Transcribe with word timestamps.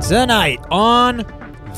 Tonight 0.00 0.60
on 0.70 1.18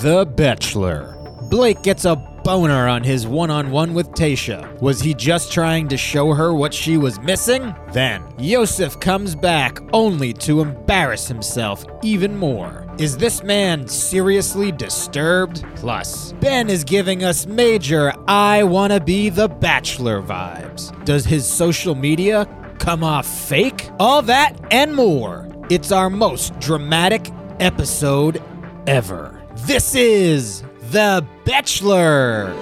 The 0.03 0.27
Bachelor, 0.37 1.17
Blake 1.51 1.83
gets 1.83 2.05
a 2.05 2.17
boner 2.45 2.87
on 2.87 3.03
his 3.03 3.27
one 3.27 3.51
on 3.51 3.71
one 3.71 3.95
with 3.95 4.11
Tayshia. 4.11 4.81
Was 4.81 5.01
he 5.01 5.15
just 5.15 5.51
trying 5.51 5.89
to 5.89 5.97
show 5.97 6.35
her 6.35 6.53
what 6.55 6.73
she 6.73 6.99
was 6.99 7.19
missing? 7.21 7.75
Then, 7.93 8.23
Yosef 8.39 9.01
comes 9.01 9.35
back 9.35 9.79
only 9.95 10.33
to 10.35 10.61
embarrass 10.61 11.27
himself 11.27 11.85
even 12.03 12.37
more. 12.37 12.87
Is 12.99 13.17
this 13.17 13.43
man 13.43 13.89
seriously 13.89 14.71
disturbed? 14.71 15.65
Plus, 15.77 16.33
Ben 16.35 16.69
is 16.69 16.85
giving 16.85 17.25
us 17.25 17.47
major 17.47 18.13
I 18.29 18.63
wanna 18.65 19.01
be 19.01 19.31
the 19.31 19.49
Bachelor 19.49 20.23
vibes. 20.23 20.93
Does 21.05 21.25
his 21.25 21.49
social 21.49 21.95
media 21.95 22.47
come 22.79 23.03
off 23.03 23.27
fake? 23.27 23.89
All 23.99 24.23
that 24.23 24.55
and 24.71 24.95
more. 24.95 25.49
It's 25.71 25.91
our 25.91 26.11
most 26.11 26.59
dramatic 26.61 27.31
episode 27.61 28.43
ever. 28.87 29.41
This 29.67 29.95
is 29.95 30.63
The 30.91 31.25
Bachelor. 31.45 32.53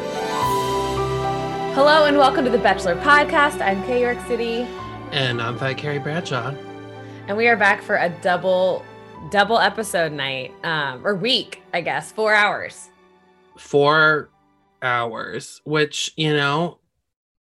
Hello 1.74 2.04
and 2.06 2.16
welcome 2.18 2.44
to 2.44 2.50
the 2.50 2.58
Bachelor 2.58 2.96
Podcast. 2.96 3.60
I'm 3.60 3.82
Kay 3.84 4.00
York 4.02 4.18
City, 4.26 4.66
And 5.12 5.40
I'm 5.40 5.56
Fat 5.56 5.74
Carrie 5.74 6.00
Bradshaw. 6.00 6.52
and 7.28 7.36
we 7.36 7.46
are 7.46 7.56
back 7.56 7.80
for 7.82 7.96
a 7.96 8.08
double 8.22 8.84
double 9.30 9.58
episode 9.58 10.12
night 10.12 10.52
um, 10.64 11.06
or 11.06 11.14
week, 11.14 11.62
I 11.72 11.80
guess, 11.80 12.10
four 12.12 12.34
hours. 12.34 12.88
Four 13.56 14.30
hours, 14.82 15.60
which, 15.64 16.12
you 16.16 16.32
know, 16.34 16.78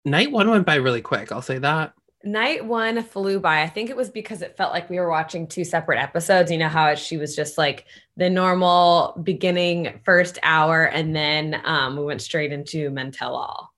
night 0.04 0.30
one 0.30 0.48
went 0.50 0.66
by 0.66 0.76
really 0.76 1.00
quick. 1.02 1.32
I'll 1.32 1.42
say 1.42 1.58
that. 1.58 1.92
Night 2.24 2.64
one 2.64 3.02
flew 3.04 3.38
by. 3.38 3.62
I 3.62 3.68
think 3.68 3.90
it 3.90 3.96
was 3.96 4.10
because 4.10 4.42
it 4.42 4.56
felt 4.56 4.72
like 4.72 4.90
we 4.90 4.98
were 4.98 5.08
watching 5.08 5.46
two 5.46 5.64
separate 5.64 6.02
episodes. 6.02 6.50
You 6.50 6.58
know 6.58 6.68
how 6.68 6.94
she 6.96 7.16
was 7.16 7.36
just 7.36 7.56
like 7.56 7.86
the 8.16 8.28
normal 8.28 9.18
beginning 9.22 10.00
first 10.04 10.38
hour, 10.42 10.84
and 10.84 11.14
then 11.14 11.60
um, 11.64 11.96
we 11.96 12.04
went 12.04 12.20
straight 12.20 12.52
into 12.52 12.90
Men 12.90 13.12
Tell 13.12 13.36
All. 13.36 13.72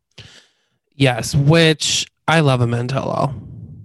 Yes, 0.94 1.34
which 1.34 2.06
I 2.28 2.40
love 2.40 2.60
a 2.60 2.66
Mentello. 2.66 3.34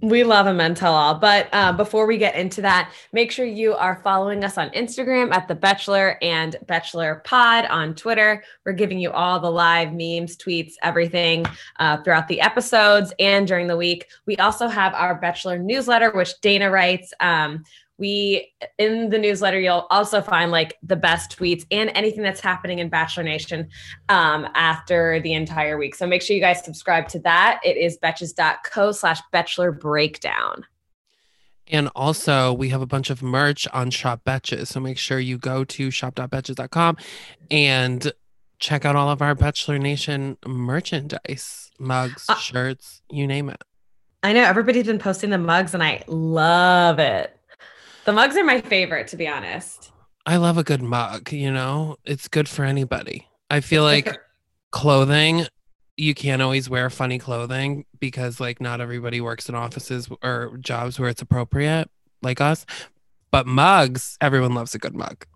We 0.02 0.24
love 0.24 0.46
a 0.46 0.52
Men 0.52 0.74
Tell 0.74 0.94
All. 0.94 1.14
But 1.14 1.48
uh, 1.52 1.72
before 1.72 2.06
we 2.06 2.18
get 2.18 2.34
into 2.34 2.60
that, 2.60 2.92
make 3.12 3.32
sure 3.32 3.46
you 3.46 3.74
are 3.74 4.00
following 4.04 4.44
us 4.44 4.58
on 4.58 4.68
Instagram 4.70 5.32
at 5.32 5.48
The 5.48 5.54
Bachelor 5.54 6.18
and 6.20 6.54
Bachelor 6.66 7.22
Pod 7.24 7.64
on 7.66 7.94
Twitter. 7.94 8.44
We're 8.64 8.72
giving 8.72 8.98
you 8.98 9.10
all 9.10 9.40
the 9.40 9.50
live 9.50 9.92
memes, 9.92 10.36
tweets, 10.36 10.74
everything 10.82 11.46
uh, 11.78 12.02
throughout 12.02 12.28
the 12.28 12.42
episodes 12.42 13.14
and 13.18 13.48
during 13.48 13.68
the 13.68 13.76
week. 13.76 14.06
We 14.26 14.36
also 14.36 14.68
have 14.68 14.92
our 14.92 15.14
Bachelor 15.14 15.58
newsletter, 15.58 16.10
which 16.10 16.40
Dana 16.40 16.70
writes. 16.70 17.14
Um, 17.20 17.64
we 17.98 18.52
in 18.78 19.08
the 19.10 19.18
newsletter 19.18 19.58
you'll 19.58 19.86
also 19.90 20.20
find 20.20 20.50
like 20.50 20.76
the 20.82 20.96
best 20.96 21.36
tweets 21.38 21.64
and 21.70 21.90
anything 21.94 22.22
that's 22.22 22.40
happening 22.40 22.78
in 22.78 22.88
bachelor 22.88 23.22
nation 23.24 23.68
um, 24.08 24.46
after 24.54 25.20
the 25.20 25.32
entire 25.32 25.78
week 25.78 25.94
so 25.94 26.06
make 26.06 26.20
sure 26.22 26.34
you 26.36 26.42
guys 26.42 26.62
subscribe 26.64 27.08
to 27.08 27.18
that 27.20 27.60
it 27.64 27.76
is 27.76 27.98
betches.co 28.02 28.92
slash 28.92 29.20
bachelor 29.32 29.72
breakdown 29.72 30.64
And 31.68 31.88
also, 31.96 32.52
we 32.52 32.68
have 32.68 32.80
a 32.82 32.86
bunch 32.86 33.10
of 33.10 33.22
merch 33.22 33.66
on 33.72 33.90
Shop 33.90 34.20
Betches. 34.24 34.68
So 34.68 34.78
make 34.78 34.98
sure 34.98 35.18
you 35.18 35.36
go 35.36 35.64
to 35.64 35.90
shop.betches.com 35.90 36.96
and 37.50 38.12
check 38.60 38.84
out 38.84 38.94
all 38.94 39.10
of 39.10 39.20
our 39.20 39.34
Bachelor 39.34 39.78
Nation 39.78 40.36
merchandise 40.46 41.72
mugs, 41.80 42.24
Uh, 42.28 42.36
shirts, 42.36 43.02
you 43.10 43.26
name 43.26 43.48
it. 43.50 43.62
i 44.22 44.32
know 44.32 44.42
everybody's 44.44 44.86
been 44.86 44.98
posting 44.98 45.30
the 45.30 45.38
mugs 45.38 45.74
and 45.74 45.82
i 45.82 46.02
love 46.06 46.98
it 46.98 47.35
the 48.06 48.12
mugs 48.12 48.36
are 48.36 48.44
my 48.44 48.60
favorite 48.60 49.08
to 49.08 49.16
be 49.16 49.28
honest. 49.28 49.92
I 50.24 50.38
love 50.38 50.58
a 50.58 50.64
good 50.64 50.82
mug, 50.82 51.32
you 51.32 51.52
know, 51.52 51.96
it's 52.04 52.28
good 52.28 52.48
for 52.48 52.64
anybody. 52.64 53.28
I 53.50 53.60
feel 53.60 53.82
like 53.82 54.16
clothing 54.72 55.46
you 55.96 56.14
can't 56.14 56.42
always 56.42 56.68
wear 56.68 56.90
funny 56.90 57.18
clothing 57.18 57.86
because 58.00 58.38
like 58.38 58.60
not 58.60 58.80
everybody 58.80 59.20
works 59.20 59.48
in 59.48 59.54
offices 59.54 60.08
or 60.22 60.58
jobs 60.60 60.98
where 60.98 61.08
it's 61.08 61.22
appropriate 61.22 61.90
like 62.22 62.40
us. 62.40 62.66
But 63.30 63.46
mugs 63.46 64.16
everyone 64.20 64.54
loves 64.54 64.74
a 64.74 64.78
good 64.78 64.94
mug. 64.94 65.26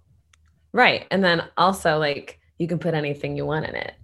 Right 0.72 1.06
and 1.10 1.24
then 1.24 1.44
also 1.56 1.98
like 1.98 2.38
you 2.58 2.68
can 2.68 2.78
put 2.78 2.94
anything 2.94 3.36
you 3.36 3.46
want 3.46 3.66
in 3.66 3.74
it. 3.74 3.94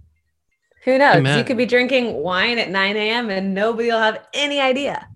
Who 0.83 0.97
knows? 0.97 1.17
Amen. 1.17 1.37
you 1.37 1.43
could 1.43 1.57
be 1.57 1.65
drinking 1.65 2.13
wine 2.15 2.57
at 2.57 2.69
9 2.69 2.97
a.m 2.97 3.29
and 3.29 3.53
nobody 3.53 3.89
will 3.89 3.99
have 3.99 4.25
any 4.33 4.59
idea 4.59 5.07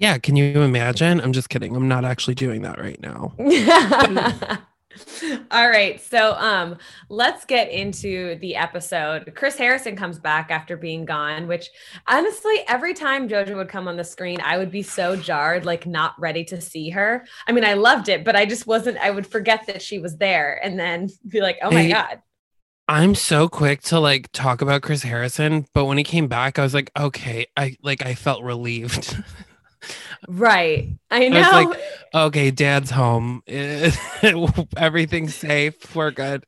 yeah 0.00 0.18
can 0.18 0.36
you 0.36 0.60
imagine 0.62 1.20
i'm 1.20 1.32
just 1.32 1.48
kidding 1.48 1.74
i'm 1.76 1.88
not 1.88 2.04
actually 2.04 2.34
doing 2.34 2.62
that 2.62 2.78
right 2.78 3.00
now 3.00 3.32
All 5.50 5.68
right. 5.68 6.00
So 6.00 6.34
um 6.34 6.76
let's 7.08 7.44
get 7.44 7.68
into 7.70 8.36
the 8.36 8.54
episode. 8.54 9.32
Chris 9.34 9.56
Harrison 9.56 9.96
comes 9.96 10.20
back 10.20 10.52
after 10.52 10.76
being 10.76 11.04
gone, 11.04 11.48
which 11.48 11.68
honestly, 12.06 12.60
every 12.68 12.94
time 12.94 13.28
Jojo 13.28 13.56
would 13.56 13.68
come 13.68 13.88
on 13.88 13.96
the 13.96 14.04
screen, 14.04 14.40
I 14.40 14.56
would 14.56 14.70
be 14.70 14.82
so 14.82 15.16
jarred, 15.16 15.64
like 15.64 15.84
not 15.84 16.14
ready 16.20 16.44
to 16.44 16.60
see 16.60 16.90
her. 16.90 17.26
I 17.48 17.52
mean, 17.52 17.64
I 17.64 17.72
loved 17.74 18.08
it, 18.08 18.24
but 18.24 18.36
I 18.36 18.46
just 18.46 18.68
wasn't, 18.68 18.98
I 18.98 19.10
would 19.10 19.26
forget 19.26 19.66
that 19.66 19.82
she 19.82 19.98
was 19.98 20.16
there 20.18 20.60
and 20.62 20.78
then 20.78 21.08
be 21.28 21.40
like, 21.40 21.58
oh 21.60 21.72
my 21.72 21.82
Hey, 21.82 21.92
God. 21.92 22.22
i'm 22.86 23.16
so 23.16 23.48
quick 23.48 23.82
to 23.82 23.98
like 23.98 24.30
talk 24.32 24.60
about 24.62 24.82
chris 24.82 25.02
harrison 25.02 25.66
but 25.74 25.86
when 25.86 25.96
he 25.98 26.04
came 26.04 26.28
back 26.28 26.58
i 26.58 26.62
was 26.62 26.74
like 26.74 26.90
okay 26.96 27.46
i 27.56 27.74
like 27.82 28.04
i 28.06 28.14
felt 28.14 28.42
relieved 28.44 29.16
Right. 30.28 30.88
I 31.10 31.26
I 31.26 31.28
know. 31.28 31.40
was 31.40 31.52
like, 31.52 31.80
okay 32.14 32.50
dad's 32.50 32.90
home. 32.90 33.42
Everything's 34.76 35.34
safe. 35.34 35.94
We're 35.94 36.10
good. 36.10 36.44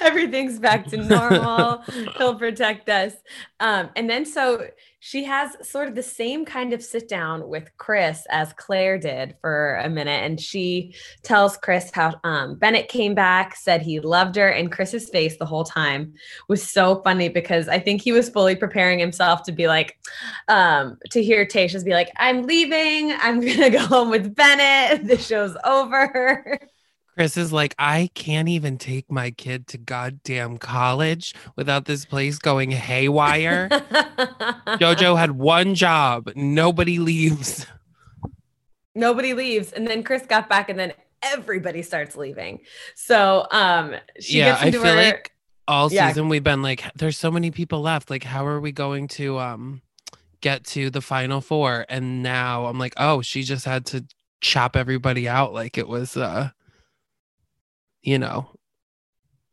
Everything's 0.00 0.58
back 0.58 0.86
to 0.88 0.96
normal. 0.96 1.82
He'll 2.18 2.38
protect 2.38 2.88
us. 2.88 3.12
Um, 3.60 3.90
and 3.96 4.10
then 4.10 4.24
so 4.26 4.68
she 5.06 5.22
has 5.22 5.56
sort 5.62 5.86
of 5.86 5.94
the 5.94 6.02
same 6.02 6.44
kind 6.44 6.72
of 6.72 6.82
sit 6.82 7.08
down 7.08 7.48
with 7.48 7.70
chris 7.76 8.26
as 8.28 8.52
claire 8.54 8.98
did 8.98 9.36
for 9.40 9.76
a 9.76 9.88
minute 9.88 10.24
and 10.24 10.40
she 10.40 10.92
tells 11.22 11.56
chris 11.56 11.92
how 11.94 12.12
um, 12.24 12.56
bennett 12.56 12.88
came 12.88 13.14
back 13.14 13.54
said 13.54 13.80
he 13.80 14.00
loved 14.00 14.34
her 14.34 14.48
and 14.48 14.72
chris's 14.72 15.08
face 15.08 15.36
the 15.38 15.46
whole 15.46 15.62
time 15.62 16.12
was 16.48 16.68
so 16.68 17.00
funny 17.02 17.28
because 17.28 17.68
i 17.68 17.78
think 17.78 18.02
he 18.02 18.10
was 18.10 18.28
fully 18.28 18.56
preparing 18.56 18.98
himself 18.98 19.44
to 19.44 19.52
be 19.52 19.68
like 19.68 19.96
um, 20.48 20.98
to 21.10 21.22
hear 21.22 21.46
Tayshia's 21.46 21.84
be 21.84 21.92
like 21.92 22.10
i'm 22.16 22.42
leaving. 22.42 23.12
I'm 23.12 23.40
gonna 23.40 23.70
go 23.78 23.78
home 23.78 24.10
with 24.10 24.34
bennett. 24.34 25.06
The 25.06 25.18
show's 25.18 25.56
over 25.64 26.58
Chris 27.16 27.36
is 27.38 27.52
like, 27.52 27.74
I 27.78 28.10
can't 28.14 28.48
even 28.48 28.76
take 28.76 29.10
my 29.10 29.30
kid 29.30 29.66
to 29.68 29.78
goddamn 29.78 30.58
college 30.58 31.34
without 31.56 31.86
this 31.86 32.04
place 32.04 32.38
going 32.38 32.70
haywire. 32.70 33.68
Jojo 33.70 35.16
had 35.18 35.32
one 35.32 35.74
job. 35.74 36.30
Nobody 36.36 36.98
leaves. 36.98 37.66
nobody 38.94 39.34
leaves 39.34 39.72
and 39.72 39.86
then 39.86 40.02
chris 40.02 40.24
got 40.26 40.48
back 40.48 40.70
and 40.70 40.78
then 40.78 40.90
everybody 41.22 41.82
starts 41.82 42.16
leaving 42.16 42.60
so 42.94 43.46
um 43.50 43.94
she 44.20 44.38
yeah, 44.38 44.52
gets 44.52 44.62
I 44.62 44.66
into 44.68 44.80
feel 44.80 44.94
her 44.94 44.96
like 44.96 45.32
all 45.68 45.92
Yeah. 45.92 46.08
season 46.08 46.28
we've 46.28 46.44
been 46.44 46.62
like, 46.62 46.84
there's 46.94 47.18
so 47.18 47.30
many 47.30 47.50
people 47.50 47.80
left. 47.80 48.08
Like, 48.08 48.22
how 48.22 48.46
are 48.46 48.60
we 48.60 48.70
going 48.72 49.08
to 49.08 49.38
um 49.38 49.82
get 50.40 50.64
to 50.66 50.90
the 50.90 51.00
final 51.00 51.40
four? 51.40 51.84
And 51.88 52.22
now 52.22 52.66
I'm 52.66 52.78
like, 52.78 52.94
oh, 52.98 53.20
she 53.20 53.42
just 53.42 53.64
had 53.64 53.84
to 53.86 54.04
chop 54.40 54.76
everybody 54.76 55.28
out 55.28 55.52
like 55.52 55.76
it 55.76 55.88
was 55.88 56.16
uh 56.16 56.50
you 58.06 58.18
know 58.18 58.48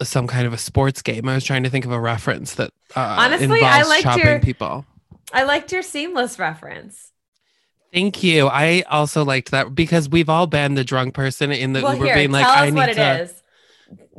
some 0.01 0.27
kind 0.27 0.45
of 0.45 0.51
a 0.53 0.57
sports 0.57 1.01
game. 1.01 1.29
I 1.29 1.35
was 1.35 1.44
trying 1.45 1.63
to 1.63 1.69
think 1.69 1.85
of 1.85 1.91
a 1.91 2.00
reference 2.00 2.55
that 2.55 2.71
uh 2.95 3.15
Honestly, 3.19 3.61
I 3.61 3.83
liked 3.83 4.03
chopping 4.03 4.25
your- 4.25 4.39
people. 4.39 4.85
i 5.33 5.44
liked 5.44 5.71
your 5.71 5.83
seamless 5.83 6.39
reference 6.39 7.09
Thank 7.94 8.23
you. 8.23 8.47
I 8.47 8.81
also 8.89 9.23
liked 9.23 9.51
that 9.51 9.75
because 9.75 10.09
we've 10.09 10.27
all 10.27 10.47
been 10.47 10.73
the 10.73 10.83
drunk 10.83 11.13
person 11.13 11.51
in 11.51 11.73
the 11.73 11.83
well 11.83 11.94
Uber 11.94 12.05
here 12.05 12.15
being 12.15 12.31
like, 12.31 12.47
I 12.47 12.71
need 12.71 12.75
what 12.75 12.94
to. 12.94 13.19
is 13.21 13.42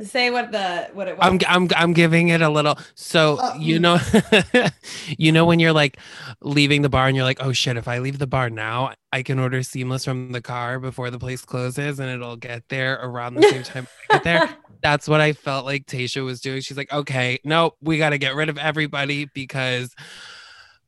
say 0.03 0.29
what 0.29 0.51
the 0.51 0.89
what 0.93 1.07
it 1.07 1.17
was. 1.17 1.25
I'm 1.25 1.39
I'm 1.47 1.69
I'm 1.75 1.93
giving 1.93 2.29
it 2.29 2.41
a 2.41 2.49
little. 2.49 2.77
So 2.95 3.37
Oh, 3.39 3.55
you 3.59 3.79
mm. 3.79 3.81
know, 3.81 4.69
you 5.17 5.31
know 5.31 5.45
when 5.45 5.59
you're 5.59 5.73
like 5.73 5.97
leaving 6.41 6.81
the 6.81 6.89
bar 6.89 7.07
and 7.07 7.15
you're 7.15 7.25
like, 7.25 7.41
oh 7.41 7.53
shit, 7.53 7.77
if 7.77 7.87
I 7.87 7.99
leave 7.99 8.19
the 8.19 8.27
bar 8.27 8.49
now, 8.49 8.93
I 9.11 9.23
can 9.23 9.39
order 9.39 9.63
seamless 9.63 10.05
from 10.05 10.31
the 10.31 10.41
car 10.41 10.79
before 10.79 11.09
the 11.09 11.19
place 11.19 11.43
closes, 11.43 11.99
and 11.99 12.09
it'll 12.09 12.35
get 12.37 12.63
there 12.69 12.99
around 13.01 13.35
the 13.35 13.43
same 13.43 13.63
time 13.63 13.87
I 14.09 14.13
get 14.15 14.23
there. 14.23 14.49
That's 14.81 15.07
what 15.07 15.21
I 15.21 15.33
felt 15.33 15.65
like 15.65 15.87
Tayshia 15.87 16.23
was 16.23 16.41
doing. 16.41 16.61
She's 16.61 16.77
like, 16.77 16.91
okay, 16.93 17.39
nope, 17.43 17.75
we 17.81 17.97
got 17.97 18.11
to 18.11 18.19
get 18.19 18.35
rid 18.35 18.49
of 18.49 18.57
everybody 18.57 19.25
because 19.33 19.95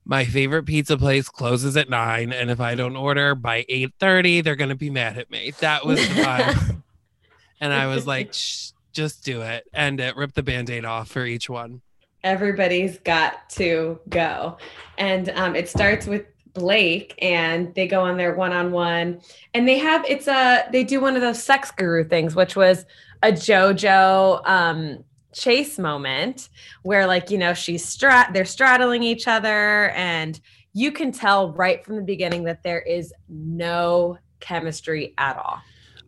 my 0.05 0.23
favorite 0.23 0.63
pizza 0.63 0.97
place 0.97 1.27
closes 1.29 1.75
at 1.75 1.89
nine, 1.89 2.31
and 2.31 2.49
if 2.49 2.59
I 2.59 2.75
don't 2.75 2.95
order 2.95 3.35
by 3.35 3.65
eight 3.67 3.93
thirty, 3.99 4.41
they're 4.41 4.55
gonna 4.55 4.75
be 4.75 4.89
mad 4.89 5.17
at 5.17 5.29
me. 5.29 5.51
That 5.59 5.85
was 5.85 5.99
the 5.99 6.21
vibe. 6.21 6.81
and 7.61 7.73
I 7.73 7.87
was 7.87 8.07
like, 8.07 8.33
Shh, 8.33 8.71
just 8.97 9.23
do 9.23 9.41
it, 9.43 9.67
and 9.73 9.99
it 9.99 10.15
rip 10.17 10.33
the 10.33 10.43
band-aid 10.43 10.83
off 10.83 11.07
for 11.09 11.25
each 11.25 11.49
one. 11.49 11.81
everybody's 12.23 12.99
got 12.99 13.49
to 13.51 13.99
go. 14.09 14.57
And 14.97 15.29
um, 15.29 15.55
it 15.55 15.69
starts 15.69 16.07
with 16.07 16.25
Blake 16.53 17.13
and 17.21 17.73
they 17.75 17.87
go 17.87 18.01
on 18.01 18.17
their 18.17 18.33
one-on-one 18.33 19.21
and 19.53 19.67
they 19.67 19.77
have 19.77 20.03
it's 20.05 20.27
a 20.27 20.63
they 20.71 20.83
do 20.83 20.99
one 20.99 21.15
of 21.15 21.21
those 21.21 21.41
sex 21.41 21.69
guru 21.69 22.03
things, 22.03 22.35
which 22.35 22.55
was 22.55 22.83
a 23.21 23.31
JoJo 23.31 24.41
um 24.49 25.03
chase 25.33 25.77
moment 25.77 26.49
where 26.81 27.05
like 27.05 27.29
you 27.29 27.37
know 27.37 27.53
she's 27.53 27.85
strat 27.85 28.33
they're 28.33 28.43
straddling 28.43 29.03
each 29.03 29.27
other 29.27 29.89
and 29.91 30.41
you 30.73 30.91
can 30.91 31.11
tell 31.11 31.51
right 31.53 31.85
from 31.85 31.95
the 31.95 32.01
beginning 32.01 32.43
that 32.45 32.63
there 32.63 32.81
is 32.81 33.13
no 33.29 34.17
chemistry 34.39 35.13
at 35.19 35.37
all. 35.37 35.59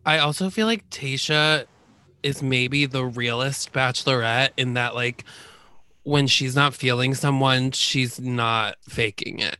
I 0.04 0.18
also 0.18 0.50
feel 0.50 0.66
like 0.66 0.88
Tayshia 0.90 1.66
is 2.22 2.42
maybe 2.42 2.86
the 2.86 3.04
realest 3.04 3.72
bachelorette 3.72 4.50
in 4.56 4.74
that 4.74 4.94
like 4.94 5.24
when 6.02 6.26
she's 6.26 6.56
not 6.56 6.74
feeling 6.74 7.14
someone, 7.14 7.70
she's 7.72 8.20
not 8.20 8.76
faking 8.88 9.38
it. 9.38 9.58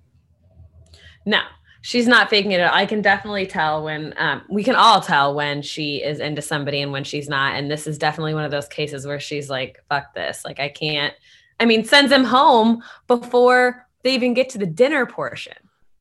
No, 1.26 1.40
she's 1.82 2.06
not 2.06 2.30
faking 2.30 2.52
it. 2.52 2.60
at 2.60 2.70
all. 2.70 2.76
I 2.76 2.86
can 2.86 3.02
definitely 3.02 3.46
tell 3.46 3.84
when 3.84 4.14
um, 4.16 4.42
we 4.48 4.64
can 4.64 4.74
all 4.74 5.00
tell 5.00 5.34
when 5.34 5.62
she 5.62 6.02
is 6.02 6.18
into 6.18 6.42
somebody 6.42 6.80
and 6.80 6.92
when 6.92 7.04
she's 7.04 7.28
not. 7.28 7.56
And 7.56 7.70
this 7.70 7.86
is 7.86 7.98
definitely 7.98 8.34
one 8.34 8.44
of 8.44 8.50
those 8.50 8.68
cases 8.68 9.06
where 9.06 9.20
she's 9.20 9.50
like, 9.50 9.82
fuck 9.88 10.14
this. 10.14 10.44
Like, 10.44 10.60
I 10.60 10.68
can't. 10.68 11.14
I 11.58 11.66
mean, 11.66 11.84
sends 11.84 12.10
him 12.10 12.24
home 12.24 12.82
before 13.06 13.86
they 14.02 14.14
even 14.14 14.34
get 14.34 14.48
to 14.50 14.58
the 14.58 14.66
dinner 14.66 15.04
portion. 15.06 15.56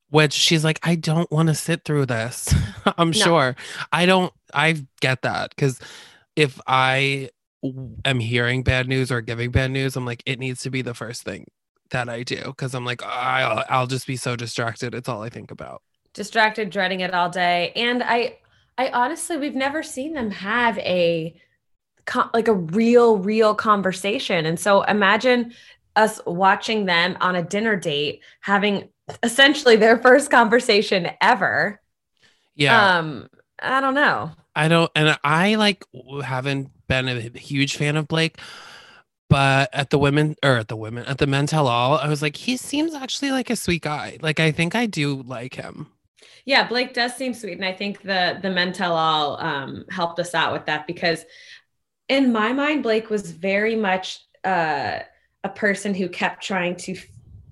Which 0.10 0.34
she's 0.34 0.64
like, 0.64 0.80
I 0.82 0.96
don't 0.96 1.30
want 1.32 1.50
to 1.50 1.56
sit 1.56 1.84
through 1.84 2.08
this. 2.08 2.54
I'm 2.98 3.12
sure. 3.12 3.56
I 3.92 4.06
don't, 4.06 4.34
I 4.54 4.84
get 5.02 5.22
that. 5.22 5.56
Cause 5.56 5.80
if 6.40 6.58
I 6.68 7.32
am 8.06 8.22
hearing 8.22 8.64
bad 8.64 8.88
news 8.88 9.12
or 9.12 9.20
giving 9.20 9.52
bad 9.52 9.72
news, 9.72 9.98
I'm 9.98 10.06
like, 10.06 10.24
it 10.26 10.40
needs 10.40 10.62
to 10.62 10.70
be 10.70 10.82
the 10.82 10.94
first 10.94 11.24
thing 11.24 11.46
that 11.92 12.08
I 12.08 12.24
do. 12.24 12.54
Cause 12.56 12.74
I'm 12.74 12.86
like, 12.86 13.04
I'll, 13.04 13.66
I'll 13.68 13.88
just 13.88 14.08
be 14.08 14.16
so 14.16 14.38
distracted. 14.38 14.96
It's 14.96 15.10
all 15.10 15.22
I 15.22 15.28
think 15.28 15.52
about. 15.52 15.82
Distracted, 16.14 16.70
dreading 16.70 17.02
it 17.02 17.14
all 17.14 17.30
day. 17.30 17.74
And 17.76 18.02
I, 18.02 18.38
I 18.78 18.90
honestly, 18.92 19.36
we've 19.36 19.54
never 19.54 19.84
seen 19.84 20.14
them 20.14 20.32
have 20.32 20.78
a, 20.78 21.36
like 22.34 22.48
a 22.48 22.54
real, 22.54 23.18
real 23.18 23.54
conversation. 23.54 24.46
And 24.46 24.58
so 24.58 24.84
imagine 24.84 25.54
us 25.98 26.22
watching 26.26 26.86
them 26.86 27.18
on 27.20 27.36
a 27.36 27.44
dinner 27.44 27.76
date, 27.76 28.22
having 28.40 28.88
essentially 29.24 29.76
their 29.76 29.98
first 29.98 30.32
conversation 30.32 31.10
ever. 31.20 31.82
Yeah. 32.56 33.00
Um, 33.00 33.28
I 33.62 33.82
don't 33.82 33.94
know. 33.94 34.32
I 34.56 34.68
don't, 34.68 34.92
and 34.96 35.18
I 35.24 35.56
like 35.56 35.86
haven't 36.24 36.72
been 36.88 37.08
a 37.08 37.38
huge 37.38 37.78
fan 37.78 37.96
of 37.96 38.08
Blake, 38.08 38.38
but 39.30 39.70
at 39.74 39.90
the 39.90 40.00
women 40.00 40.36
or 40.44 40.58
at 40.58 40.68
the 40.68 40.76
women 40.76 41.06
at 41.06 41.18
the 41.20 41.28
men 41.28 41.46
tell 41.46 41.68
all, 41.68 41.98
I 41.98 42.08
was 42.08 42.22
like, 42.22 42.36
he 42.36 42.58
seems 42.58 42.94
actually 42.94 43.32
like 43.32 43.50
a 43.50 43.56
sweet 43.56 43.84
guy. 43.84 44.18
Like 44.22 44.40
I 44.40 44.52
think 44.52 44.76
I 44.76 44.86
do 44.86 45.22
like 45.24 45.56
him. 45.56 45.88
Yeah, 46.46 46.68
Blake 46.68 46.94
does 46.94 47.16
seem 47.16 47.34
sweet, 47.34 47.54
and 47.58 47.66
I 47.66 47.74
think 47.74 48.02
the 48.02 48.40
the 48.42 48.50
men 48.50 48.74
tell 48.74 48.96
all 48.96 49.40
um, 49.40 49.86
helped 49.92 50.20
us 50.20 50.34
out 50.34 50.52
with 50.52 50.66
that 50.66 50.88
because, 50.88 51.26
in 52.08 52.32
my 52.32 52.54
mind, 52.54 52.84
Blake 52.84 53.10
was 53.10 53.32
very 53.32 53.76
much 53.76 54.20
uh, 54.44 55.00
a 55.44 55.50
person 55.50 55.94
who 55.94 56.10
kept 56.10 56.44
trying 56.44 56.76
to 56.78 56.98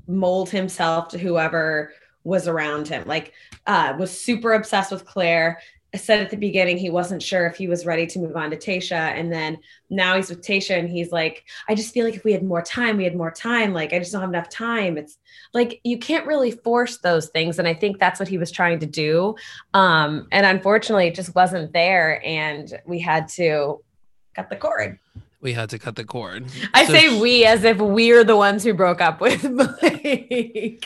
mold 0.07 0.49
himself 0.49 1.09
to 1.09 1.17
whoever 1.19 1.93
was 2.23 2.47
around 2.47 2.87
him. 2.87 3.03
Like, 3.05 3.33
uh, 3.67 3.93
was 3.99 4.09
super 4.09 4.53
obsessed 4.53 4.91
with 4.91 5.05
Claire. 5.05 5.59
I 5.93 5.97
said 5.97 6.19
at 6.19 6.29
the 6.29 6.37
beginning 6.37 6.77
he 6.77 6.89
wasn't 6.89 7.23
sure 7.23 7.45
if 7.47 7.55
he 7.55 7.67
was 7.67 7.85
ready 7.85 8.05
to 8.07 8.19
move 8.19 8.35
on 8.35 8.51
to 8.51 8.57
Tayshia, 8.57 9.17
and 9.17 9.31
then 9.31 9.57
now 9.89 10.15
he's 10.17 10.29
with 10.29 10.41
Tayshia, 10.41 10.77
and 10.77 10.89
he's 10.89 11.11
like, 11.11 11.45
I 11.69 11.75
just 11.75 11.93
feel 11.93 12.05
like 12.05 12.15
if 12.15 12.23
we 12.25 12.33
had 12.33 12.43
more 12.43 12.61
time, 12.61 12.97
we 12.97 13.05
had 13.05 13.15
more 13.15 13.31
time. 13.31 13.73
Like, 13.73 13.93
I 13.93 13.99
just 13.99 14.11
don't 14.11 14.21
have 14.21 14.29
enough 14.29 14.49
time. 14.49 14.97
It's 14.97 15.17
like 15.53 15.79
you 15.83 15.97
can't 15.97 16.27
really 16.27 16.51
force 16.51 16.97
those 16.97 17.29
things 17.29 17.57
and 17.57 17.67
i 17.67 17.73
think 17.73 17.99
that's 17.99 18.19
what 18.19 18.27
he 18.27 18.37
was 18.37 18.51
trying 18.51 18.79
to 18.79 18.85
do 18.85 19.33
um 19.73 20.27
and 20.31 20.45
unfortunately 20.45 21.07
it 21.07 21.15
just 21.15 21.33
wasn't 21.35 21.71
there 21.71 22.21
and 22.25 22.79
we 22.85 22.99
had 22.99 23.29
to 23.29 23.81
cut 24.35 24.49
the 24.49 24.55
cord 24.57 24.99
We 25.39 25.53
had 25.53 25.69
to 25.69 25.79
cut 25.79 25.95
the 25.95 26.03
cord. 26.03 26.45
i 26.73 26.85
So 26.85 26.91
say 26.93 27.19
we 27.21 27.45
as 27.45 27.63
if 27.63 27.77
we're 27.77 28.25
the 28.25 28.35
ones 28.35 28.63
who 28.63 28.73
broke 28.73 28.99
up 28.99 29.21
with 29.21 29.41
blake 29.81 30.85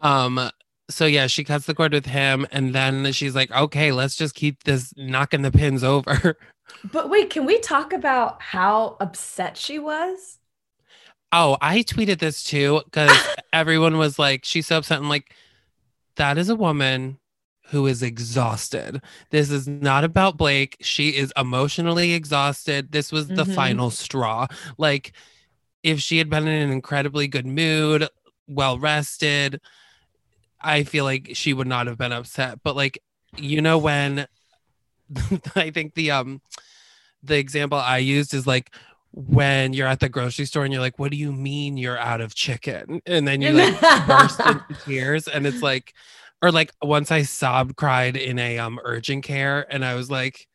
Um, 0.00 0.50
so 0.90 1.06
yeah, 1.06 1.26
she 1.26 1.44
cuts 1.44 1.66
the 1.66 1.74
cord 1.74 1.92
with 1.92 2.06
him, 2.06 2.46
and 2.52 2.74
then 2.74 3.12
she's 3.12 3.34
like, 3.34 3.50
okay, 3.52 3.92
let's 3.92 4.16
just 4.16 4.34
keep 4.34 4.64
this 4.64 4.92
knocking 4.96 5.42
the 5.42 5.52
pins 5.52 5.84
over. 5.84 6.36
but 6.84 7.08
wait 7.10 7.30
can 7.30 7.44
we 7.46 7.58
talk 7.58 7.92
about 7.92 8.40
how 8.42 8.96
upset 9.00 9.56
she 9.56 9.78
was 9.78 10.38
Oh, 11.32 11.56
I 11.60 11.80
tweeted 11.82 12.18
this 12.18 12.42
too 12.42 12.82
because 12.84 13.28
everyone 13.52 13.98
was 13.98 14.18
like, 14.18 14.44
she's 14.44 14.66
so 14.66 14.78
upset. 14.78 14.98
I'm 14.98 15.08
like, 15.08 15.34
that 16.16 16.38
is 16.38 16.48
a 16.48 16.56
woman 16.56 17.18
who 17.68 17.86
is 17.86 18.02
exhausted. 18.02 19.02
This 19.30 19.50
is 19.50 19.68
not 19.68 20.04
about 20.04 20.36
Blake. 20.38 20.76
She 20.80 21.10
is 21.10 21.32
emotionally 21.36 22.12
exhausted. 22.14 22.92
This 22.92 23.12
was 23.12 23.32
the 23.32 23.46
Mhm. 23.46 23.46
final 23.46 23.90
straw. 23.90 24.46
Like, 24.78 25.12
if 25.82 26.00
she 26.00 26.18
had 26.18 26.30
been 26.30 26.48
in 26.48 26.62
an 26.62 26.72
incredibly 26.72 27.28
good 27.28 27.46
mood, 27.46 28.08
well 28.48 28.78
rested, 28.78 29.60
I 30.60 30.84
feel 30.84 31.04
like 31.04 31.30
she 31.34 31.52
would 31.52 31.66
not 31.66 31.86
have 31.86 31.98
been 31.98 32.12
upset. 32.12 32.60
But 32.62 32.76
like, 32.76 33.02
you 33.36 33.60
know, 33.62 33.78
when 33.78 34.26
I 35.54 35.70
think 35.70 35.94
the 35.94 36.10
um 36.10 36.40
the 37.22 37.38
example 37.38 37.78
I 37.78 37.98
used 37.98 38.34
is 38.34 38.46
like 38.46 38.74
when 39.12 39.72
you're 39.72 39.88
at 39.88 40.00
the 40.00 40.08
grocery 40.08 40.44
store 40.44 40.64
and 40.64 40.72
you're 40.72 40.82
like, 40.82 40.98
what 40.98 41.10
do 41.10 41.16
you 41.16 41.32
mean 41.32 41.76
you're 41.76 41.98
out 41.98 42.20
of 42.20 42.34
chicken? 42.34 43.02
And 43.06 43.26
then 43.26 43.40
you 43.40 43.52
like 43.52 43.80
burst 44.06 44.40
into 44.46 44.74
tears 44.84 45.28
and 45.28 45.46
it's 45.46 45.62
like 45.62 45.94
or 46.42 46.50
like 46.50 46.72
once 46.82 47.10
I 47.10 47.22
sobbed 47.22 47.76
cried 47.76 48.16
in 48.16 48.38
a 48.38 48.58
um 48.58 48.80
urgent 48.84 49.24
care 49.24 49.66
and 49.72 49.84
I 49.84 49.94
was 49.94 50.10
like 50.10 50.46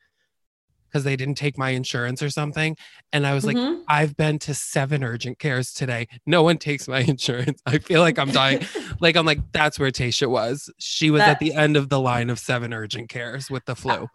because 0.96 1.04
they 1.04 1.18
didn't 1.18 1.36
take 1.36 1.58
my 1.58 1.72
insurance 1.72 2.24
or 2.24 2.30
something 2.30 2.78
and 3.12 3.28
I 3.28 3.34
was 3.34 3.46
like 3.46 3.58
Mhm. 3.58 3.84
I've 3.90 4.16
been 4.16 4.40
to 4.40 4.54
seven 4.54 5.04
urgent 5.04 5.40
cares 5.40 5.74
today. 5.74 6.08
No 6.25 6.42
one 6.42 6.58
takes 6.58 6.88
my 6.88 7.00
insurance. 7.14 7.62
I 7.66 7.80
feel 7.80 8.00
like 8.00 8.18
I'm 8.18 8.32
dying. 8.32 8.66
Like 9.02 9.18
I'm 9.18 9.25
like 9.25 9.40
that's 9.52 9.78
where 9.78 9.92
Tayshia 9.92 10.30
was. 10.30 10.72
She 10.80 11.12
was 11.12 11.22
at 11.22 11.40
the 11.40 11.54
end 11.54 11.75
of 11.75 11.90
the 11.90 12.00
line 12.00 12.30
of 12.30 12.40
seven 12.40 12.74
urgent 12.74 13.10
cares 13.10 13.52
with 13.52 13.66
the 13.66 13.75
flu. 13.75 14.08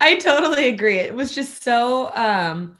I 0.00 0.14
totally 0.16 0.68
agree. 0.68 0.98
It 0.98 1.16
was 1.16 1.34
just 1.34 1.64
so 1.64 2.14
um 2.14 2.78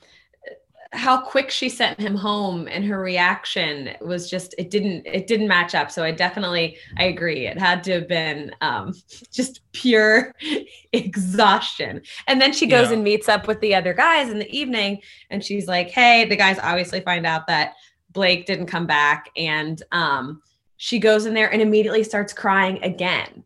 how 0.93 1.21
quick 1.21 1.51
she 1.51 1.69
sent 1.69 2.01
him 2.01 2.17
home 2.17 2.67
and 2.69 2.85
her 2.85 3.01
reaction 3.01 3.91
was 4.01 4.29
just 4.29 4.55
it 4.59 4.71
didn't 4.71 5.07
it 5.07 5.29
didn't 5.29 5.47
match 5.47 5.73
up. 5.75 5.89
So 5.91 6.03
I 6.03 6.11
definitely 6.11 6.77
I 6.99 7.05
agree. 7.05 7.47
It 7.47 7.59
had 7.59 7.85
to 7.85 7.93
have 7.93 8.09
been 8.09 8.51
um 8.61 8.95
just 9.33 9.61
pure 9.73 10.35
exhaustion. 10.93 12.03
And 12.27 12.41
then 12.41 12.53
she 12.53 12.67
goes 12.67 12.89
Yeah. 12.89 12.95
and 12.95 13.05
meets 13.05 13.29
up 13.29 13.47
with 13.47 13.61
the 13.61 13.75
other 13.75 13.95
guys 13.95 14.31
in 14.31 14.39
the 14.39 14.51
evening 14.51 15.01
and 15.31 15.45
she's 15.45 15.67
like, 15.69 15.91
"Hey, 15.91 16.25
the 16.25 16.37
guys 16.37 16.59
obviously 16.61 17.01
find 17.01 17.27
out 17.27 17.47
that 17.47 17.75
Blake 18.11 18.47
didn't 18.47 18.67
come 18.67 18.87
back 18.87 19.31
and 19.37 19.83
um 19.93 20.43
she 20.77 20.99
goes 20.99 21.27
in 21.27 21.35
there 21.35 21.53
and 21.53 21.63
immediately 21.63 22.03
starts 22.05 22.33
crying 22.33 22.83
again. 22.83 23.45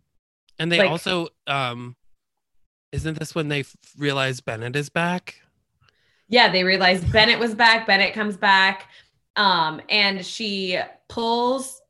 and 0.58 0.70
they 0.72 0.78
like- 0.78 0.90
also 0.90 1.28
um 1.46 1.96
isn't 2.92 3.18
this 3.18 3.34
when 3.34 3.48
they 3.48 3.60
f- 3.60 3.74
realize 3.98 4.40
Bennett 4.40 4.76
is 4.76 4.88
back 4.88 5.40
yeah, 6.28 6.50
they 6.50 6.64
realized 6.64 7.10
Bennett 7.12 7.38
was 7.38 7.54
back. 7.54 7.86
Bennett 7.86 8.14
comes 8.14 8.36
back. 8.36 8.88
Um, 9.36 9.80
and 9.88 10.24
she 10.24 10.78
pulls 11.08 11.80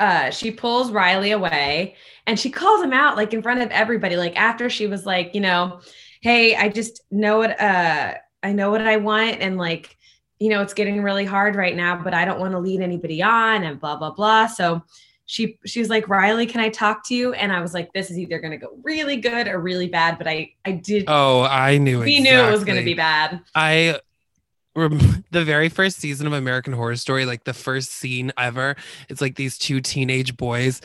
uh 0.00 0.30
she 0.30 0.50
pulls 0.52 0.92
Riley 0.92 1.32
away 1.32 1.96
and 2.26 2.38
she 2.38 2.50
calls 2.50 2.82
him 2.82 2.92
out 2.92 3.16
like 3.16 3.34
in 3.34 3.42
front 3.42 3.62
of 3.62 3.70
everybody. 3.70 4.16
Like 4.16 4.36
after 4.36 4.70
she 4.70 4.86
was 4.86 5.04
like, 5.04 5.34
you 5.34 5.40
know, 5.40 5.80
hey, 6.20 6.54
I 6.54 6.68
just 6.68 7.02
know 7.10 7.38
what 7.38 7.60
uh 7.60 8.14
I 8.42 8.52
know 8.52 8.70
what 8.70 8.80
I 8.80 8.96
want 8.96 9.40
and 9.40 9.58
like 9.58 9.96
you 10.38 10.50
know 10.50 10.62
it's 10.62 10.74
getting 10.74 11.02
really 11.02 11.24
hard 11.24 11.56
right 11.56 11.74
now, 11.74 12.00
but 12.02 12.14
I 12.14 12.24
don't 12.24 12.38
want 12.38 12.52
to 12.52 12.60
lead 12.60 12.80
anybody 12.80 13.22
on 13.22 13.64
and 13.64 13.80
blah 13.80 13.96
blah 13.96 14.12
blah. 14.12 14.46
So 14.46 14.82
she 15.28 15.58
she 15.66 15.78
was 15.78 15.90
like, 15.90 16.08
Riley, 16.08 16.46
can 16.46 16.62
I 16.62 16.70
talk 16.70 17.06
to 17.08 17.14
you? 17.14 17.34
And 17.34 17.52
I 17.52 17.60
was 17.60 17.74
like, 17.74 17.92
this 17.92 18.10
is 18.10 18.18
either 18.18 18.38
gonna 18.38 18.56
go 18.56 18.78
really 18.82 19.18
good 19.18 19.46
or 19.46 19.60
really 19.60 19.86
bad. 19.86 20.16
But 20.16 20.26
I 20.26 20.52
I 20.64 20.72
did 20.72 21.04
Oh, 21.06 21.42
I 21.42 21.76
knew 21.76 22.00
we 22.00 22.16
exactly. 22.16 22.36
knew 22.36 22.48
it 22.48 22.50
was 22.50 22.64
gonna 22.64 22.82
be 22.82 22.94
bad. 22.94 23.40
I 23.54 24.00
the 24.74 25.44
very 25.44 25.68
first 25.68 25.98
season 25.98 26.26
of 26.26 26.32
American 26.32 26.72
Horror 26.72 26.96
Story, 26.96 27.26
like 27.26 27.44
the 27.44 27.52
first 27.52 27.90
scene 27.90 28.32
ever, 28.38 28.74
it's 29.10 29.20
like 29.20 29.36
these 29.36 29.58
two 29.58 29.80
teenage 29.82 30.36
boys 30.36 30.80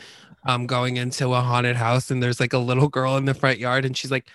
um 0.46 0.66
going 0.66 0.98
into 0.98 1.32
a 1.32 1.40
haunted 1.40 1.76
house 1.76 2.10
and 2.10 2.22
there's 2.22 2.38
like 2.38 2.52
a 2.52 2.58
little 2.58 2.88
girl 2.88 3.16
in 3.16 3.24
the 3.24 3.32
front 3.32 3.58
yard 3.58 3.86
and 3.86 3.96
she's 3.96 4.10
like 4.10 4.28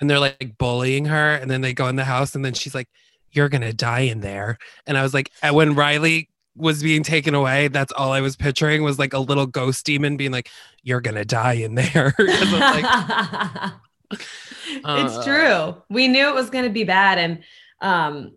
and 0.00 0.10
they're 0.10 0.18
like 0.18 0.58
bullying 0.58 1.04
her 1.04 1.36
and 1.36 1.48
then 1.48 1.60
they 1.60 1.72
go 1.72 1.86
in 1.86 1.94
the 1.94 2.04
house 2.04 2.34
and 2.34 2.44
then 2.44 2.54
she's 2.54 2.74
like 2.74 2.88
you're 3.30 3.48
going 3.48 3.62
to 3.62 3.72
die 3.72 4.00
in 4.00 4.20
there. 4.20 4.58
And 4.86 4.98
I 4.98 5.02
was 5.02 5.14
like 5.14 5.30
and 5.42 5.54
when 5.54 5.76
Riley 5.76 6.28
was 6.56 6.82
being 6.82 7.02
taken 7.02 7.34
away, 7.34 7.68
that's 7.68 7.92
all 7.92 8.12
I 8.12 8.20
was 8.20 8.36
picturing 8.36 8.82
was 8.82 8.98
like 8.98 9.12
a 9.12 9.18
little 9.18 9.46
ghost 9.46 9.84
demon 9.84 10.16
being 10.16 10.30
like 10.32 10.48
you're 10.82 11.00
to 11.16 11.24
die 11.24 11.54
in 11.54 11.74
there. 11.74 12.14
like, 12.18 12.84
it's 14.10 14.84
Uh. 14.84 15.24
true. 15.24 15.82
We 15.90 16.08
knew 16.08 16.28
it 16.28 16.34
was 16.34 16.50
to 16.64 16.70
be 16.70 16.84
bad, 16.84 17.18
and 17.18 17.42
um, 17.80 18.32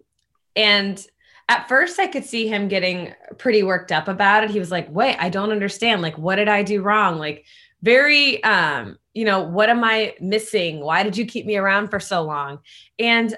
and 0.56 1.06
at 1.50 1.68
first 1.70 2.00
I 2.00 2.08
could 2.08 2.26
see 2.26 2.48
him 2.48 2.68
getting 2.68 3.14
pretty 3.38 3.64
worked 3.64 3.92
up 3.92 4.08
about 4.08 4.44
it. 4.44 4.50
He 4.50 4.60
was 4.60 4.72
like, 4.72 4.88
"Wait, 4.90 5.16
I 5.20 5.30
don't 5.30 5.52
understand. 5.52 6.02
Like, 6.02 6.18
what 6.18 6.36
did 6.38 6.50
I 6.50 6.64
do 6.64 6.82
wrong? 6.82 7.18
Like, 7.20 7.46
very, 7.84 8.44
um, 8.44 8.98
you 9.14 9.24
know, 9.26 9.42
what 9.44 9.70
am 9.70 9.84
I 9.84 10.16
missing? 10.20 10.80
Why 10.82 11.04
did 11.04 11.16
you 11.16 11.26
keep 11.26 11.46
me 11.46 11.56
around 11.56 11.90
for 11.90 12.00
so 12.00 12.24
long?" 12.24 12.60
And 13.00 13.36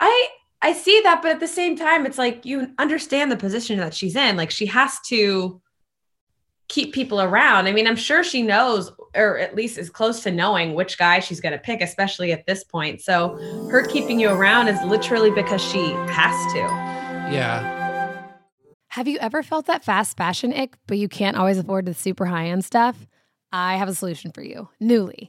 I 0.00 0.28
I 0.64 0.72
see 0.72 0.98
that, 1.02 1.20
but 1.20 1.30
at 1.30 1.40
the 1.40 1.46
same 1.46 1.76
time, 1.76 2.06
it's 2.06 2.16
like 2.16 2.46
you 2.46 2.72
understand 2.78 3.30
the 3.30 3.36
position 3.36 3.76
that 3.80 3.92
she's 3.92 4.16
in. 4.16 4.34
Like, 4.38 4.50
she 4.50 4.64
has 4.64 4.98
to 5.08 5.60
keep 6.68 6.94
people 6.94 7.20
around. 7.20 7.66
I 7.66 7.72
mean, 7.72 7.86
I'm 7.86 7.96
sure 7.96 8.24
she 8.24 8.40
knows, 8.40 8.90
or 9.14 9.36
at 9.36 9.54
least 9.54 9.76
is 9.76 9.90
close 9.90 10.22
to 10.22 10.30
knowing 10.30 10.72
which 10.72 10.96
guy 10.96 11.20
she's 11.20 11.38
going 11.38 11.52
to 11.52 11.58
pick, 11.58 11.82
especially 11.82 12.32
at 12.32 12.46
this 12.46 12.64
point. 12.64 13.02
So 13.02 13.36
her 13.70 13.84
keeping 13.84 14.18
you 14.18 14.30
around 14.30 14.68
is 14.68 14.82
literally 14.84 15.30
because 15.30 15.62
she 15.62 15.90
has 16.08 16.52
to. 16.54 16.60
yeah. 17.30 18.24
Have 18.88 19.06
you 19.06 19.18
ever 19.18 19.42
felt 19.42 19.66
that 19.66 19.84
fast 19.84 20.16
fashion 20.16 20.54
ick, 20.54 20.78
but 20.86 20.96
you 20.96 21.08
can't 21.10 21.36
always 21.36 21.58
afford 21.58 21.84
the 21.84 21.92
super 21.92 22.24
high 22.24 22.46
end 22.46 22.64
stuff? 22.64 23.06
I 23.52 23.76
have 23.76 23.90
a 23.90 23.94
solution 23.94 24.32
for 24.32 24.42
you 24.42 24.70
Nuuly. 24.80 25.28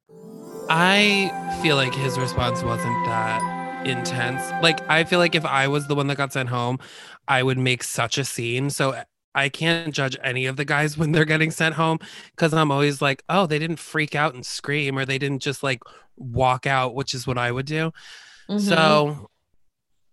I 0.73 1.59
feel 1.61 1.75
like 1.75 1.93
his 1.93 2.17
response 2.17 2.63
wasn't 2.63 3.05
that 3.05 3.85
intense. 3.85 4.41
Like, 4.63 4.79
I 4.89 5.03
feel 5.03 5.19
like 5.19 5.35
if 5.35 5.43
I 5.43 5.67
was 5.67 5.87
the 5.87 5.95
one 5.95 6.07
that 6.07 6.15
got 6.15 6.31
sent 6.31 6.47
home, 6.47 6.79
I 7.27 7.43
would 7.43 7.57
make 7.57 7.83
such 7.83 8.17
a 8.17 8.23
scene. 8.23 8.69
So 8.69 9.03
I 9.35 9.49
can't 9.49 9.93
judge 9.93 10.15
any 10.23 10.45
of 10.45 10.55
the 10.55 10.63
guys 10.63 10.97
when 10.97 11.11
they're 11.11 11.25
getting 11.25 11.51
sent 11.51 11.75
home 11.75 11.99
because 12.33 12.53
I'm 12.53 12.71
always 12.71 13.01
like, 13.01 13.21
oh, 13.27 13.47
they 13.47 13.59
didn't 13.59 13.79
freak 13.79 14.15
out 14.15 14.33
and 14.33 14.45
scream 14.45 14.97
or 14.97 15.03
they 15.03 15.17
didn't 15.17 15.41
just 15.41 15.61
like 15.61 15.83
walk 16.15 16.65
out, 16.65 16.95
which 16.95 17.13
is 17.13 17.27
what 17.27 17.37
I 17.37 17.51
would 17.51 17.65
do. 17.65 17.91
Mm-hmm. 18.49 18.59
So 18.59 19.29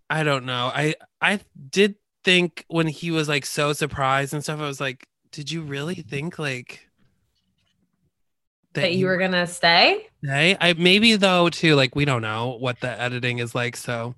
I 0.09 0.23
don't 0.23 0.45
know. 0.45 0.73
I 0.75 0.95
I 1.21 1.39
did 1.69 1.95
think 2.25 2.65
when 2.67 2.87
he 2.87 3.11
was 3.11 3.29
like 3.29 3.45
so 3.45 3.71
surprised 3.71 4.33
and 4.33 4.43
stuff, 4.43 4.59
I 4.59 4.67
was 4.67 4.81
like, 4.81 5.07
did 5.31 5.49
you 5.49 5.61
really 5.61 5.95
think 5.95 6.37
like 6.37 6.88
that 8.73 8.93
you 8.93 9.05
were 9.05 9.17
to 9.17 9.47
stay? 9.47 10.07
Hey, 10.21 10.57
I 10.59 10.73
maybe 10.73 11.15
though 11.15 11.49
too, 11.49 11.75
like 11.75 11.95
we 11.95 12.05
don't 12.05 12.21
know 12.21 12.57
what 12.59 12.79
the 12.81 12.89
editing 13.01 13.39
is 13.39 13.55
like. 13.55 13.75
So 13.77 14.15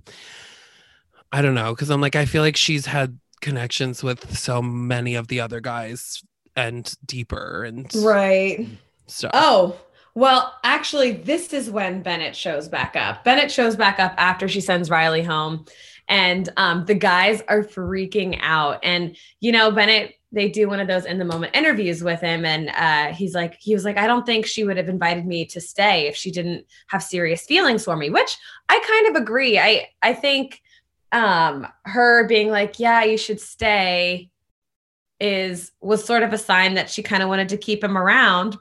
I 1.31 1.41
don't 1.41 1.55
know. 1.55 1.73
Cause 1.75 1.89
I'm 1.89 2.01
like, 2.01 2.15
I 2.15 2.25
feel 2.25 2.41
like 2.41 2.57
she's 2.57 2.85
had 2.85 3.17
connections 3.41 4.03
with 4.03 4.37
so 4.37 4.61
many 4.61 5.15
of 5.15 5.27
the 5.27 5.39
other 5.39 5.59
guys 5.61 6.21
and 6.55 6.93
deeper 7.05 7.63
and 7.63 7.89
Right. 7.95 8.67
stuff. 9.07 9.31
Oh, 9.33 9.79
well, 10.13 10.53
actually, 10.63 11.13
this 11.13 11.53
is 11.53 11.69
when 11.69 12.01
Bennett 12.01 12.35
shows 12.35 12.67
back 12.67 12.95
up. 12.97 13.23
Bennett 13.23 13.49
shows 13.49 13.77
back 13.77 13.97
up 13.99 14.13
after 14.17 14.47
she 14.49 14.59
sends 14.59 14.89
Riley 14.89 15.23
home, 15.23 15.65
and 16.09 16.49
um, 16.57 16.85
the 16.85 16.95
guys 16.95 17.41
are 17.47 17.63
freaking 17.63 18.37
out. 18.41 18.79
And 18.83 19.15
you 19.39 19.53
know, 19.53 19.71
Bennett, 19.71 20.15
they 20.31 20.49
do 20.49 20.67
one 20.67 20.79
of 20.79 20.87
those 20.87 21.05
in 21.05 21.17
the 21.17 21.25
moment 21.25 21.55
interviews 21.55 22.03
with 22.03 22.21
him, 22.21 22.45
and 22.45 22.69
uh, 22.69 23.13
he's 23.13 23.35
like, 23.35 23.57
he 23.59 23.73
was 23.73 23.85
like, 23.85 23.97
I 23.97 24.07
don't 24.07 24.25
think 24.25 24.45
she 24.45 24.63
would 24.63 24.77
have 24.77 24.89
invited 24.89 25.25
me 25.25 25.45
to 25.47 25.61
stay 25.61 26.07
if 26.07 26.15
she 26.15 26.31
didn't 26.31 26.65
have 26.87 27.03
serious 27.03 27.45
feelings 27.45 27.85
for 27.85 27.95
me. 27.95 28.09
Which 28.09 28.37
I 28.69 28.79
kind 28.87 29.15
of 29.15 29.21
agree. 29.21 29.59
I 29.59 29.89
I 30.01 30.13
think 30.13 30.61
um, 31.11 31.67
her 31.85 32.27
being 32.27 32.49
like, 32.49 32.79
yeah, 32.79 33.03
you 33.03 33.17
should 33.17 33.41
stay, 33.41 34.31
is 35.21 35.71
was 35.79 36.03
sort 36.03 36.23
of 36.23 36.33
a 36.33 36.37
sign 36.37 36.73
that 36.73 36.89
she 36.89 37.03
kind 37.03 37.21
of 37.21 37.29
wanted 37.29 37.47
to 37.49 37.57
keep 37.57 37.83
him 37.83 37.97
around 37.97 38.57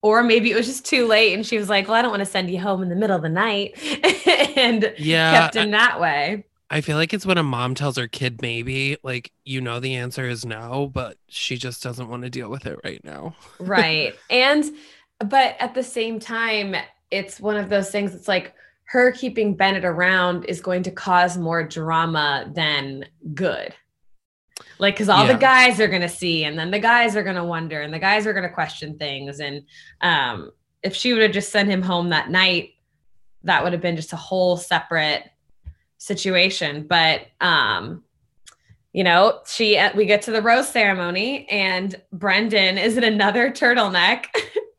or 0.00 0.22
maybe 0.22 0.52
it 0.52 0.54
was 0.54 0.66
just 0.66 0.86
too 0.86 1.06
late 1.06 1.34
and 1.34 1.44
she 1.44 1.58
was 1.58 1.68
like 1.68 1.88
well 1.88 1.96
i 1.96 2.02
don't 2.02 2.12
want 2.12 2.20
to 2.20 2.26
send 2.26 2.48
you 2.48 2.60
home 2.60 2.80
in 2.80 2.88
the 2.88 2.94
middle 2.94 3.16
of 3.16 3.22
the 3.22 3.28
night 3.28 3.76
and 4.56 4.94
Yeah, 4.98 5.42
kept 5.42 5.56
in 5.56 5.72
that 5.72 6.00
way 6.00 6.44
I 6.70 6.80
feel 6.82 6.96
like 6.96 7.14
it's 7.14 7.24
when 7.24 7.38
a 7.38 7.42
mom 7.42 7.74
tells 7.74 7.96
her 7.96 8.06
kid 8.08 8.42
maybe, 8.42 8.96
like 9.02 9.32
you 9.44 9.60
know 9.60 9.80
the 9.80 9.94
answer 9.94 10.28
is 10.28 10.44
no, 10.44 10.90
but 10.92 11.16
she 11.28 11.56
just 11.56 11.82
doesn't 11.82 12.08
want 12.08 12.24
to 12.24 12.30
deal 12.30 12.50
with 12.50 12.66
it 12.66 12.78
right 12.84 13.02
now. 13.04 13.34
right 13.58 14.14
and 14.30 14.64
but 15.18 15.56
at 15.60 15.74
the 15.74 15.82
same 15.82 16.20
time 16.20 16.76
it's 17.10 17.40
one 17.40 17.56
of 17.56 17.68
those 17.70 17.90
things 17.90 18.14
it's 18.14 18.28
like 18.28 18.54
her 18.84 19.10
keeping 19.12 19.54
bennett 19.56 19.84
around 19.84 20.44
is 20.44 20.60
going 20.60 20.82
to 20.82 20.90
cause 20.90 21.36
more 21.38 21.64
drama 21.66 22.48
than 22.54 23.04
good 23.34 23.74
like 24.78 24.94
because 24.94 25.08
all 25.08 25.26
Yeah. 25.26 25.32
the 25.32 25.38
guys 25.38 25.80
are 25.80 25.88
going 25.88 26.02
to 26.02 26.08
see 26.08 26.44
and 26.44 26.56
then 26.58 26.70
the 26.70 26.78
guys 26.78 27.16
are 27.16 27.22
going 27.24 27.34
to 27.36 27.44
wonder 27.44 27.80
and 27.80 27.92
the 27.92 27.98
guys 27.98 28.26
are 28.26 28.32
going 28.32 28.46
to 28.46 28.54
question 28.54 28.96
things 28.98 29.40
and 29.40 29.62
um 30.02 30.50
if 30.82 30.94
she 30.94 31.12
would 31.12 31.22
have 31.22 31.32
just 31.32 31.50
sent 31.50 31.68
him 31.68 31.82
home 31.82 32.10
that 32.10 32.30
night 32.30 32.70
that 33.42 33.64
would 33.64 33.72
have 33.72 33.82
been 33.82 33.96
just 33.96 34.12
a 34.12 34.16
whole 34.16 34.56
separate 34.56 35.24
situation 35.98 36.86
but 36.88 37.22
um 37.40 38.02
you 38.92 39.04
know 39.04 39.40
she 39.46 39.76
uh, 39.76 39.90
we 39.96 40.06
get 40.06 40.22
to 40.22 40.30
the 40.30 40.40
rose 40.40 40.68
ceremony 40.68 41.46
and 41.50 42.00
brendan 42.12 42.78
is 42.78 42.96
in 42.96 43.04
another 43.04 43.50
turtleneck 43.50 44.26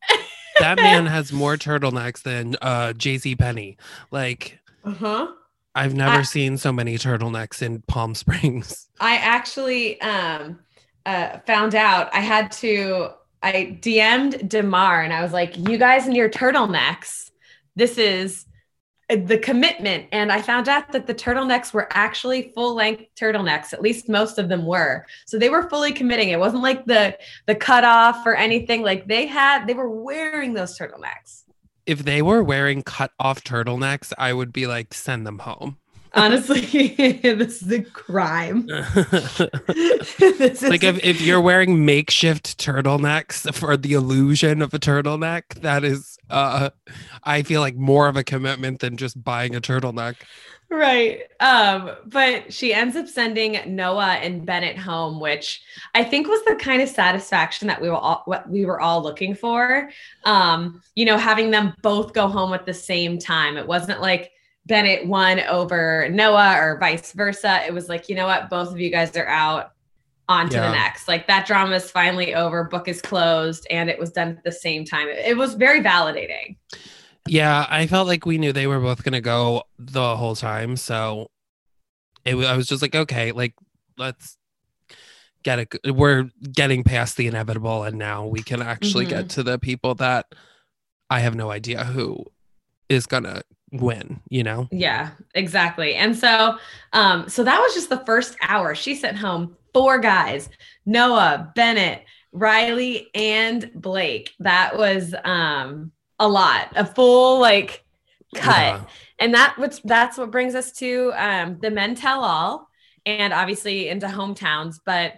that 0.60 0.78
man 0.78 1.06
has 1.16 1.32
more 1.32 1.56
turtlenecks 1.58 2.24
than 2.24 2.56
uh 2.62 2.94
JCPenney. 2.96 3.78
Like 4.12 4.60
Uh-huh. 4.84 5.28
I've 5.76 5.94
never 5.94 6.20
I- 6.20 6.24
seen 6.24 6.58
so 6.58 6.74
many 6.74 6.98
turtlenecks 6.98 7.62
in 7.62 7.82
Palm 7.84 8.16
Springs. 8.16 8.88
I 9.00 9.16
actually 9.18 10.02
um 10.02 10.60
uh 11.06 11.40
found 11.46 11.76
out 11.76 12.10
I 12.14 12.20
had 12.20 12.52
to 12.54 13.10
I 13.42 13.78
DM'd 13.82 14.50
Demar 14.50 15.02
and 15.02 15.14
I 15.14 15.22
was 15.22 15.32
like, 15.32 15.56
you 15.58 15.78
guys 15.78 16.06
in 16.08 16.14
your 16.14 16.30
turtlenecks, 16.30 17.32
this 17.78 17.98
is 17.98 18.44
uh, 18.44 18.49
Uh, 19.10 19.18
the 19.24 19.38
commitment. 19.38 20.08
And 20.12 20.32
I 20.32 20.42
found 20.42 20.70
out 20.70 20.92
that 20.92 21.08
the 21.08 21.16
turtlenecks 21.16 21.74
were 21.74 21.88
actually 21.92 22.52
full 22.54 22.76
length 22.76 23.06
turtlenecks. 23.16 23.74
At 23.74 23.82
least 23.82 24.08
most 24.08 24.38
of 24.38 24.50
them 24.50 24.66
were. 24.66 25.06
So 25.26 25.40
they 25.40 25.50
were 25.50 25.70
fully 25.70 25.92
committing. 25.92 26.30
It 26.30 26.40
wasn't 26.40 26.64
like 26.64 26.86
the 26.86 27.18
the 27.46 27.56
cutoff 27.56 28.26
or 28.26 28.36
anything. 28.36 28.84
Like 28.84 29.08
they 29.08 29.26
had, 29.26 29.68
they 29.68 29.74
were 29.74 29.90
wearing 29.90 30.54
those 30.54 30.78
turtlenecks. 30.78 31.44
If 31.86 32.04
they 32.04 32.22
were 32.22 32.44
wearing 32.44 32.84
cut 32.84 33.12
off 33.20 33.44
turtlenecks, 33.44 34.14
I 34.18 34.34
would 34.34 34.54
be 34.54 34.68
like, 34.68 34.94
send 34.94 35.26
them 35.26 35.40
home. 35.40 35.78
Honestly, 36.14 36.62
this 37.24 37.62
is 37.62 37.72
a 37.72 37.82
crime. 37.84 38.68
Is 38.70 40.64
like 40.64 40.84
if, 40.84 41.04
if 41.04 41.22
you're 41.22 41.42
wearing 41.42 41.86
makeshift 41.86 42.58
turtlenecks 42.58 43.54
for 43.54 43.78
the 43.78 43.94
illusion 43.94 44.62
of 44.62 44.74
a 44.74 44.80
turtleneck, 44.80 45.62
that 45.62 45.84
is 45.84 46.19
uh 46.30 46.70
I 47.24 47.44
feel 47.44 47.62
like 47.62 47.76
more 47.76 48.08
of 48.08 48.16
a 48.16 48.24
commitment 48.24 48.80
than 48.80 48.98
just 48.98 49.24
buying 49.24 49.56
a 49.56 49.62
turtleneck. 49.62 50.16
Right. 50.72 51.24
Um, 51.40 51.92
but 52.06 52.54
she 52.54 52.76
ends 52.76 52.96
up 52.96 53.08
sending 53.08 53.60
Noah 53.76 54.20
and 54.22 54.46
Bennett 54.46 54.78
home, 54.78 55.20
which 55.20 55.64
I 55.96 56.04
think 56.04 56.28
was 56.28 56.46
the 56.46 56.56
kind 56.56 56.80
of 56.82 56.90
satisfaction 56.90 57.68
that 57.68 57.82
we 57.82 57.90
were 57.90 57.96
all 57.96 58.22
what 58.26 58.48
we 58.48 58.66
were 58.66 58.80
all 58.80 59.02
looking 59.02 59.34
for. 59.34 59.90
Um, 60.26 60.84
you 60.94 61.06
know, 61.06 61.18
having 61.18 61.50
them 61.50 61.74
both 61.82 62.14
go 62.14 62.28
home 62.28 62.54
at 62.54 62.68
the 62.68 62.74
same 62.74 63.18
time. 63.18 63.58
It 63.58 63.66
wasn't 63.66 64.00
like 64.00 64.32
Bennett 64.68 65.08
won 65.08 65.40
over 65.40 66.08
Noah 66.12 66.56
or 66.60 66.78
vice 66.80 67.14
versa. 67.14 67.66
It 67.66 67.74
was 67.74 67.90
like, 67.90 68.08
you 68.08 68.14
know 68.14 68.28
what, 68.28 68.52
both 68.52 68.72
of 68.72 68.80
you 68.80 68.92
guys 68.92 69.18
are 69.18 69.28
out 69.28 69.72
on 70.30 70.48
to 70.50 70.56
Yeah. 70.56 70.68
the 70.70 70.72
next. 70.76 71.08
Like 71.10 71.28
that 71.28 71.46
drama 71.46 71.76
is 71.76 71.92
finally 71.92 72.34
over, 72.36 72.64
book 72.64 72.88
is 72.88 73.02
closed, 73.02 73.68
and 73.70 73.90
it 73.90 74.00
was 74.00 74.12
done 74.12 74.30
at 74.30 74.44
the 74.46 74.52
same 74.52 74.86
time. 74.86 75.10
It, 75.10 75.18
it 75.26 75.38
was 75.38 75.56
very 75.56 75.82
validating. 75.82 76.56
Yeah, 77.28 77.66
I 77.70 77.88
felt 77.88 78.08
like 78.08 78.26
we 78.26 78.38
knew 78.38 78.54
they 78.54 78.68
were 78.68 78.80
both 78.80 79.04
gonna 79.04 79.20
go 79.22 79.64
the 79.78 80.16
whole 80.16 80.36
time, 80.36 80.78
so 80.78 81.30
it 82.24 82.36
I 82.36 82.56
was 82.56 82.68
just 82.68 82.82
like, 82.82 82.96
okay, 82.96 83.32
like 83.34 83.54
let's 83.98 84.38
get 85.44 85.60
it. 85.60 85.96
We're 85.96 86.30
getting 86.54 86.84
past 86.84 87.18
the 87.18 87.28
inevitable, 87.28 87.84
and 87.84 87.98
now 87.98 88.26
we 88.26 88.42
can 88.44 88.62
actually 88.62 89.06
Mhm. 89.06 89.10
get 89.10 89.30
to 89.32 89.44
the 89.44 89.58
people 89.60 89.96
that 89.96 90.28
I 91.10 91.20
have 91.22 91.36
no 91.36 91.50
idea 91.52 91.84
who 91.84 92.24
is 92.88 93.06
gonna 93.08 93.42
win. 93.72 94.22
You 94.30 94.44
know? 94.44 94.68
Yeah, 94.72 95.12
exactly. 95.36 95.96
And 95.96 96.16
so 96.18 96.58
um 96.94 97.28
so 97.30 97.44
that 97.44 97.60
was 97.60 97.74
just 97.74 97.90
the 97.90 98.04
first 98.06 98.36
hour. 98.42 98.76
She 98.76 98.96
sent 98.96 99.18
home 99.18 99.56
four 99.74 100.00
guys, 100.00 100.50
Noah, 100.86 101.52
Bennett, 101.56 102.04
Riley 102.32 103.10
and 103.14 103.72
Blake. 103.74 104.32
That 104.40 104.78
was 104.78 105.16
um 105.24 105.92
a 106.20 106.28
lot. 106.28 106.70
A 106.76 106.86
full 106.86 107.40
like 107.40 107.84
cut. 108.36 108.58
Yeah. 108.58 108.86
And 109.20 109.34
that 109.34 109.56
what's 109.58 109.80
that's 109.80 110.18
what 110.18 110.32
brings 110.32 110.56
us 110.56 110.72
to 110.74 111.12
um 111.16 111.58
the 111.62 111.72
men 111.72 111.96
tell 111.96 112.24
all 112.24 112.70
and 113.06 113.34
obviously 113.34 113.90
into 113.90 114.08
hometowns, 114.08 114.80
but 114.86 115.14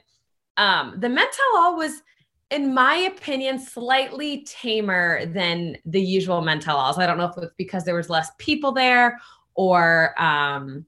um 0.58 0.96
the 1.00 1.10
men 1.10 1.28
tell 1.32 1.64
all 1.64 1.76
was 1.76 2.02
in 2.50 2.74
my 2.74 2.96
opinion, 2.96 3.58
slightly 3.60 4.44
tamer 4.44 5.26
than 5.26 5.78
the 5.86 6.02
usual 6.02 6.42
men 6.42 6.60
tell 6.60 6.76
alls. 6.76 6.98
I 6.98 7.08
don't 7.08 7.18
know 7.18 7.32
if 7.34 7.38
it's 7.38 7.54
because 7.58 7.86
there 7.86 7.96
was 7.96 8.10
less 8.10 8.30
people 8.38 8.72
there 8.72 9.20
or 9.56 10.14
um 10.22 10.86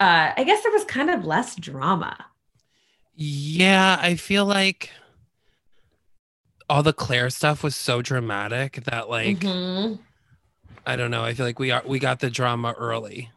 uh 0.00 0.32
I 0.36 0.44
guess 0.44 0.62
there 0.62 0.72
was 0.72 0.84
kind 0.84 1.10
of 1.10 1.24
less 1.24 1.56
drama. 1.56 2.16
Yeah, 3.20 3.98
I 4.00 4.14
feel 4.14 4.46
like 4.46 4.90
all 6.70 6.84
the 6.84 6.92
Claire 6.92 7.30
stuff 7.30 7.64
was 7.64 7.74
so 7.74 8.00
dramatic 8.00 8.84
that 8.84 9.10
like 9.10 9.40
Mhm. 9.40 9.98
I 10.86 10.94
don't 10.94 11.10
know. 11.10 11.24
I 11.24 11.34
feel 11.34 11.44
like 11.44 11.58
we 11.58 11.72
are 11.72 11.82
we 11.84 11.98
got 11.98 12.20
the 12.20 12.30
drama 12.30 12.74
early. 12.78 13.30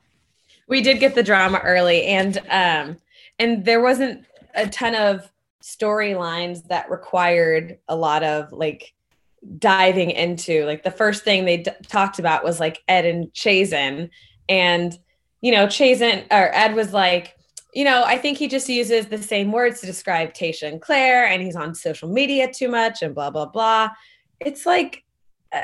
we 0.67 0.81
did 0.81 0.99
get 0.99 1.15
the 1.15 1.23
drama 1.23 1.59
early 1.63 2.03
and 2.05 2.37
um 2.49 2.97
and 3.39 3.65
there 3.65 3.81
wasn't 3.81 4.23
a 4.53 4.67
ton 4.67 4.93
of 4.95 5.29
storylines 5.63 6.67
that 6.67 6.89
required 6.91 7.77
a 7.89 7.95
lot 7.95 8.21
of 8.23 8.51
like 8.53 8.93
diving 9.57 10.11
into 10.11 10.63
like 10.65 10.83
the 10.83 10.91
first 10.91 11.23
thing 11.23 11.43
they 11.45 11.57
d- 11.57 11.71
talked 11.87 12.19
about 12.19 12.43
was 12.43 12.59
like 12.59 12.83
ed 12.87 13.05
and 13.05 13.33
Chasen 13.33 14.09
and 14.47 14.97
you 15.41 15.51
know 15.51 15.65
Chasen 15.65 16.23
or 16.31 16.51
ed 16.55 16.75
was 16.75 16.93
like 16.93 17.35
you 17.73 17.83
know 17.83 18.03
i 18.05 18.17
think 18.17 18.37
he 18.37 18.47
just 18.47 18.67
uses 18.69 19.07
the 19.07 19.17
same 19.17 19.51
words 19.51 19.79
to 19.79 19.85
describe 19.85 20.33
Tayshia 20.33 20.67
and 20.71 20.81
claire 20.81 21.27
and 21.27 21.41
he's 21.41 21.55
on 21.55 21.73
social 21.75 22.09
media 22.09 22.51
too 22.51 22.67
much 22.67 23.01
and 23.01 23.15
blah 23.15 23.29
blah 23.29 23.45
blah 23.45 23.89
it's 24.39 24.65
like 24.65 25.03
uh, 25.53 25.61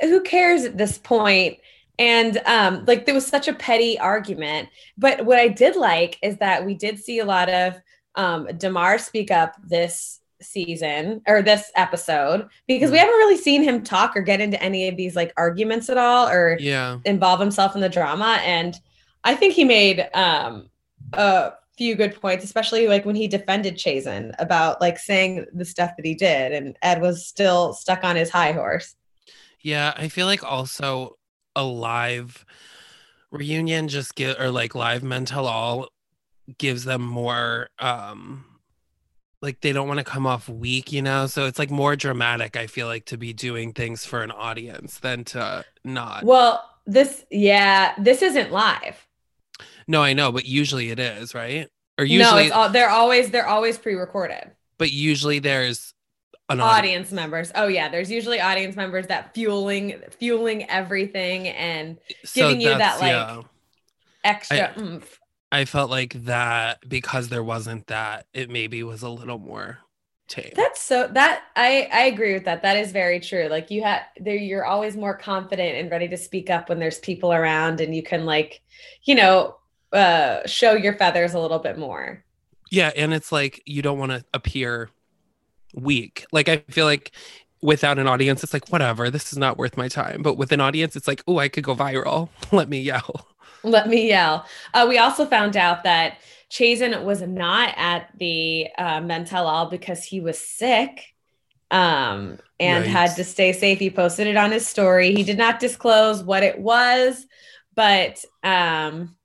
who 0.00 0.20
cares 0.22 0.64
at 0.64 0.76
this 0.76 0.98
point? 0.98 1.58
and 1.98 2.38
um 2.46 2.84
like 2.86 3.06
there 3.06 3.14
was 3.14 3.26
such 3.26 3.46
a 3.46 3.54
petty 3.54 3.96
argument 4.00 4.68
but 4.98 5.24
what 5.24 5.38
i 5.38 5.46
did 5.46 5.76
like 5.76 6.18
is 6.22 6.36
that 6.38 6.66
we 6.66 6.74
did 6.74 6.98
see 6.98 7.20
a 7.20 7.24
lot 7.24 7.48
of 7.48 7.74
um 8.16 8.48
demar 8.58 8.98
speak 8.98 9.30
up 9.30 9.54
this 9.62 10.20
season 10.42 11.22
or 11.28 11.40
this 11.40 11.70
episode 11.76 12.48
because 12.66 12.90
we 12.90 12.98
haven't 12.98 13.14
really 13.14 13.36
seen 13.36 13.62
him 13.62 13.82
talk 13.82 14.16
or 14.16 14.22
get 14.22 14.40
into 14.40 14.60
any 14.60 14.88
of 14.88 14.96
these 14.96 15.14
like 15.14 15.32
arguments 15.36 15.88
at 15.88 15.96
all 15.96 16.28
or 16.28 16.56
Yeah. 16.60 16.98
involve 17.04 17.38
himself 17.38 17.76
in 17.76 17.80
the 17.80 17.88
drama 17.88 18.40
and 18.42 18.76
i 19.22 19.36
think 19.36 19.54
he 19.54 19.62
made 19.64 20.08
um 20.14 20.68
a 21.18 21.54
few 21.76 21.94
good 21.96 22.14
points 22.20 22.44
especially 22.44 22.86
like 22.86 23.04
when 23.04 23.16
he 23.16 23.26
defended 23.26 23.76
Chasen 23.76 24.32
about 24.38 24.80
like 24.80 24.98
saying 24.98 25.46
the 25.52 25.64
stuff 25.64 25.90
that 25.96 26.06
he 26.06 26.14
did 26.14 26.52
and 26.52 26.76
ed 26.82 27.00
was 27.00 27.26
still 27.26 27.72
stuck 27.72 28.04
on 28.04 28.16
his 28.16 28.30
high 28.30 28.52
horse 28.52 28.94
Yeah, 29.60 29.94
I 29.96 30.08
feel 30.08 30.26
like 30.26 30.44
also 30.44 31.16
a 31.56 31.64
live 31.64 32.44
reunion 33.30 33.88
just 33.88 34.14
get 34.14 34.38
or 34.38 34.50
like 34.50 34.74
live 34.74 35.02
Men 35.02 35.24
Tell 35.24 35.46
All 35.46 35.88
gives 36.58 36.84
them 36.84 37.02
more 37.02 37.70
um 37.78 38.44
like 39.40 39.60
they 39.60 39.72
don't 39.72 39.88
want 39.88 39.98
to 39.98 40.04
come 40.04 40.26
off 40.26 40.48
weak, 40.48 40.92
you 40.92 41.02
know? 41.02 41.26
So 41.26 41.46
it's 41.46 41.58
like 41.58 41.70
more 41.70 41.96
dramatic, 41.96 42.56
I 42.56 42.66
feel 42.66 42.86
like, 42.86 43.04
to 43.06 43.18
be 43.18 43.34
doing 43.34 43.74
things 43.74 44.06
for 44.06 44.22
an 44.22 44.30
audience 44.30 44.98
than 44.98 45.24
to 45.24 45.64
not. 45.84 46.24
well 46.24 46.62
this 46.86 47.24
yeah 47.30 47.94
this 47.98 48.20
isn't 48.22 48.52
live 48.52 49.06
No, 49.86 50.02
I 50.02 50.12
know, 50.12 50.32
but 50.32 50.44
usually 50.46 50.90
it 50.90 50.98
is, 50.98 51.34
right? 51.34 51.68
Or 51.98 52.04
no, 52.04 52.10
usually 52.12 52.44
it's 52.46 52.52
all 52.52 52.68
they're 52.70 52.90
always 52.90 53.30
they're 53.30 53.46
always 53.46 53.78
pre-recorded. 53.78 54.50
but 54.78 54.90
usually 54.92 55.38
there's 55.38 55.94
an 56.48 56.60
audience. 56.60 56.78
Audience 56.78 57.12
members. 57.12 57.52
Oh 57.54 57.68
yeah, 57.68 57.88
there's 57.88 58.10
usually 58.10 58.40
audience 58.40 58.76
members 58.76 59.06
that 59.08 59.32
fueling 59.34 60.00
fueling 60.18 60.68
everything 60.68 61.48
and 61.48 61.98
giving 62.34 62.60
you 62.60 62.76
that, 62.76 63.00
like, 63.00 63.10
yeah. 63.10 63.42
extra 64.24 64.74
I- 64.76 64.80
oomph. 64.80 65.20
I 65.52 65.64
felt 65.66 65.88
like 65.90 66.14
that 66.24 66.80
because 66.88 67.28
there 67.28 67.44
wasn't 67.44 67.86
that, 67.86 68.26
it 68.34 68.50
maybe 68.50 68.82
was 68.82 69.02
a 69.02 69.08
little 69.08 69.38
more 69.38 69.78
tame. 70.28 70.52
That's 70.56 70.80
so 70.82 71.06
that 71.08 71.44
I 71.54 71.88
I 71.92 72.02
agree 72.06 72.32
with 72.34 72.44
that. 72.46 72.62
That 72.62 72.76
is 72.76 72.90
very 72.92 73.20
true. 73.20 73.46
Like 73.48 73.70
you 73.70 73.82
have 73.84 74.02
there 74.18 74.34
you're 74.36 74.64
always 74.64 74.96
more 74.96 75.16
confident 75.16 75.76
and 75.76 75.90
ready 75.90 76.08
to 76.08 76.16
speak 76.16 76.50
up 76.50 76.68
when 76.68 76.78
there's 76.80 76.98
people 76.98 77.32
around 77.32 77.80
and 77.80 77.94
you 77.94 78.02
can 78.02 78.24
like, 78.26 78.62
you 79.04 79.14
know, 79.14 79.56
uh 79.94 80.46
show 80.46 80.72
your 80.74 80.94
feathers 80.96 81.34
a 81.34 81.40
little 81.40 81.58
bit 81.58 81.78
more. 81.78 82.24
Yeah, 82.70 82.90
and 82.96 83.14
it's 83.14 83.30
like 83.30 83.62
you 83.66 83.82
don't 83.82 83.98
want 83.98 84.12
to 84.12 84.24
appear 84.34 84.90
weak. 85.74 86.26
Like 86.32 86.48
I 86.48 86.58
feel 86.68 86.86
like 86.86 87.12
without 87.62 87.98
an 87.98 88.06
audience, 88.06 88.44
it's 88.44 88.52
like 88.52 88.68
whatever, 88.68 89.10
this 89.10 89.32
is 89.32 89.38
not 89.38 89.56
worth 89.56 89.76
my 89.76 89.88
time. 89.88 90.22
But 90.22 90.36
with 90.36 90.52
an 90.52 90.60
audience, 90.60 90.96
it's 90.96 91.08
like, 91.08 91.22
oh, 91.26 91.38
I 91.38 91.48
could 91.48 91.64
go 91.64 91.74
viral. 91.74 92.28
Let 92.52 92.68
me 92.68 92.80
yell. 92.80 93.28
Let 93.62 93.88
me 93.88 94.08
yell. 94.08 94.44
Uh, 94.74 94.86
we 94.86 94.98
also 94.98 95.24
found 95.24 95.56
out 95.56 95.84
that 95.84 96.18
Chasen 96.50 97.04
was 97.04 97.22
not 97.22 97.72
at 97.76 98.10
the 98.18 98.68
uh, 98.76 99.00
Men 99.00 99.24
Tell 99.24 99.46
All 99.46 99.70
because 99.70 100.04
he 100.04 100.20
was 100.20 100.38
sick 100.38 101.14
um, 101.70 102.38
and 102.60 102.84
had 102.84 103.16
to 103.16 103.24
stay 103.24 103.52
safe. 103.52 103.78
He 103.78 103.90
posted 103.90 104.26
it 104.26 104.36
on 104.36 104.52
his 104.52 104.66
story. 104.66 105.14
He 105.14 105.24
did 105.24 105.38
not 105.38 105.58
disclose 105.58 106.22
what 106.22 106.42
it 106.42 106.58
was, 106.58 107.26
but 107.74 108.22
um, 108.42 109.16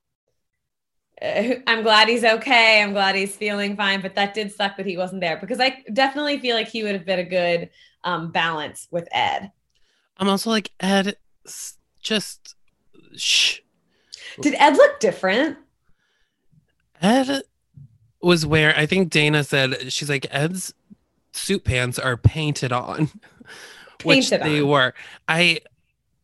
I'm 1.66 1.82
glad 1.82 2.08
he's 2.08 2.24
okay. 2.24 2.82
I'm 2.82 2.92
glad 2.92 3.14
he's 3.14 3.36
feeling 3.36 3.76
fine. 3.76 4.00
But 4.00 4.14
that 4.14 4.34
did 4.34 4.52
suck 4.52 4.76
that 4.76 4.86
he 4.86 4.96
wasn't 4.96 5.20
there 5.20 5.36
because 5.36 5.60
I 5.60 5.84
definitely 5.92 6.38
feel 6.38 6.56
like 6.56 6.68
he 6.68 6.82
would 6.82 6.94
have 6.94 7.04
been 7.04 7.18
a 7.18 7.24
good 7.24 7.70
um, 8.04 8.30
balance 8.30 8.88
with 8.90 9.08
Ed. 9.12 9.50
I'm 10.16 10.28
also 10.28 10.50
like 10.50 10.70
Ed, 10.80 11.16
just 12.00 12.54
shh. 13.16 13.58
Did 14.40 14.54
Ed 14.54 14.76
look 14.76 15.00
different? 15.00 15.58
Ed 17.02 17.42
was 18.22 18.44
where 18.44 18.76
I 18.76 18.86
think 18.86 19.10
Dana 19.10 19.44
said 19.44 19.92
she's 19.92 20.10
like 20.10 20.26
Ed's 20.30 20.74
suit 21.32 21.64
pants 21.64 21.98
are 21.98 22.16
painted 22.16 22.72
on, 22.72 23.10
which 24.04 24.30
they 24.30 24.60
on. 24.60 24.68
were. 24.68 24.94
I 25.28 25.60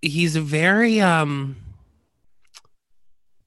he's 0.02 0.37
very 0.37 1.00
um 1.00 1.56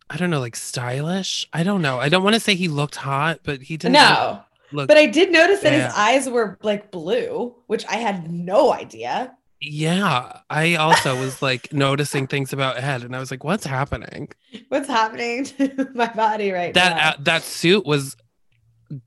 I 0.10 0.17
don't 0.17 0.30
know, 0.30 0.39
like 0.39 0.56
stylish. 0.56 1.48
I 1.54 1.63
don't 1.63 1.82
know. 1.82 2.00
I 2.00 2.10
don't 2.10 2.24
want 2.24 2.34
to 2.34 2.39
say 2.39 2.56
he 2.56 2.67
looked 2.67 2.95
hot, 2.95 3.41
but 3.43 3.62
he 3.62 3.78
didn't 3.78 3.93
No, 3.93 4.41
look 4.72 4.88
but 4.88 4.98
I 4.98 5.06
did 5.06 5.32
notice 5.32 5.60
that 5.62 5.72
Yeah. 5.74 5.86
his 5.88 5.93
eyes 5.95 6.30
were 6.30 6.58
like 6.63 6.89
blue, 6.91 7.56
which 7.67 7.86
I 7.88 7.98
had 7.98 8.32
no 8.32 8.74
idea. 8.74 9.36
yeah. 9.62 10.39
I 10.50 10.76
also 10.76 11.19
was 11.19 11.41
like 11.41 11.72
noticing 11.74 12.26
things 12.28 12.54
about 12.54 12.78
Ed 12.78 13.04
and 13.04 13.15
I 13.15 13.19
was 13.19 13.30
like, 13.30 13.43
what's 13.43 13.65
happening? 13.65 14.30
What's 14.69 14.88
happening 14.88 15.43
to 15.45 15.89
my 15.93 16.08
body 16.08 16.52
right 16.52 16.74
That 16.74 16.95
now? 16.95 17.10
uh, 17.10 17.13
that 17.19 17.43
suit 17.43 17.86
was 17.86 18.15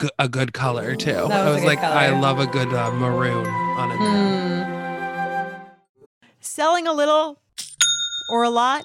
g- 0.00 0.08
a 0.20 0.28
good 0.28 0.52
color 0.52 0.94
too. 0.94 1.12
That 1.14 1.28
was 1.28 1.30
I 1.32 1.40
a 1.48 1.52
was 1.54 1.60
good 1.62 1.66
like, 1.66 1.78
I 1.80 2.20
love 2.20 2.38
a 2.38 2.46
good 2.46 2.72
uh, 2.72 2.92
maroon 2.92 3.46
on 3.46 3.90
a 3.90 3.96
man. 3.96 4.66
Hmm. 4.66 6.22
Selling 6.40 6.86
a 6.86 6.92
little 6.92 7.40
or 8.30 8.42
a 8.44 8.50
lot? 8.50 8.84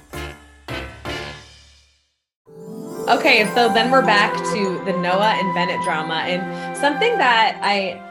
Okay, 3.11 3.45
so 3.53 3.67
then 3.67 3.91
we're 3.91 4.05
back 4.05 4.33
to 4.53 4.81
the 4.85 4.93
Noah 4.93 5.35
and 5.37 5.53
Bennett 5.53 5.81
drama, 5.83 6.23
and 6.25 6.77
something 6.77 7.17
that 7.17 7.59
I 7.61 8.01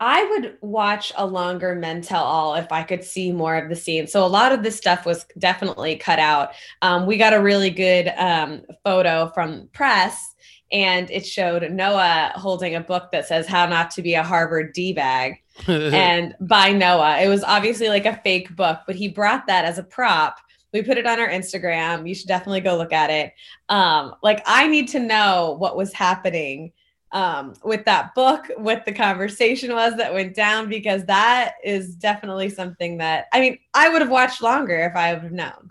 I 0.00 0.24
would 0.30 0.58
watch 0.60 1.12
a 1.16 1.24
longer 1.24 1.76
Men 1.76 2.02
Tell 2.02 2.24
All 2.24 2.56
if 2.56 2.72
I 2.72 2.82
could 2.82 3.04
see 3.04 3.30
more 3.30 3.54
of 3.54 3.68
the 3.68 3.76
scene. 3.76 4.08
So 4.08 4.26
a 4.26 4.26
lot 4.26 4.50
of 4.50 4.64
this 4.64 4.76
stuff 4.76 5.06
was 5.06 5.24
definitely 5.38 5.94
cut 5.94 6.18
out. 6.18 6.50
Um, 6.82 7.06
we 7.06 7.16
got 7.16 7.32
a 7.32 7.40
really 7.40 7.70
good 7.70 8.12
um, 8.18 8.62
photo 8.82 9.30
from 9.34 9.68
press, 9.72 10.34
and 10.72 11.08
it 11.12 11.24
showed 11.24 11.70
Noah 11.70 12.32
holding 12.34 12.74
a 12.74 12.80
book 12.80 13.12
that 13.12 13.28
says 13.28 13.46
"How 13.46 13.66
Not 13.66 13.92
to 13.92 14.02
Be 14.02 14.14
a 14.14 14.24
Harvard 14.24 14.72
D 14.72 14.92
Bag." 14.92 15.44
and 15.68 16.34
by 16.40 16.72
Noah. 16.72 17.20
It 17.20 17.28
was 17.28 17.44
obviously 17.44 17.88
like 17.88 18.04
a 18.04 18.20
fake 18.24 18.56
book, 18.56 18.80
but 18.84 18.96
he 18.96 19.06
brought 19.06 19.46
that 19.46 19.64
as 19.64 19.78
a 19.78 19.84
prop. 19.84 20.40
We 20.72 20.82
put 20.82 20.98
it 20.98 21.06
on 21.06 21.18
our 21.18 21.28
Instagram. 21.28 22.08
You 22.08 22.14
should 22.14 22.28
definitely 22.28 22.60
go 22.60 22.76
look 22.76 22.92
at 22.92 23.10
it. 23.10 23.32
Um, 23.68 24.14
like 24.22 24.42
I 24.46 24.66
need 24.66 24.88
to 24.88 24.98
know 25.00 25.56
what 25.58 25.76
was 25.76 25.92
happening 25.92 26.72
um, 27.12 27.54
with 27.64 27.86
that 27.86 28.14
book, 28.14 28.46
what 28.58 28.84
the 28.84 28.92
conversation 28.92 29.72
was 29.72 29.96
that 29.96 30.12
went 30.12 30.34
down, 30.34 30.68
because 30.68 31.06
that 31.06 31.54
is 31.64 31.94
definitely 31.94 32.50
something 32.50 32.98
that 32.98 33.26
I 33.32 33.40
mean, 33.40 33.58
I 33.72 33.88
would 33.88 34.02
have 34.02 34.10
watched 34.10 34.42
longer 34.42 34.78
if 34.80 34.94
I 34.94 35.14
would 35.14 35.22
have 35.22 35.32
known. 35.32 35.70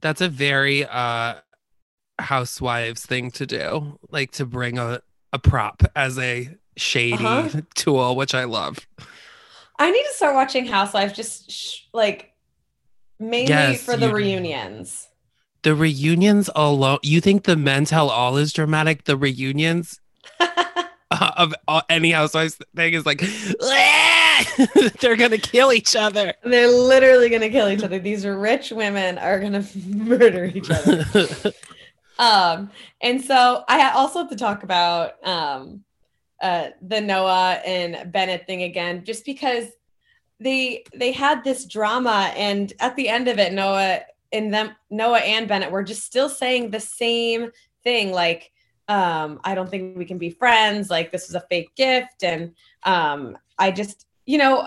That's 0.00 0.20
a 0.22 0.28
very 0.28 0.86
uh 0.86 1.34
housewives 2.18 3.04
thing 3.06 3.30
to 3.32 3.46
do, 3.46 3.98
like 4.10 4.30
to 4.32 4.46
bring 4.46 4.78
a, 4.78 5.00
a 5.32 5.38
prop 5.38 5.82
as 5.94 6.18
a 6.18 6.48
shady 6.76 7.24
Uh-huh. 7.24 7.60
tool, 7.74 8.16
which 8.16 8.34
I 8.34 8.44
love. 8.44 8.78
I 9.78 9.90
need 9.90 10.02
to 10.02 10.12
start 10.14 10.34
watching 10.34 10.66
Housewives 10.66 11.12
just 11.12 11.50
sh- 11.50 11.82
like 11.92 12.27
mainly 13.18 13.48
Yes, 13.48 13.82
for 13.82 13.96
the 13.96 14.12
reunions. 14.12 15.08
The 15.62 15.74
reunions 15.74 16.48
alone, 16.54 16.98
you 17.02 17.20
think 17.20 17.44
the 17.44 17.56
men 17.56 17.84
tell 17.84 18.10
all 18.10 18.36
is 18.36 18.52
dramatic? 18.52 19.04
The 19.04 19.16
reunions 19.16 20.00
of 21.10 21.54
all, 21.66 21.82
any 21.88 22.12
housewives 22.12 22.58
thing 22.76 22.94
is 22.94 23.04
like, 23.04 23.20
they're 25.00 25.16
gonna 25.16 25.38
kill 25.38 25.72
each 25.72 25.96
other. 25.96 26.34
They're 26.44 26.70
literally 26.70 27.28
going 27.28 27.42
to 27.42 27.50
kill 27.50 27.68
each 27.68 27.82
other. 27.82 27.98
These 27.98 28.24
rich 28.24 28.70
women 28.70 29.18
are 29.18 29.40
going 29.40 29.52
to 29.62 29.78
murder 29.88 30.44
each 30.44 30.70
other. 30.70 31.04
um, 32.18 32.70
and 33.00 33.22
so 33.22 33.64
I 33.68 33.90
also 33.90 34.20
have 34.20 34.30
to 34.30 34.36
talk 34.36 34.62
about 34.62 35.14
um, 35.26 35.82
uh, 36.40 36.68
the 36.82 37.00
Noah 37.00 37.60
and 37.66 38.12
Bennett 38.12 38.46
thing 38.46 38.62
again, 38.62 39.04
just 39.04 39.24
because 39.24 39.64
they 40.40 40.84
they 40.94 41.12
had 41.12 41.44
this 41.44 41.64
drama, 41.64 42.32
and 42.36 42.72
at 42.80 42.96
the 42.96 43.08
end 43.08 43.28
of 43.28 43.38
it, 43.38 43.52
Noah 43.52 44.00
and 44.32 44.52
them, 44.52 44.70
Noah 44.90 45.18
and 45.20 45.48
Bennett 45.48 45.70
were 45.70 45.82
just 45.82 46.04
still 46.04 46.28
saying 46.28 46.70
the 46.70 46.80
same 46.80 47.50
thing, 47.84 48.12
like. 48.12 48.50
Um, 48.90 49.38
I 49.44 49.54
don't 49.54 49.68
think 49.68 49.98
we 49.98 50.06
can 50.06 50.16
be 50.16 50.30
friends. 50.30 50.88
Like 50.88 51.12
this 51.12 51.28
is 51.28 51.34
a 51.34 51.42
fake 51.50 51.74
gift, 51.76 52.22
and 52.22 52.54
um, 52.84 53.36
I 53.58 53.70
just, 53.70 54.06
you 54.24 54.38
know, 54.38 54.66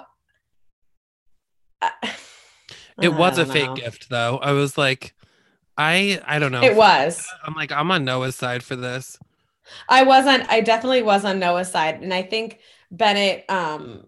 I- 1.82 1.92
it 3.02 3.10
was 3.10 3.40
a 3.40 3.46
don't 3.46 3.54
fake 3.54 3.66
know. 3.70 3.76
gift 3.76 4.10
though. 4.10 4.38
I 4.38 4.52
was 4.52 4.78
like, 4.78 5.16
I 5.76 6.22
I 6.28 6.38
don't 6.38 6.52
know. 6.52 6.62
It 6.62 6.76
was. 6.76 7.28
I'm 7.44 7.56
like, 7.56 7.72
I'm 7.72 7.90
on 7.90 8.06
Noah's 8.06 8.36
side 8.36 8.62
for 8.62 8.76
this. 8.76 9.18
I 9.90 10.04
wasn't. 10.04 10.48
I 10.50 10.62
definitely 10.62 11.02
was 11.02 11.26
on 11.26 11.40
Noah's 11.40 11.72
side, 11.72 12.02
and 12.04 12.14
I 12.14 12.22
think 12.22 12.60
Bennett, 12.92 13.46
um, 13.50 14.06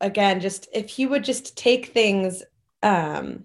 again, 0.00 0.40
just 0.40 0.68
if 0.72 0.88
he 0.90 1.06
would 1.06 1.24
just 1.24 1.56
take 1.56 1.86
things, 1.86 2.42
um, 2.82 3.44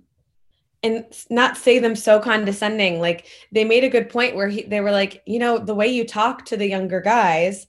and 0.84 1.06
not 1.30 1.58
say 1.58 1.80
them 1.80 1.96
so 1.96 2.20
condescending. 2.20 3.00
Like 3.00 3.26
they 3.52 3.64
made 3.64 3.84
a 3.84 3.90
good 3.90 4.10
point 4.10 4.36
where 4.36 4.50
he, 4.50 4.64
they 4.64 4.82
were 4.82 4.92
like, 4.92 5.24
you 5.26 5.40
know, 5.40 5.58
the 5.58 5.74
way 5.74 5.88
you 5.88 6.06
talk 6.06 6.46
to 6.46 6.58
the 6.58 6.68
younger 6.68 7.00
guys 7.00 7.68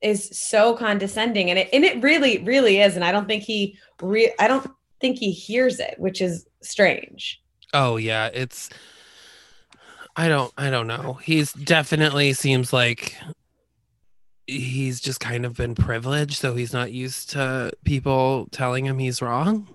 is 0.00 0.30
so 0.32 0.74
condescending, 0.74 1.50
and 1.50 1.58
it 1.58 1.68
and 1.72 1.84
it 1.84 2.02
really, 2.02 2.38
really 2.38 2.80
is. 2.80 2.96
And 2.96 3.04
I 3.04 3.12
don't 3.12 3.26
think 3.26 3.42
he, 3.42 3.78
re- 4.00 4.34
I 4.38 4.48
don't 4.48 4.66
think 5.00 5.18
he 5.18 5.30
hears 5.30 5.78
it, 5.78 5.94
which 5.98 6.20
is 6.20 6.46
strange. 6.62 7.40
Oh 7.72 7.96
yeah, 7.96 8.30
it's 8.32 8.70
I 10.16 10.28
don't 10.28 10.52
I 10.56 10.70
don't 10.70 10.86
know. 10.86 11.14
He's 11.22 11.52
definitely 11.52 12.32
seems 12.32 12.72
like 12.72 13.16
he's 14.46 15.00
just 15.00 15.20
kind 15.20 15.44
of 15.44 15.56
been 15.56 15.74
privileged, 15.74 16.34
so 16.34 16.54
he's 16.54 16.72
not 16.72 16.92
used 16.92 17.30
to 17.30 17.72
people 17.84 18.48
telling 18.50 18.84
him 18.84 18.98
he's 18.98 19.22
wrong. 19.22 19.68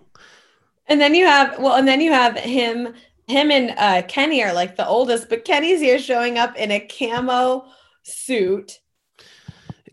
And 0.87 0.99
then 0.99 1.13
you 1.15 1.25
have 1.25 1.59
well, 1.59 1.75
and 1.75 1.87
then 1.87 2.01
you 2.01 2.11
have 2.11 2.35
him 2.37 2.93
him 3.27 3.51
and 3.51 3.73
uh, 3.77 4.01
Kenny 4.07 4.43
are 4.43 4.53
like 4.53 4.75
the 4.75 4.87
oldest, 4.87 5.29
but 5.29 5.45
Kenny's 5.45 5.79
here 5.79 5.99
showing 5.99 6.37
up 6.37 6.55
in 6.55 6.71
a 6.71 6.79
camo 6.79 7.65
suit. 8.03 8.79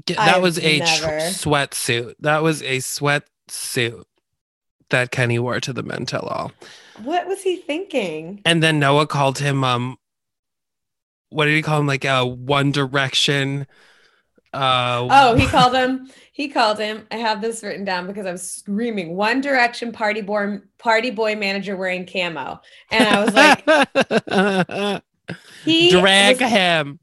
That 0.06 0.36
I've 0.36 0.42
was 0.42 0.58
a 0.58 0.78
tr- 0.78 0.84
never- 0.84 1.18
sweatsuit. 1.18 2.14
That 2.20 2.42
was 2.42 2.62
a 2.62 2.78
sweatsuit 2.78 4.04
that 4.90 5.10
Kenny 5.10 5.38
wore 5.38 5.60
to 5.60 5.72
the 5.72 5.82
Men 5.82 6.06
Tell 6.06 6.22
All. 6.22 6.52
What 7.02 7.26
was 7.26 7.42
he 7.42 7.56
thinking? 7.56 8.40
And 8.44 8.62
then 8.62 8.78
Noah 8.78 9.06
called 9.06 9.38
him 9.38 9.64
um 9.64 9.98
what 11.28 11.46
did 11.46 11.54
he 11.56 11.62
call 11.62 11.80
him? 11.80 11.86
Like 11.86 12.04
a 12.04 12.24
One 12.24 12.70
Direction. 12.70 13.66
Uh 14.56 15.08
Oh, 15.10 15.34
he 15.36 15.46
called 15.46 15.74
him. 15.74 16.10
He 16.32 16.48
called 16.48 16.78
him. 16.78 17.06
I 17.10 17.16
have 17.16 17.40
this 17.40 17.62
written 17.62 17.84
down 17.84 18.06
because 18.06 18.26
I 18.26 18.32
was 18.32 18.50
screaming 18.50 19.16
One 19.16 19.40
Direction 19.40 19.92
party 19.92 20.20
boy 20.20 20.58
party 20.78 21.10
boy 21.10 21.36
manager 21.36 21.76
wearing 21.76 22.06
camo, 22.06 22.60
and 22.90 23.08
I 23.08 23.24
was 23.24 23.34
like, 23.34 25.02
he 25.64 25.90
drag 25.90 26.40
was- 26.40 26.50
him. 26.50 26.98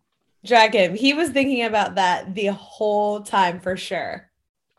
drag 0.46 0.74
him. 0.74 0.96
He 0.96 1.14
was 1.14 1.30
thinking 1.30 1.64
about 1.64 1.96
that 1.96 2.36
the 2.36 2.48
whole 2.48 3.22
time 3.22 3.60
for 3.60 3.76
sure. 3.78 4.30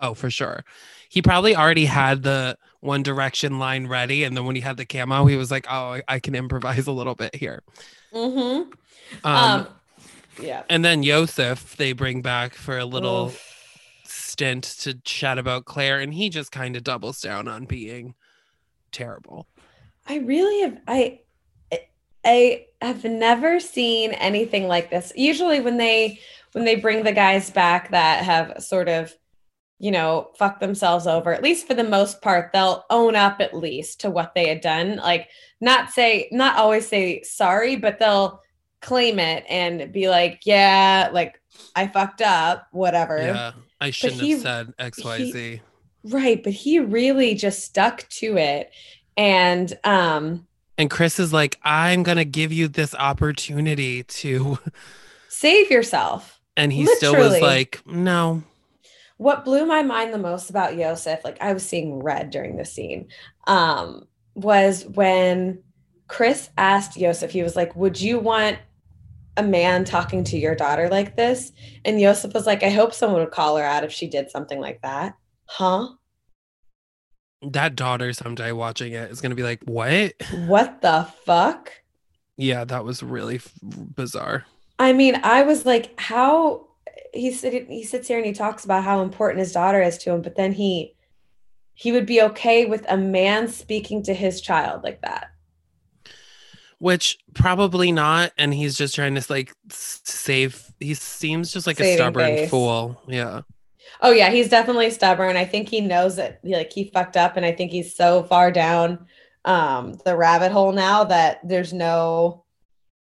Oh, 0.00 0.14
for 0.14 0.30
sure. 0.30 0.64
He 1.08 1.22
probably 1.22 1.54
already 1.56 1.84
had 1.86 2.22
the 2.22 2.58
One 2.80 3.02
Direction 3.02 3.58
line 3.58 3.86
ready, 3.86 4.24
and 4.24 4.36
then 4.36 4.44
when 4.44 4.56
he 4.56 4.60
had 4.62 4.76
the 4.76 4.84
camo, 4.84 5.26
he 5.26 5.36
was 5.36 5.50
like, 5.50 5.66
"Oh, 5.70 5.92
I, 5.94 6.02
I 6.08 6.18
can 6.18 6.34
improvise 6.34 6.86
a 6.86 6.92
little 6.92 7.14
bit 7.14 7.34
here." 7.34 7.62
Mm-hmm. 8.12 8.70
Um, 9.24 9.34
Um, 9.34 9.68
yeah. 10.40 10.62
and 10.68 10.84
then 10.84 11.02
Yosef, 11.02 11.76
they 11.76 11.92
bring 11.92 12.22
back 12.22 12.54
for 12.54 12.78
a 12.78 12.84
little 12.84 13.26
Oof. 13.26 13.70
stint 14.04 14.64
to 14.80 14.94
chat 14.94 15.38
about 15.38 15.64
Claire, 15.64 16.00
and 16.00 16.14
he 16.14 16.28
just 16.28 16.52
kind 16.52 16.76
of 16.76 16.84
doubles 16.84 17.20
down 17.20 17.48
on 17.48 17.64
being 17.64 18.14
terrible. 18.92 19.46
I 20.06 20.18
really 20.18 20.62
have 20.62 20.78
I 20.86 21.20
I 22.24 22.66
have 22.80 23.04
never 23.04 23.60
seen 23.60 24.12
anything 24.12 24.68
like 24.68 24.90
this. 24.90 25.12
Usually 25.16 25.60
when 25.60 25.76
they 25.76 26.20
when 26.52 26.64
they 26.64 26.76
bring 26.76 27.02
the 27.02 27.12
guys 27.12 27.50
back 27.50 27.90
that 27.90 28.24
have 28.24 28.62
sort 28.62 28.88
of 28.88 29.14
you 29.78 29.90
know 29.90 30.30
fucked 30.38 30.60
themselves 30.60 31.06
over 31.06 31.34
at 31.34 31.42
least 31.42 31.66
for 31.66 31.74
the 31.74 31.84
most 31.84 32.22
part 32.22 32.50
they'll 32.52 32.84
own 32.90 33.16
up 33.16 33.40
at 33.40 33.56
least 33.56 34.00
to 34.00 34.08
what 34.08 34.32
they 34.34 34.48
had 34.48 34.60
done 34.60 34.96
like 34.96 35.28
not 35.60 35.90
say 35.90 36.28
not 36.30 36.56
always 36.56 36.86
say 36.86 37.20
sorry 37.22 37.74
but 37.74 37.98
they'll 37.98 38.40
claim 38.84 39.18
it 39.18 39.44
and 39.48 39.90
be 39.92 40.08
like 40.08 40.40
yeah 40.44 41.08
like 41.12 41.40
I 41.74 41.86
fucked 41.88 42.20
up 42.22 42.68
whatever 42.72 43.18
Yeah, 43.18 43.52
I 43.80 43.90
shouldn't 43.90 44.20
he- 44.20 44.32
have 44.32 44.40
said 44.40 44.74
X, 44.78 45.02
Y, 45.04 45.30
Z. 45.30 45.60
right 46.04 46.42
but 46.42 46.52
he 46.52 46.78
really 46.78 47.34
just 47.34 47.64
stuck 47.64 48.08
to 48.20 48.36
it 48.36 48.70
and 49.16 49.76
um 49.84 50.46
And 50.76 50.90
Chris 50.90 51.18
is 51.20 51.32
like, 51.32 51.58
"I'm 51.62 52.02
gonna 52.02 52.24
give 52.24 52.52
you 52.52 52.66
this 52.68 52.94
opportunity 52.94 54.02
to," 54.02 54.58
save 55.28 55.70
yourself 55.70 56.40
and 56.56 56.72
he 56.72 56.86
still 56.86 57.16
was 57.16 57.40
like, 57.40 57.80
"No." 57.86 58.42
what 59.16 59.44
blew 59.44 59.64
my 59.64 59.80
mind 59.82 60.12
the 60.12 60.18
most 60.18 60.50
about 60.50 60.76
Yosef, 60.76 61.24
like 61.24 61.40
I 61.40 61.52
was 61.52 61.64
seeing 61.64 62.00
red 62.02 62.30
during 62.30 62.56
the 62.56 62.64
scene, 62.64 63.06
um, 63.46 64.08
was 64.34 64.84
when 64.86 65.62
Chris 66.08 66.50
asked 66.58 66.96
Yosef, 66.96 67.30
he 67.30 67.42
was 67.44 67.54
like, 67.54 67.76
Would 67.76 68.00
you 68.00 68.18
want 68.18 68.58
a 69.36 69.42
man 69.42 69.84
talking 69.84 70.24
to 70.24 70.38
your 70.38 70.54
daughter 70.54 70.88
like 70.88 71.16
this? 71.16 71.52
And 71.84 72.00
Yosef 72.00 72.32
was 72.34 72.46
like, 72.46 72.62
I 72.62 72.70
hope 72.70 72.94
someone 72.94 73.20
would 73.20 73.30
call 73.30 73.56
her 73.56 73.64
out 73.64 73.84
if 73.84 73.92
she 73.92 74.06
did 74.08 74.30
something 74.30 74.60
like 74.60 74.82
that. 74.82 75.16
Huh? 75.46 75.88
That 77.42 77.76
daughter 77.76 78.12
someday 78.12 78.52
watching 78.52 78.92
it 78.92 79.10
is 79.10 79.20
gonna 79.20 79.34
be 79.34 79.42
like, 79.42 79.62
"What?" 79.64 80.14
What 80.46 80.80
the 80.80 81.06
fuck? 81.26 81.72
Yeah, 82.36 82.64
that 82.64 82.84
was 82.84 83.02
really 83.02 83.36
f- 83.36 83.52
bizarre. 83.62 84.46
I 84.78 84.92
mean, 84.92 85.20
I 85.22 85.42
was 85.42 85.66
like, 85.66 85.98
how 86.00 86.68
he 87.12 87.30
sit 87.32 87.68
he 87.68 87.84
sits 87.84 88.08
here 88.08 88.16
and 88.16 88.26
he 88.26 88.32
talks 88.32 88.64
about 88.64 88.84
how 88.84 89.02
important 89.02 89.40
his 89.40 89.52
daughter 89.52 89.82
is 89.82 89.98
to 89.98 90.12
him, 90.12 90.22
but 90.22 90.36
then 90.36 90.52
he 90.52 90.94
he 91.74 91.92
would 91.92 92.06
be 92.06 92.22
okay 92.22 92.64
with 92.66 92.84
a 92.88 92.96
man 92.96 93.48
speaking 93.48 94.02
to 94.04 94.14
his 94.14 94.40
child 94.40 94.82
like 94.82 95.02
that. 95.02 95.33
Which 96.78 97.18
probably 97.34 97.92
not, 97.92 98.32
and 98.36 98.52
he's 98.52 98.76
just 98.76 98.94
trying 98.94 99.14
to 99.14 99.24
like 99.28 99.52
save. 99.70 100.72
He 100.80 100.94
seems 100.94 101.52
just 101.52 101.66
like 101.66 101.80
a 101.80 101.94
stubborn 101.94 102.36
face. 102.36 102.50
fool. 102.50 103.00
Yeah, 103.08 103.42
Oh 104.00 104.10
yeah, 104.10 104.30
he's 104.30 104.48
definitely 104.48 104.90
stubborn. 104.90 105.36
I 105.36 105.44
think 105.44 105.68
he 105.68 105.80
knows 105.80 106.16
that 106.16 106.40
like 106.42 106.72
he 106.72 106.90
fucked 106.92 107.16
up 107.16 107.36
and 107.36 107.46
I 107.46 107.52
think 107.52 107.70
he's 107.70 107.94
so 107.94 108.24
far 108.24 108.50
down 108.50 109.06
um 109.44 109.98
the 110.04 110.16
rabbit 110.16 110.52
hole 110.52 110.72
now 110.72 111.04
that 111.04 111.40
there's 111.44 111.72
no 111.72 112.44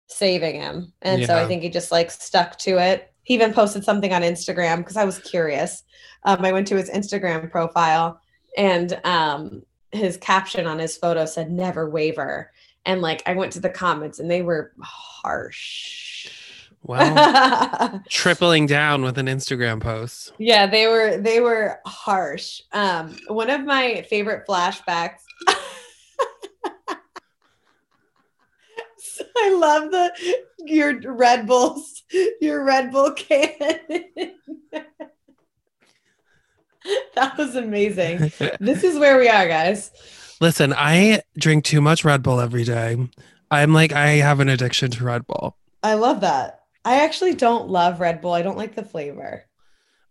saving 0.07 0.55
him. 0.55 0.93
And 1.01 1.25
so 1.25 1.35
I 1.37 1.47
think 1.47 1.63
he 1.63 1.69
just 1.69 1.91
like 1.91 2.11
stuck 2.11 2.57
to 2.59 2.77
it. 2.77 3.11
He 3.23 3.33
even 3.35 3.53
posted 3.53 3.83
something 3.83 4.13
on 4.13 4.21
Instagram 4.21 4.77
because 4.77 4.97
I 4.97 5.05
was 5.05 5.19
curious. 5.19 5.83
Um 6.23 6.43
I 6.43 6.51
went 6.51 6.67
to 6.67 6.75
his 6.75 6.89
Instagram 6.89 7.49
profile 7.49 8.19
and 8.57 8.99
um 9.03 9.63
his 9.91 10.17
caption 10.17 10.65
on 10.65 10.79
his 10.79 10.97
photo 10.97 11.25
said 11.25 11.51
never 11.51 11.89
waver. 11.89 12.51
And 12.85 13.01
like 13.01 13.23
I 13.25 13.33
went 13.33 13.53
to 13.53 13.59
the 13.59 13.69
comments 13.69 14.19
and 14.19 14.29
they 14.29 14.41
were 14.41 14.73
harsh. 14.81 16.29
well, 16.83 18.03
tripling 18.09 18.65
down 18.65 19.03
with 19.03 19.17
an 19.17 19.27
Instagram 19.27 19.79
post. 19.79 20.33
Yeah, 20.37 20.67
they 20.67 20.87
were 20.87 21.17
they 21.17 21.39
were 21.39 21.79
harsh. 21.85 22.61
Um, 22.71 23.15
one 23.27 23.49
of 23.49 23.63
my 23.63 24.05
favorite 24.09 24.45
flashbacks. 24.47 25.21
I 29.37 29.53
love 29.55 29.91
the 29.91 30.11
your 30.65 30.99
Red 31.13 31.47
Bulls, 31.47 32.03
your 32.41 32.63
Red 32.63 32.91
Bull 32.91 33.11
can. 33.11 33.79
that 37.15 37.37
was 37.37 37.55
amazing. 37.55 38.31
This 38.59 38.83
is 38.83 38.97
where 38.99 39.17
we 39.17 39.27
are, 39.29 39.47
guys. 39.47 39.91
Listen, 40.41 40.73
I 40.75 41.21
drink 41.37 41.63
too 41.63 41.81
much 41.81 42.03
Red 42.03 42.23
Bull 42.23 42.39
every 42.39 42.63
day. 42.63 42.97
I'm 43.51 43.73
like, 43.73 43.93
I 43.93 44.07
have 44.15 44.39
an 44.39 44.49
addiction 44.49 44.91
to 44.91 45.03
Red 45.03 45.25
Bull. 45.27 45.55
I 45.83 45.93
love 45.93 46.21
that. 46.21 46.61
I 46.85 47.03
actually 47.03 47.33
don't 47.35 47.69
love 47.69 47.99
Red 47.99 48.19
Bull. 48.21 48.33
I 48.33 48.41
don't 48.41 48.57
like 48.57 48.75
the 48.75 48.83
flavor. 48.83 49.45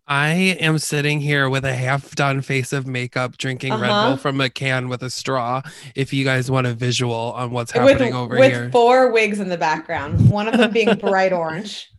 I 0.07 0.31
am 0.59 0.79
sitting 0.79 1.21
here 1.21 1.49
with 1.49 1.63
a 1.63 1.73
half 1.73 2.13
done 2.15 2.41
face 2.41 2.73
of 2.73 2.85
makeup, 2.85 3.37
drinking 3.37 3.73
Red 3.73 3.89
Uh-huh. 3.89 4.09
Bull 4.09 4.17
from 4.17 4.41
a 4.41 4.49
can 4.49 4.89
with 4.89 5.01
a 5.01 5.09
straw. 5.09 5.61
If 5.95 6.11
you 6.13 6.25
guys 6.25 6.51
want 6.51 6.67
a 6.67 6.73
visual 6.73 7.13
on 7.13 7.51
what's 7.51 7.73
With, 7.73 7.89
happening 7.89 8.13
over 8.13 8.35
here. 8.35 8.63
with 8.63 8.71
four 8.73 9.11
wigs 9.13 9.39
in 9.39 9.47
the 9.49 9.57
background, 9.57 10.29
one 10.29 10.47
of 10.47 10.57
them 10.57 10.71
being 10.71 10.93
bright 10.99 11.31
orange. 11.31 11.89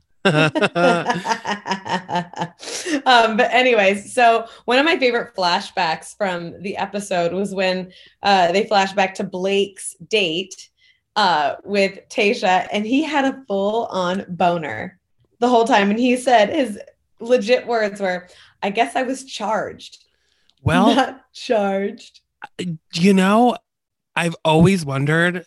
Um, 3.07 3.37
but 3.37 3.53
anyways, 3.53 4.15
so 4.15 4.47
one 4.65 4.79
of 4.79 4.85
my 4.85 4.99
favorite 4.99 5.35
flashbacks 5.35 6.17
from 6.17 6.61
the 6.63 6.77
episode 6.77 7.33
was 7.33 7.55
when 7.55 7.93
uh, 8.23 8.53
they 8.53 8.67
flash 8.67 8.93
back 8.93 9.15
to 9.17 9.25
Blake's 9.25 9.95
date 10.09 10.69
uh, 11.17 11.57
with 11.65 11.99
Tayshia, 12.09 12.67
and 12.73 12.87
he 12.87 13.03
had 13.03 13.25
a 13.25 13.45
full 13.47 13.87
on 13.87 14.25
boner 14.29 14.99
the 15.39 15.49
whole 15.49 15.65
time, 15.65 15.91
and 15.91 15.99
he 15.99 16.17
said 16.17 16.49
his 16.51 16.81
legit 17.21 17.67
words 17.67 18.01
were, 18.01 18.29
"I 18.63 18.71
guess 18.71 18.97
I 18.97 19.03
was 19.03 19.25
charged, 19.25 20.05
well, 20.63 20.95
not 20.95 21.33
charged." 21.33 22.21
you 22.93 23.15
know, 23.15 23.57
I've 24.17 24.37
always 24.45 24.85
wondered 24.85 25.45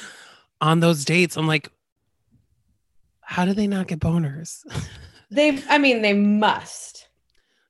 on 0.60 0.80
those 0.80 1.04
dates, 1.04 1.36
I'm 1.36 1.46
like, 1.46 1.68
how 3.30 3.44
do 3.44 3.54
they 3.54 3.68
not 3.68 3.86
get 3.86 4.00
boners? 4.00 4.64
They, 5.30 5.62
I 5.68 5.78
mean, 5.78 6.02
they 6.02 6.12
must. 6.12 7.08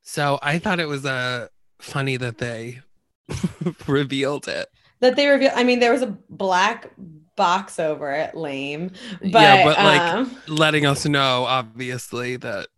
So 0.00 0.38
I 0.42 0.58
thought 0.58 0.80
it 0.80 0.88
was 0.88 1.04
uh, 1.04 1.48
funny 1.78 2.16
that 2.16 2.38
they 2.38 2.80
revealed 3.86 4.48
it. 4.48 4.68
That 5.00 5.16
they 5.16 5.26
reveal. 5.26 5.50
I 5.54 5.64
mean, 5.64 5.78
there 5.78 5.92
was 5.92 6.00
a 6.00 6.16
black 6.30 6.90
box 7.36 7.78
over 7.78 8.10
it, 8.10 8.34
lame. 8.34 8.92
But, 9.20 9.32
Yeah, 9.32 9.64
but, 9.64 9.76
like, 9.76 10.00
um, 10.00 10.34
letting 10.48 10.86
us 10.86 11.04
know, 11.04 11.44
obviously, 11.44 12.36
that 12.36 12.68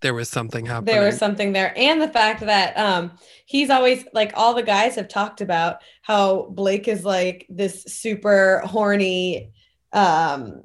there 0.00 0.14
was 0.14 0.30
something 0.30 0.64
happening. 0.64 0.94
there 0.94 1.04
was 1.04 1.18
something 1.18 1.52
there 1.52 1.72
and 1.78 2.00
the 2.00 2.08
fact 2.08 2.40
that 2.40 2.76
um 2.76 3.12
he's 3.46 3.70
always 3.70 4.04
like 4.12 4.32
all 4.34 4.52
the 4.52 4.62
guys 4.62 4.96
have 4.96 5.08
talked 5.08 5.40
about 5.40 5.78
how 6.02 6.42
blake 6.50 6.88
is 6.88 7.06
like 7.06 7.46
this 7.48 7.84
super 7.84 8.60
horny 8.66 9.50
um 9.94 10.62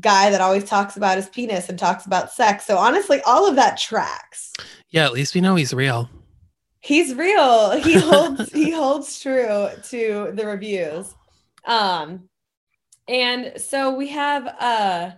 guy 0.00 0.30
that 0.30 0.40
always 0.40 0.64
talks 0.64 0.96
about 0.96 1.16
his 1.16 1.28
penis 1.28 1.68
and 1.68 1.78
talks 1.78 2.06
about 2.06 2.30
sex 2.30 2.66
so 2.66 2.76
honestly 2.76 3.20
all 3.22 3.48
of 3.48 3.56
that 3.56 3.78
tracks 3.78 4.52
yeah, 4.90 5.04
at 5.04 5.12
least 5.12 5.34
we 5.34 5.42
know 5.42 5.54
he's 5.54 5.74
real. 5.74 6.08
he's 6.80 7.14
real 7.14 7.72
he 7.80 7.94
holds 7.98 8.52
he 8.52 8.70
holds 8.70 9.20
true 9.20 9.68
to 9.84 10.30
the 10.34 10.46
reviews 10.46 11.14
um 11.64 12.28
and 13.08 13.52
so 13.56 13.94
we 13.94 14.08
have 14.08 14.46
uh 14.46 15.10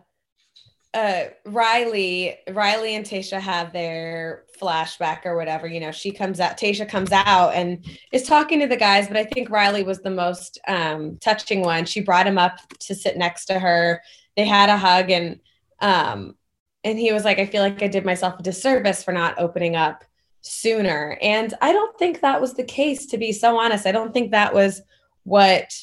uh 0.92 1.24
Riley, 1.46 2.36
Riley 2.50 2.96
and 2.96 3.06
Tayshia 3.06 3.40
have 3.40 3.72
their 3.72 4.44
flashback 4.60 5.24
or 5.24 5.36
whatever, 5.36 5.68
you 5.68 5.78
know, 5.78 5.92
she 5.92 6.10
comes 6.10 6.40
out, 6.40 6.58
Tayshia 6.58 6.88
comes 6.88 7.12
out 7.12 7.50
and 7.54 7.84
is 8.12 8.24
talking 8.24 8.58
to 8.60 8.66
the 8.66 8.76
guys, 8.76 9.06
but 9.06 9.16
I 9.16 9.24
think 9.24 9.50
Riley 9.50 9.84
was 9.84 10.00
the 10.00 10.10
most 10.10 10.58
um 10.66 11.16
touching 11.20 11.62
one. 11.62 11.84
She 11.84 12.00
brought 12.00 12.26
him 12.26 12.38
up 12.38 12.58
to 12.80 12.94
sit 12.94 13.16
next 13.16 13.46
to 13.46 13.58
her. 13.58 14.02
They 14.36 14.46
had 14.46 14.68
a 14.68 14.76
hug 14.76 15.10
and 15.10 15.40
um 15.80 16.36
and 16.82 16.98
he 16.98 17.12
was 17.12 17.24
like, 17.24 17.38
I 17.38 17.46
feel 17.46 17.62
like 17.62 17.82
I 17.82 17.88
did 17.88 18.04
myself 18.04 18.38
a 18.38 18.42
disservice 18.42 19.04
for 19.04 19.12
not 19.12 19.38
opening 19.38 19.76
up 19.76 20.04
sooner. 20.40 21.18
And 21.20 21.52
I 21.60 21.72
don't 21.72 21.98
think 21.98 22.20
that 22.20 22.40
was 22.40 22.54
the 22.54 22.64
case, 22.64 23.06
to 23.06 23.18
be 23.18 23.32
so 23.32 23.58
honest. 23.58 23.86
I 23.86 23.92
don't 23.92 24.14
think 24.14 24.30
that 24.30 24.54
was 24.54 24.80
what 25.24 25.74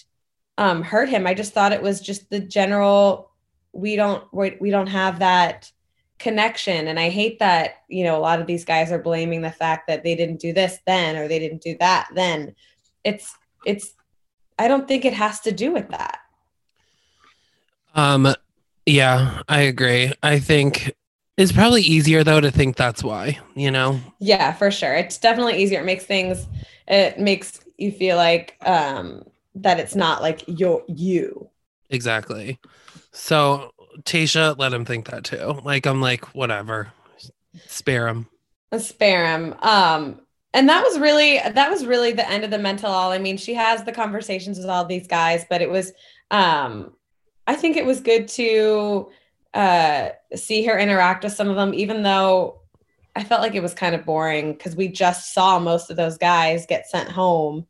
um, 0.58 0.82
hurt 0.82 1.10
him. 1.10 1.28
I 1.28 1.36
just 1.36 1.54
thought 1.54 1.72
it 1.72 1.84
was 1.84 2.02
just 2.02 2.30
the 2.30 2.40
general, 2.40 3.30
we 3.74 3.96
don't, 3.96 4.24
we 4.34 4.72
don't 4.72 4.88
have 4.88 5.20
that 5.20 5.72
connection. 6.18 6.88
And 6.88 7.00
I 7.00 7.10
hate 7.10 7.38
that, 7.40 7.84
you 7.88 8.04
know, 8.04 8.18
a 8.18 8.20
lot 8.20 8.42
of 8.42 8.48
these 8.48 8.66
guys 8.66 8.92
are 8.92 8.98
blaming 8.98 9.42
the 9.42 9.52
fact 9.52 9.88
that 9.88 10.04
they 10.04 10.16
didn't 10.16 10.40
do 10.40 10.52
this 10.52 10.80
then 10.88 11.16
or 11.16 11.28
they 11.28 11.38
didn't 11.38 11.62
do 11.62 11.78
that 11.80 12.10
then. 12.16 12.56
It's, 13.04 13.36
it's, 13.68 13.94
I 14.58 14.68
don't 14.68 14.88
think 14.88 15.06
it 15.06 15.14
has 15.14 15.42
to 15.42 15.52
do 15.52 15.72
with 15.74 15.90
that. 15.90 16.18
Um, 17.98 18.34
yeah, 18.86 19.42
I 19.50 19.62
agree. 19.62 20.14
I 20.24 20.40
think 20.40 20.96
it's 21.36 21.52
probably 21.52 21.82
easier 21.82 22.24
though 22.24 22.40
to 22.40 22.52
think 22.52 22.78
that's 22.78 23.04
why, 23.04 23.40
you 23.56 23.72
know? 23.72 24.00
Yeah, 24.20 24.54
for 24.54 24.72
sure. 24.72 24.94
It's 24.94 25.18
definitely 25.18 25.62
easier. 25.62 25.82
It 25.82 25.86
makes 25.86 26.06
things 26.06 26.48
it 26.88 27.20
makes 27.20 27.60
you 27.78 27.92
feel 27.92 28.16
like 28.16 28.56
um 28.62 29.24
that 29.56 29.80
it's 29.80 29.96
not 29.96 30.22
like 30.22 30.44
you're 30.48 30.84
you. 30.88 31.50
Exactly. 31.90 32.60
So 33.12 33.72
Tayshia 34.04 34.58
let 34.58 34.74
him 34.74 34.86
think 34.86 35.10
that 35.10 35.24
too. 35.24 35.60
Like 35.64 35.86
I'm 35.86 36.00
like, 36.00 36.24
whatever. 36.36 36.94
Spare 37.68 38.08
him. 38.08 38.28
Spare 38.78 39.26
him. 39.26 39.56
Um 39.62 40.22
and 40.54 40.70
that 40.70 40.84
was 40.84 40.98
really 41.00 41.40
that 41.40 41.70
was 41.70 41.86
really 41.86 42.14
the 42.14 42.30
end 42.30 42.44
of 42.44 42.52
the 42.52 42.58
Men 42.58 42.78
Tell 42.78 42.92
All. 42.92 43.12
I 43.12 43.18
mean, 43.18 43.38
she 43.38 43.56
has 43.56 43.84
the 43.84 43.92
conversations 43.92 44.58
with 44.60 44.68
all 44.68 44.86
these 44.86 45.08
guys, 45.08 45.46
but 45.50 45.62
it 45.62 45.70
was 45.70 45.94
um 46.32 46.94
I 47.48 47.56
think 47.56 47.78
it 47.78 47.86
was 47.86 48.02
good 48.02 48.28
to 48.30 49.10
uh, 49.54 50.10
see 50.36 50.66
her 50.66 50.78
interact 50.78 51.24
with 51.24 51.34
some 51.34 51.50
of 51.50 51.56
them, 51.56 51.74
even 51.74 52.04
though 52.04 52.60
I 53.16 53.24
felt 53.24 53.42
like 53.42 53.56
it 53.56 53.64
was 53.64 53.74
kind 53.74 53.96
of 53.96 54.06
boring 54.06 54.54
because 54.54 54.76
we 54.76 54.90
just 54.90 55.34
saw 55.34 55.58
most 55.58 55.90
of 55.90 55.98
those 55.98 56.18
guys 56.18 56.68
get 56.68 56.88
sent 56.88 57.10
home 57.10 57.66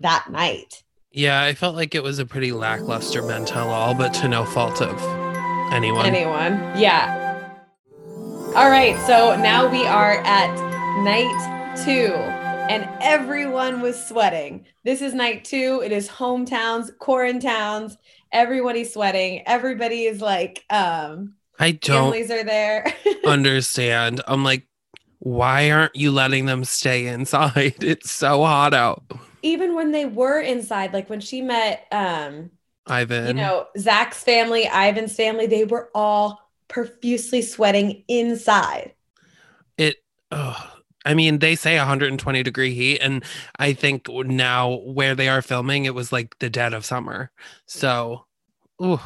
that 0.00 0.26
night. 0.30 0.82
Yeah, 1.12 1.42
I 1.42 1.54
felt 1.54 1.74
like 1.74 1.94
it 1.94 2.02
was 2.02 2.18
a 2.18 2.26
pretty 2.26 2.52
lackluster 2.52 3.22
Men 3.22 3.44
Tell 3.44 3.70
All, 3.70 3.94
but 3.94 4.12
to 4.14 4.28
no 4.28 4.44
fault 4.44 4.82
of 4.82 5.00
anyone. 5.72 6.06
Anyone. 6.06 6.60
Yeah. 6.78 7.16
All 8.54 8.68
right. 8.68 8.98
So 9.06 9.36
now 9.40 9.68
we 9.68 9.86
are 9.86 10.18
at 10.24 10.52
night 11.02 11.76
two, 11.84 12.12
and 12.68 12.88
everyone 13.00 13.80
was 13.80 14.04
sweating. 14.06 14.66
This 14.84 15.02
is 15.02 15.14
night 15.14 15.44
two. 15.44 15.82
It 15.84 15.92
is 15.92 16.08
hometowns, 16.08 16.90
quarantowns, 17.00 17.96
everybody's 18.32 18.92
sweating. 18.92 19.42
Everybody 19.46 20.04
is 20.04 20.20
like, 20.20 20.64
um, 20.70 21.34
I 21.58 21.72
don't 21.72 22.12
families 22.12 22.30
are 22.30 22.44
there. 22.44 22.92
understand. 23.26 24.20
I'm 24.26 24.44
like, 24.44 24.66
why 25.18 25.70
aren't 25.70 25.94
you 25.94 26.10
letting 26.10 26.46
them 26.46 26.64
stay 26.64 27.06
inside? 27.06 27.74
It's 27.82 28.10
so 28.10 28.42
hot 28.44 28.74
out. 28.74 29.02
Even 29.42 29.74
when 29.74 29.92
they 29.92 30.06
were 30.06 30.40
inside, 30.40 30.92
like 30.92 31.08
when 31.08 31.20
she 31.20 31.42
met, 31.42 31.86
um, 31.92 32.50
Ivan, 32.86 33.28
you 33.28 33.34
know, 33.34 33.66
Zac's 33.78 34.22
family, 34.22 34.64
Ivan's 34.66 35.14
family, 35.14 35.46
they 35.46 35.64
were 35.64 35.90
all 35.94 36.40
profusely 36.68 37.42
sweating 37.42 38.04
inside. 38.08 38.94
it. 39.76 39.96
Oh, 40.32 40.79
I 41.04 41.14
mean, 41.14 41.38
they 41.38 41.56
say 41.56 41.78
120 41.78 42.42
degree 42.42 42.74
heat, 42.74 42.98
and 43.00 43.24
I 43.58 43.72
think 43.72 44.08
now 44.08 44.74
where 44.84 45.14
they 45.14 45.28
are 45.28 45.42
filming, 45.42 45.84
it 45.86 45.94
was 45.94 46.12
like 46.12 46.38
the 46.40 46.50
dead 46.50 46.74
of 46.74 46.84
summer. 46.84 47.30
So, 47.66 48.26
ooh, 48.82 49.00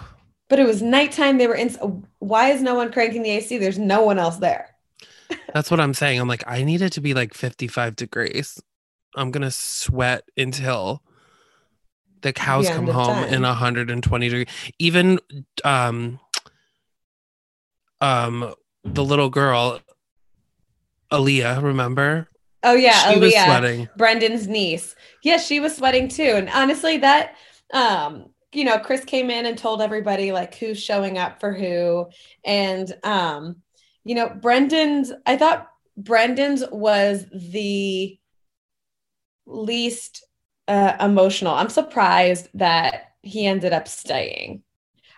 But 0.48 0.58
it 0.58 0.66
was 0.66 0.82
nighttime. 0.82 1.38
They 1.38 1.46
were 1.46 1.54
in. 1.54 1.70
Why 2.18 2.50
is 2.50 2.62
no 2.62 2.74
one 2.74 2.92
cranking 2.92 3.22
the 3.22 3.30
AC? 3.30 3.58
There's 3.58 3.78
no 3.78 4.02
one 4.02 4.18
else 4.18 4.38
there. 4.38 4.70
that's 5.54 5.70
what 5.70 5.80
I'm 5.80 5.94
saying. 5.94 6.20
I'm 6.20 6.28
like, 6.28 6.44
I 6.46 6.64
need 6.64 6.82
it 6.82 6.92
to 6.94 7.00
be 7.00 7.14
like 7.14 7.34
55 7.34 7.96
degrees. 7.96 8.60
I'm 9.16 9.30
gonna 9.30 9.50
sweat 9.50 10.24
until 10.36 11.02
the 12.22 12.32
cows 12.32 12.68
The 12.68 12.74
come 12.74 12.86
home 12.88 13.06
time. 13.06 13.34
in 13.34 13.42
120 13.42 14.28
degrees. 14.28 14.46
Even 14.78 15.18
um 15.64 16.18
um 18.00 18.54
the 18.84 19.04
little 19.04 19.30
girl, 19.30 19.80
Aaliyah, 21.10 21.62
remember? 21.62 22.28
Oh 22.62 22.74
yeah, 22.74 23.12
she 23.12 23.18
was 23.18 23.32
Aaliyah, 23.32 23.44
sweating. 23.44 23.88
Brendan's 23.96 24.48
niece. 24.48 24.94
Yeah, 25.22 25.36
she 25.36 25.60
was 25.60 25.76
sweating 25.76 26.08
too. 26.08 26.22
And 26.22 26.48
honestly, 26.48 26.98
that 26.98 27.36
um, 27.72 28.30
you 28.54 28.64
know, 28.64 28.78
Chris 28.78 29.04
came 29.04 29.30
in 29.30 29.46
and 29.46 29.58
told 29.58 29.82
everybody 29.82 30.32
like 30.32 30.54
who's 30.54 30.80
showing 30.80 31.18
up 31.18 31.40
for 31.40 31.52
who. 31.52 32.06
And 32.44 32.92
um, 33.02 33.56
you 34.04 34.14
know, 34.14 34.28
Brendan's, 34.28 35.12
I 35.26 35.36
thought 35.36 35.68
Brendan's 35.96 36.62
was 36.70 37.26
the 37.32 38.18
least 39.46 40.24
uh, 40.68 40.96
emotional. 41.00 41.54
I'm 41.54 41.68
surprised 41.68 42.48
that 42.54 43.12
he 43.22 43.46
ended 43.46 43.72
up 43.72 43.88
staying. 43.88 44.62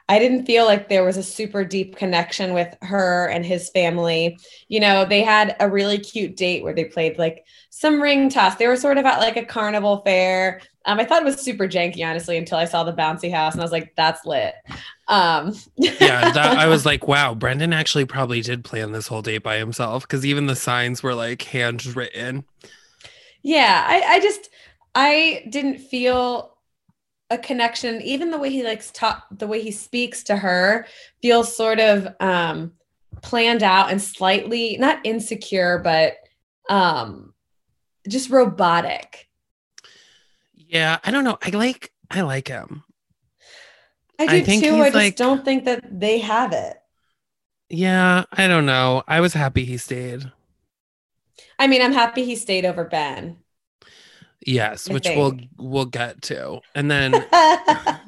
I 0.09 0.21
didn't 0.21 0.47
feel 0.47 0.67
like 0.67 0.89
there 0.89 1.05
was 1.05 1.17
a 1.17 1.23
super 1.23 1.65
deep 1.65 1.97
connection 1.97 2.55
with 2.55 2.77
her 2.83 3.27
and 3.27 3.45
his 3.45 3.71
family. 3.71 4.39
You 4.69 4.79
know, 4.79 5.05
they 5.05 5.23
had 5.23 5.57
a 5.59 5.69
really 5.69 5.99
cute 5.99 6.37
date 6.37 6.63
where 6.63 6.75
they 6.75 6.85
played 6.85 7.19
like 7.19 7.45
some 7.71 8.01
ring 8.01 8.29
toss. 8.29 8.55
They 8.55 8.69
were 8.69 8.77
sort 8.77 8.99
of 8.99 9.05
at 9.05 9.19
like 9.19 9.37
a 9.37 9.45
carnival 9.45 10.03
fair. 10.05 10.61
Um, 10.85 11.01
I 11.01 11.05
thought 11.05 11.23
it 11.23 11.25
was 11.25 11.41
super 11.41 11.67
janky, 11.67 12.07
honestly, 12.09 12.37
until 12.37 12.59
I 12.59 12.67
saw 12.67 12.85
the 12.85 12.93
bouncy 12.93 13.33
house 13.33 13.55
and 13.55 13.61
I 13.61 13.65
was 13.65 13.73
like, 13.73 13.95
that's 13.97 14.25
lit. 14.25 14.55
Um, 15.09 15.55
yeah, 15.77 16.31
that, 16.31 16.57
I 16.57 16.69
was 16.69 16.87
like, 16.87 17.09
wow, 17.09 17.35
Brendan 17.35 17.73
actually 17.73 18.05
probably 18.05 18.41
did 18.43 18.65
plan 18.65 18.93
this 18.93 19.09
whole 19.09 19.23
date 19.23 19.43
by 19.43 19.57
himself 19.59 20.03
because 20.05 20.25
even 20.25 20.47
the 20.47 20.55
signs 20.55 21.03
were 21.03 21.15
like 21.15 21.43
handwritten. 21.43 22.45
yeah, 23.43 23.85
I, 23.89 24.03
I 24.03 24.21
just, 24.21 24.51
I 24.95 25.45
didn't 25.51 25.79
feel 25.79 26.56
a 27.31 27.39
connection. 27.39 28.01
Even 28.03 28.31
the 28.31 28.39
way 28.39 28.51
he 28.51 28.63
likes 28.63 28.91
talk, 28.91 29.27
the 29.31 29.47
way 29.47 29.63
he 29.63 29.71
speaks 29.71 30.23
to 30.25 30.37
her 30.37 30.87
feels 31.23 31.55
sort 31.55 31.81
of 31.81 32.09
um, 32.21 32.73
planned 33.23 33.63
out 33.63 33.91
and 33.91 34.01
slightly 34.01 34.77
not 34.79 35.05
insecure, 35.05 35.79
but 35.79 36.15
um, 36.69 37.35
just 38.09 38.31
robotic. 38.31 39.29
Yeah, 40.55 40.99
I 41.05 41.11
don't 41.11 41.25
know. 41.25 41.39
I 41.43 41.51
like 41.51 41.93
I 42.11 42.23
like 42.23 42.49
him. 42.49 42.83
I 44.19 44.27
do 44.27 44.37
I 44.37 44.43
think 44.43 44.65
too. 44.65 44.77
I 44.77 44.87
just 44.87 44.95
like- 44.95 45.17
don't 45.17 45.45
think 45.45 45.65
that 45.65 46.01
they 46.01 46.19
have 46.19 46.53
it. 46.53 46.77
Yeah, 47.69 48.25
I 48.33 48.47
don't 48.47 48.67
know. 48.67 49.03
I 49.09 49.21
was 49.21 49.35
happy 49.35 49.65
he 49.65 49.77
stayed. 49.77 50.31
I 51.59 51.67
mean, 51.67 51.83
I'm 51.83 51.93
happy 51.93 52.25
he 52.25 52.37
stayed 52.37 52.65
over 52.65 52.85
Ben. 52.85 53.39
Yes, 54.47 54.89
I 54.89 54.95
which 54.95 55.09
we'll 55.09 55.37
we'll 55.59 55.87
get 55.87 56.23
to. 56.23 56.61
And 56.75 56.91
then 56.91 57.15
um, 57.35 58.01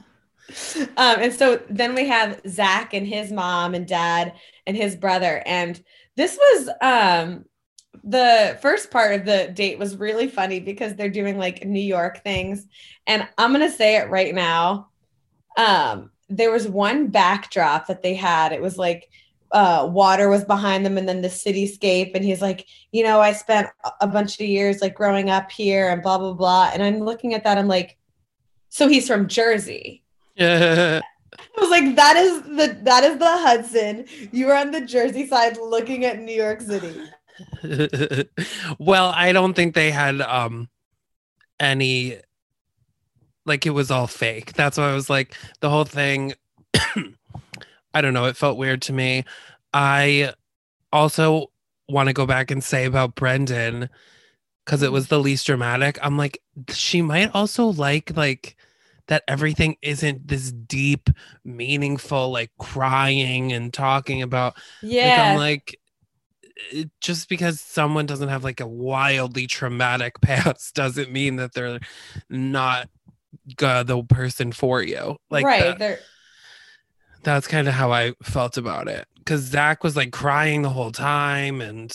and 0.96 1.33
so 1.33 1.61
then 1.68 1.94
we 1.94 2.07
have 2.07 2.40
Zac 2.48 2.94
and 2.94 3.07
his 3.07 3.33
mom 3.33 3.74
and 3.74 3.87
dad 3.87 4.33
and 4.66 4.77
his 4.77 4.96
brother. 4.96 5.42
And 5.44 5.83
this 6.16 6.37
was 6.37 6.70
um 6.81 7.44
the 8.05 8.57
first 8.62 8.90
part 8.90 9.14
of 9.14 9.27
the 9.27 9.51
date 9.53 9.79
was 9.79 9.96
really 9.96 10.29
funny 10.29 10.61
because 10.61 10.94
they're 10.94 11.11
doing 11.11 11.38
like 11.38 11.66
New 11.66 11.81
York 11.81 12.22
things. 12.22 12.66
And 13.07 13.27
I'm 13.37 13.53
gonna 13.53 13.70
say 13.70 13.96
it 13.96 14.09
right 14.09 14.35
now. 14.35 14.90
Um, 15.57 16.11
there 16.29 16.53
was 16.53 16.68
one 16.68 17.09
backdrop 17.09 17.88
that 17.88 18.03
they 18.03 18.14
had. 18.14 18.53
It 18.53 18.62
was 18.62 18.79
like 18.79 19.11
uh 19.53 19.89
water 19.91 20.29
was 20.29 20.45
behind 20.45 20.85
them 20.85 20.99
and 20.99 21.09
then 21.09 21.23
the 21.23 21.29
cityscape 21.29 22.15
and 22.15 22.25
he's 22.25 22.43
like 22.43 22.67
you 22.93 23.03
know 23.03 23.21
i 23.21 23.33
spent 23.33 23.69
a- 24.01 24.07
bunch 24.07 24.41
of 24.41 24.47
years 24.47 24.83
like 24.83 24.95
growing 24.95 25.31
up 25.31 25.51
here 25.51 25.89
and 25.89 26.03
blah 26.03 26.19
blah 26.19 26.35
blah 26.35 26.71
and 26.73 26.83
i'm 26.83 27.01
looking 27.01 27.35
at 27.35 27.45
that 27.45 27.57
i'm 27.57 27.69
like 27.69 27.97
so 28.69 28.89
he's 28.89 29.07
from 29.07 29.27
jersey 29.27 30.03
yeah, 30.39 31.01
I 31.57 31.61
was 31.61 31.71
like, 31.71 31.97
that 31.97 32.17
is 32.17 32.43
the 32.43 32.79
that 32.83 33.05
is 33.05 33.19
the 33.19 33.27
Hudson. 33.27 34.07
You 34.33 34.49
are 34.49 34.57
on 34.57 34.71
the 34.71 34.81
Jersey 34.81 35.27
side 35.27 35.59
looking 35.59 36.05
at 36.05 36.21
New 36.21 36.33
York 36.33 36.61
City. 36.61 36.95
well, 38.79 39.13
I 39.15 39.33
don't 39.33 39.55
think 39.55 39.75
they 39.75 39.91
had 39.91 40.21
um 40.21 40.69
any 41.61 42.19
like 43.45 43.67
it 43.67 43.71
was 43.71 43.91
all 43.91 44.07
fake. 44.07 44.53
That's 44.53 44.79
why 44.79 44.91
I 44.91 44.95
was 44.95 45.11
like 45.11 45.35
the 45.61 45.71
whole 45.71 45.85
thing 45.85 46.35
I 47.99 48.01
don't 48.01 48.14
know, 48.14 48.26
it 48.26 48.36
felt 48.36 48.57
weird 48.59 48.80
to 48.82 48.92
me. 48.92 49.24
I 49.74 50.32
also 50.92 51.51
want 51.88 52.07
to 52.09 52.12
go 52.12 52.26
back 52.26 52.51
and 52.51 52.62
say 52.62 52.84
about 52.84 53.14
Brendan 53.16 53.88
cuz 54.66 54.82
it 54.82 54.92
was 54.92 55.09
the 55.09 55.18
least 55.18 55.46
dramatic. 55.46 55.99
I'm 56.03 56.16
like 56.16 56.40
she 56.70 57.03
might 57.03 57.30
also 57.34 57.66
like 57.66 58.16
like 58.16 58.57
that 59.09 59.24
everything 59.26 59.76
isn't 59.82 60.28
this 60.28 60.53
deep, 60.53 61.09
meaningful, 61.44 62.30
like 62.30 62.51
crying 62.59 63.53
and 63.53 63.72
talking 63.72 64.20
about. 64.22 64.55
Like, 64.82 64.92
Yeah. 64.92 65.30
I'm 65.32 65.38
like, 65.38 65.80
it- 66.70 66.90
just 67.01 67.28
because 67.28 67.59
someone 67.61 68.05
doesn't 68.07 68.28
have 68.28 68.44
like 68.44 68.61
a 68.61 68.66
wildly 68.68 69.46
traumatic 69.46 70.20
past 70.20 70.74
doesn't 70.74 71.11
mean 71.11 71.36
that 71.36 71.55
they're 71.55 71.80
not 72.28 72.88
uh, 73.62 73.82
the 73.82 74.03
person 74.05 74.53
for 74.53 74.82
you. 74.82 75.16
Like 75.30 75.46
right. 75.46 75.62
that- 75.62 75.78
They're 75.78 76.01
that's 77.23 77.47
kind 77.47 77.69
of 77.69 77.75
how 77.75 77.93
I 77.93 78.12
felt 78.23 78.57
about 78.57 78.89
it. 78.89 79.07
Because 79.16 79.43
Zac 79.43 79.85
was 79.85 79.97
like 79.97 80.12
crying 80.12 80.62
the 80.62 80.71
whole 80.71 80.91
time, 80.93 81.61
and 81.61 81.95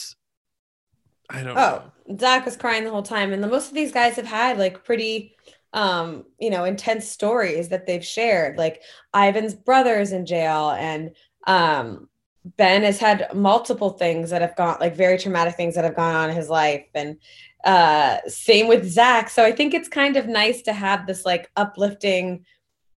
I 1.30 1.44
don't 1.44 1.58
Oh, 1.58 1.84
know. 2.08 2.18
Zac 2.20 2.46
was 2.46 2.58
crying 2.58 2.84
the 2.84 2.90
whole 2.92 3.04
time, 3.04 3.34
and 3.34 3.44
the 3.44 3.48
most 3.48 3.70
of 3.70 3.74
these 3.74 3.92
guys 3.92 4.16
have 4.18 4.26
had 4.26 4.58
like 4.58 4.84
pretty, 4.84 5.36
um, 5.74 6.26
you 6.40 6.50
know, 6.50 6.64
intense 6.66 7.08
stories 7.08 7.70
that 7.70 7.88
they've 7.88 8.06
shared. 8.06 8.58
Like 8.58 8.82
Ivan's 9.16 9.54
brother's 9.56 10.12
in 10.12 10.26
jail, 10.26 10.72
and 10.72 11.16
um, 11.48 12.10
Ben 12.46 12.84
has 12.84 13.00
had 13.00 13.34
multiple 13.34 13.92
things 13.92 14.30
that 14.30 14.42
have 14.42 14.56
gone 14.56 14.78
like 14.80 14.96
very 14.96 15.18
traumatic 15.18 15.56
things 15.56 15.76
that 15.76 15.86
have 15.86 15.96
gone 15.96 16.16
on 16.16 16.30
in 16.30 16.36
his 16.36 16.50
life, 16.50 16.86
and 16.94 17.18
uh, 17.64 18.18
same 18.28 18.68
with 18.68 18.86
Zac. 18.86 19.30
So 19.30 19.44
I 19.44 19.52
think 19.54 19.74
it's 19.74 19.88
kind 19.88 20.18
of 20.18 20.28
nice 20.28 20.62
to 20.64 20.74
have 20.74 21.08
this 21.08 21.26
like 21.26 21.50
uplifting, 21.56 22.46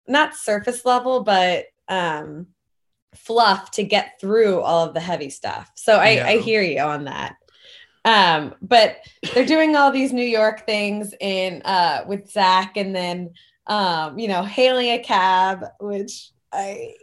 not 0.09 0.35
surface 0.35 0.85
level, 0.85 1.23
but 1.23 1.67
um, 1.89 2.49
fluff 3.15 3.71
to 3.73 3.85
get 3.85 4.21
through 4.21 4.61
all 4.61 4.87
of 4.87 4.95
the 4.95 5.01
heavy 5.01 5.31
stuff. 5.31 5.71
So 5.77 5.97
I, 5.97 6.27
I 6.27 6.39
hear 6.39 6.63
you 6.63 6.81
on 6.81 7.05
that. 7.05 7.37
Um, 8.05 8.55
but 8.61 8.99
they're 9.33 9.47
doing 9.47 9.77
all 9.77 9.91
these 9.91 10.13
New 10.13 10.25
York 10.25 10.67
things 10.67 11.15
in 11.21 11.63
uh 11.65 12.05
with 12.07 12.31
Zac 12.31 12.77
and 12.77 12.95
then 12.95 13.31
um, 13.67 14.19
you 14.19 14.29
know, 14.29 14.43
hailing 14.43 14.91
a 14.91 14.99
cab, 14.99 15.65
which 15.81 16.31
I 16.53 16.95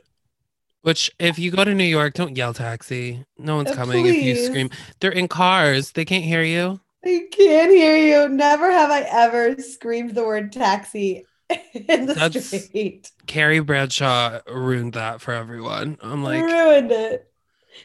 Which, 0.83 1.11
if 1.19 1.39
you 1.39 1.51
go 1.51 1.63
to 1.63 1.73
New 1.73 1.83
York, 1.83 2.13
don't 2.13 2.37
yell 2.37 2.53
taxi. 2.53 3.25
No 3.37 3.55
one's 3.55 3.71
Uh, 3.71 3.75
coming 3.75 4.05
if 4.05 4.15
you 4.15 4.35
scream. 4.35 4.69
They're 4.99 5.11
in 5.11 5.27
cars. 5.27 5.91
They 5.93 6.05
can't 6.05 6.23
hear 6.23 6.43
you. 6.43 6.79
They 7.03 7.21
can't 7.21 7.71
hear 7.71 7.97
you. 7.97 8.29
Never 8.29 8.71
have 8.71 8.91
I 8.91 9.01
ever 9.01 9.55
screamed 9.59 10.13
the 10.13 10.23
word 10.23 10.51
taxi 10.51 11.25
in 11.73 12.05
the 12.05 12.13
That's- 12.13 12.63
street. 12.65 13.11
Carrie 13.27 13.59
Bradshaw 13.59 14.39
ruined 14.47 14.93
that 14.93 15.21
for 15.21 15.33
everyone. 15.33 15.97
I'm 16.01 16.23
like, 16.23 16.43
ruined 16.43 16.91
it. 16.91 17.27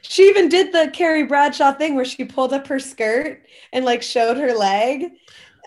She 0.02 0.28
even 0.28 0.48
did 0.48 0.72
the 0.72 0.90
Carrie 0.92 1.24
Bradshaw 1.24 1.72
thing 1.72 1.94
where 1.94 2.04
she 2.04 2.24
pulled 2.24 2.52
up 2.52 2.66
her 2.66 2.78
skirt 2.80 3.42
and 3.72 3.84
like 3.84 4.02
showed 4.02 4.36
her 4.36 4.52
leg 4.52 5.12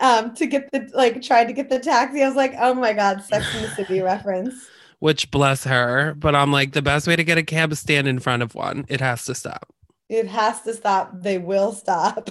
um 0.02 0.34
to 0.34 0.46
get 0.46 0.70
the 0.72 0.88
like 0.94 1.22
tried 1.22 1.46
to 1.46 1.52
get 1.52 1.68
the 1.70 1.78
taxi. 1.78 2.22
I 2.22 2.26
was 2.26 2.36
like, 2.36 2.54
oh 2.58 2.74
my 2.74 2.92
god, 2.92 3.22
Sex 3.24 3.54
in 3.54 3.62
the 3.62 3.68
City 3.70 4.00
reference. 4.02 4.68
which 4.98 5.30
bless 5.30 5.64
her. 5.64 6.14
But 6.18 6.34
I'm 6.34 6.52
like, 6.52 6.72
the 6.72 6.82
best 6.82 7.06
way 7.06 7.16
to 7.16 7.24
get 7.24 7.38
a 7.38 7.42
cab 7.42 7.72
is 7.72 7.80
stand 7.80 8.06
in 8.08 8.18
front 8.18 8.42
of 8.42 8.54
one. 8.54 8.84
It 8.88 9.00
has 9.00 9.24
to 9.24 9.34
stop. 9.34 9.72
It 10.10 10.26
has 10.26 10.62
to 10.62 10.74
stop. 10.74 11.12
They 11.14 11.38
will 11.38 11.70
stop. 11.70 12.30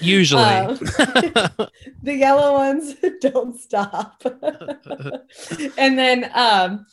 Usually. 0.00 0.42
Um, 0.42 0.78
the 2.02 2.16
yellow 2.16 2.54
ones 2.54 2.96
don't 3.20 3.56
stop. 3.56 4.20
and 5.78 5.96
then 5.96 6.28
um 6.34 6.84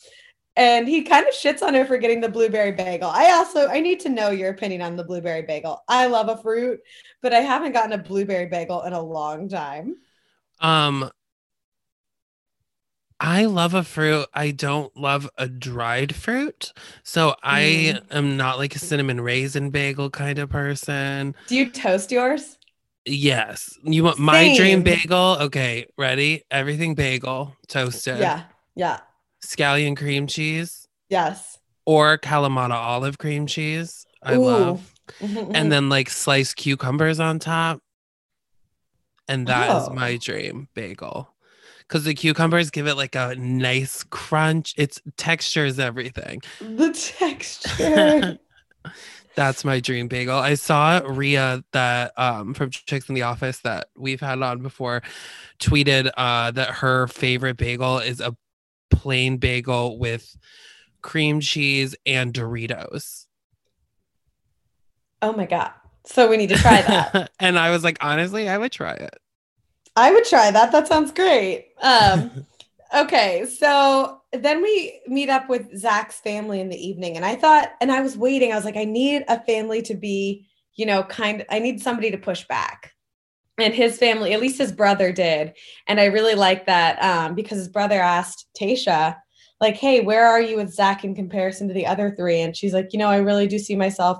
and 0.56 0.88
he 0.88 1.02
kind 1.02 1.28
of 1.28 1.34
shits 1.34 1.64
on 1.64 1.74
her 1.74 1.86
for 1.86 1.98
getting 1.98 2.22
the 2.22 2.30
blueberry 2.30 2.72
bagel. 2.72 3.10
I 3.10 3.32
also 3.32 3.68
I 3.68 3.80
need 3.80 4.00
to 4.02 4.10
know 4.10 4.30
your 4.30 4.52
opinion 4.52 4.84
on 4.84 4.96
the 4.96 5.04
blueberry 5.04 5.42
bagel. 5.42 5.82
I 5.88 6.06
love 6.06 6.30
a 6.30 6.38
fruit, 6.38 6.82
but 7.24 7.34
I 7.34 7.40
haven't 7.40 7.72
gotten 7.72 7.94
a 7.94 7.98
blueberry 7.98 8.46
bagel 8.46 8.84
in 8.84 8.94
a 8.94 9.02
long 9.02 9.50
time. 9.50 9.96
Um, 10.60 11.10
I 13.24 13.46
love 13.46 13.76
a 13.76 13.84
fruit. 13.84 14.26
I 14.34 14.50
don't 14.50 14.96
love 14.98 15.30
a 15.38 15.48
dried 15.48 16.16
fruit. 16.16 16.74
So 17.04 17.36
I 17.44 17.62
Mm. 17.62 18.04
am 18.10 18.36
not 18.38 18.58
like 18.58 18.76
a 18.76 18.80
cinnamon 18.80 19.22
raisin 19.22 19.70
bagel 19.70 20.10
kind 20.10 20.40
of 20.40 20.50
person. 20.50 21.36
Do 21.46 21.56
you 21.56 21.70
toast 21.70 22.12
yours? 22.12 22.58
Yes. 23.06 23.78
You 23.84 24.04
want 24.04 24.18
my 24.18 24.56
dream 24.56 24.82
bagel? 24.82 25.38
Okay, 25.40 25.86
ready? 26.00 26.44
Everything 26.50 26.96
bagel, 26.96 27.56
toasted. 27.68 28.18
Yeah. 28.20 28.44
Yeah. 28.76 29.02
Scallion 29.46 29.96
cream 29.96 30.26
cheese 30.26 30.88
Yes. 31.10 31.60
or 31.86 32.18
Kalamata 32.18 32.74
olive 32.74 33.20
cream 33.20 33.46
cheese. 33.46 34.06
I 34.24 34.34
Ooh. 34.36 34.46
love. 34.46 34.94
Mhm, 35.20 35.48
mhm. 35.48 35.52
And 35.54 35.72
then 35.72 35.90
like 35.90 36.10
sliced 36.10 36.56
cucumbers 36.56 37.20
on 37.20 37.38
top. 37.38 37.82
And 39.28 39.46
that 39.48 39.70
is 39.78 39.90
Oh. 39.90 39.94
my 39.94 40.18
dream 40.18 40.70
bagel. 40.74 41.31
Because 41.92 42.06
the 42.06 42.14
cucumbers 42.14 42.70
give 42.70 42.88
it 42.88 42.96
like 42.96 43.16
a 43.16 43.36
nice 43.36 44.04
crunch. 44.04 44.74
It's 44.78 45.02
texture 45.18 45.66
is 45.66 45.78
everything. 45.78 46.42
the 46.62 46.94
texture. 46.94 48.39
That's 49.36 49.66
my 49.66 49.82
dream 49.82 50.08
bagel. 50.08 50.38
I 50.38 50.54
saw 50.54 51.02
Ria 51.06 51.66
that 51.74 52.14
um 52.18 52.54
from 52.54 52.70
Chicks 52.70 53.10
in 53.10 53.16
the 53.16 53.24
Office 53.24 53.60
that 53.60 53.88
we've 53.98 54.22
had 54.22 54.42
on 54.42 54.62
before 54.62 55.02
tweeted 55.60 56.10
uh 56.16 56.52
that 56.52 56.70
her 56.76 57.08
favorite 57.08 57.58
bagel 57.58 57.98
is 57.98 58.22
a 58.22 58.38
plain 58.89 59.36
bagel 59.36 60.00
with 60.00 60.38
cream 61.02 61.42
cheese 61.42 61.94
and 62.06 62.34
Doritos. 62.34 63.26
oh 65.22 65.34
my 65.34 65.46
god. 65.46 65.72
So 66.06 66.30
we 66.30 66.38
need 66.38 66.50
to 66.50 66.56
try 66.56 66.82
that. 66.84 67.32
and 67.39 67.60
I 67.60 67.70
was 67.72 67.84
like, 67.84 67.98
honestly, 68.00 68.48
I 68.48 68.58
would 68.58 68.72
try 68.72 68.94
it. 68.94 69.21
I 69.96 70.12
would 70.12 70.26
try 70.26 70.52
that. 70.52 70.72
That 70.72 70.88
sounds 70.88 71.12
great. 71.12 71.70
Um, 71.82 72.46
okay, 72.96 73.46
so 73.46 74.22
then 74.34 74.62
we 74.62 75.02
meet 75.08 75.30
up 75.30 75.50
with 75.50 75.78
Zac's 75.78 76.20
family 76.20 76.62
in 76.62 76.70
the 76.70 76.88
evening, 76.88 77.16
and 77.16 77.26
I 77.26 77.36
thought, 77.36 77.72
and 77.82 77.92
I 77.92 78.02
was 78.02 78.18
waiting. 78.18 78.52
I 78.52 78.56
was 78.56 78.66
like, 78.66 78.78
I 78.78 78.86
need 78.86 79.26
a 79.28 79.44
family 79.44 79.82
to 79.84 79.96
be, 79.96 80.48
you 80.76 80.86
know, 80.86 81.04
kind. 81.04 81.46
I 81.50 81.60
need 81.60 81.82
somebody 81.82 82.12
to 82.12 82.18
push 82.18 82.48
back, 82.48 82.94
and 83.58 83.74
his 83.74 83.98
family, 83.98 84.34
at 84.34 84.39
least 84.39 84.58
his 84.58 84.72
brother, 84.72 85.12
did, 85.12 85.54
and 85.88 86.00
I 86.00 86.06
really 86.06 86.36
like 86.36 86.66
that 86.68 87.02
um, 87.04 87.36
because 87.36 87.58
his 87.58 87.70
brother 87.70 88.00
asked 88.00 88.48
Tayshia, 88.60 89.18
like, 89.60 89.76
"Hey, 89.76 90.00
where 90.00 90.26
are 90.26 90.42
you 90.42 90.56
with 90.56 90.74
Zac 90.74 91.04
in 91.04 91.14
comparison 91.14 91.68
to 91.68 91.74
the 91.74 91.88
other 91.88 92.16
three? 92.18 92.39
And 92.39 92.56
she's 92.56 92.74
like, 92.74 92.94
"You 92.94 93.00
know, 93.00 93.10
I 93.10 93.18
really 93.18 93.48
do 93.48 93.60
see 93.60 93.76
myself." 93.76 94.20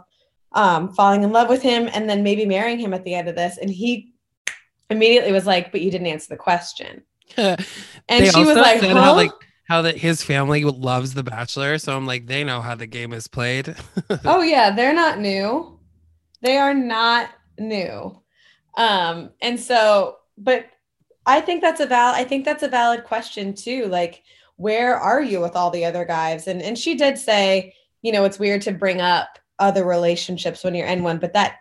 Um, 0.54 0.94
falling 0.96 1.24
in 1.24 1.32
love 1.32 1.48
with 1.48 1.62
him 1.62 1.90
and 1.94 2.10
then 2.10 2.24
maybe 2.24 2.46
marrying 2.46 2.78
him 2.78 2.94
at 2.94 3.06
the 3.06 3.14
end 3.14 3.30
of 3.30 3.38
this. 3.38 3.58
And 3.58 3.70
he 3.70 4.11
immediately 4.92 5.32
was 5.32 5.46
like, 5.46 5.72
but 5.72 5.82
you 5.82 5.90
didn't 5.90 6.08
answer 6.08 6.28
the 6.30 6.38
question. 6.38 7.04
And 7.38 8.28
she 8.28 8.44
was 8.44 8.58
like, 8.58 8.82
huh? 8.82 8.94
how 8.94 9.16
like 9.16 9.32
how 9.68 9.84
that 9.84 9.96
his 9.96 10.22
family 10.22 10.66
loves 10.66 11.14
The 11.14 11.24
Bachelor. 11.24 11.78
So 11.78 11.96
I'm 11.96 12.06
like, 12.06 12.28
they 12.28 12.44
know 12.44 12.60
how 12.60 12.76
the 12.76 12.88
game 12.88 13.14
is 13.14 13.28
played. 13.30 13.74
oh 14.26 14.42
yeah, 14.42 14.76
they're 14.76 14.94
not 14.94 15.20
new. 15.20 15.80
They 16.42 16.58
are 16.58 16.74
not 16.74 17.30
new. 17.58 18.20
Um, 18.76 19.30
and 19.42 19.58
so, 19.58 20.18
but 20.38 20.66
I 21.26 21.40
think 21.40 21.62
that's 21.62 21.80
a 21.80 21.86
val 21.86 22.14
I 22.14 22.26
think 22.26 22.44
that's 22.44 22.64
a 22.64 22.68
valid 22.68 23.06
question 23.06 23.54
too. 23.54 23.86
Like, 23.86 24.24
where 24.58 24.98
are 24.98 25.22
you 25.22 25.40
with 25.40 25.56
all 25.56 25.72
the 25.72 25.86
other 25.86 26.04
guys? 26.04 26.48
And 26.48 26.62
and 26.62 26.78
she 26.78 26.96
did 26.96 27.18
say, 27.18 27.74
you 28.02 28.12
know, 28.12 28.26
it's 28.26 28.40
weird 28.40 28.64
to 28.64 28.74
bring 28.74 29.00
up 29.00 29.40
other 29.60 29.86
relationships 29.86 30.64
when 30.64 30.76
you're 30.76 30.88
in 30.88 31.04
one, 31.04 31.20
but 31.20 31.34
that 31.34 31.60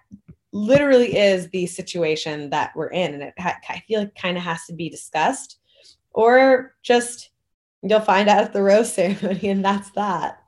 literally 0.53 1.16
is 1.16 1.48
the 1.48 1.66
situation 1.66 2.51
that 2.51 2.72
we're 2.74 2.88
in, 2.88 3.14
and 3.14 3.22
it 3.22 3.34
I 3.38 3.82
feel 3.86 4.01
like 4.01 4.14
kind 4.14 4.36
of 4.36 4.42
has 4.42 4.64
to 4.66 4.74
be 4.74 4.88
discussed, 4.88 5.59
or 6.12 6.74
just 6.82 7.30
you'll 7.82 8.01
find 8.01 8.28
out 8.28 8.44
at 8.44 8.53
the 8.53 8.62
rose 8.62 8.92
ceremony, 8.94 9.48
and 9.48 9.64
that's 9.64 9.90
that. 9.92 10.40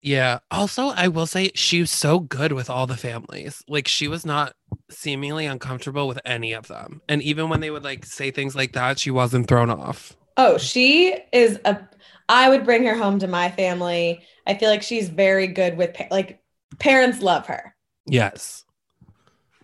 Yeah. 0.00 0.38
Also, 0.50 0.88
I 0.88 1.08
will 1.08 1.26
say 1.26 1.50
she 1.54 1.80
was 1.80 1.90
so 1.90 2.20
good 2.20 2.52
with 2.52 2.70
all 2.70 2.86
the 2.86 2.96
families. 2.96 3.62
Like 3.68 3.88
she 3.88 4.06
was 4.08 4.24
not 4.24 4.54
seemingly 4.90 5.46
uncomfortable 5.46 6.06
with 6.06 6.20
any 6.24 6.52
of 6.52 6.68
them. 6.68 7.02
And 7.08 7.20
even 7.22 7.48
when 7.48 7.60
they 7.60 7.70
would 7.70 7.84
like 7.84 8.06
say 8.06 8.30
things 8.30 8.54
like 8.54 8.72
that, 8.72 8.98
she 8.98 9.10
wasn't 9.10 9.48
thrown 9.48 9.70
off. 9.70 10.16
Oh, 10.36 10.56
she 10.56 11.16
is 11.32 11.58
a. 11.64 11.80
I 12.28 12.48
would 12.48 12.64
bring 12.64 12.84
her 12.84 12.94
home 12.94 13.18
to 13.20 13.26
my 13.26 13.50
family. 13.50 14.22
I 14.46 14.54
feel 14.54 14.70
like 14.70 14.82
she's 14.82 15.08
very 15.08 15.48
good 15.48 15.76
with 15.76 15.96
like 16.10 16.40
parents 16.78 17.20
love 17.20 17.46
her. 17.46 17.74
Yes. 18.06 18.64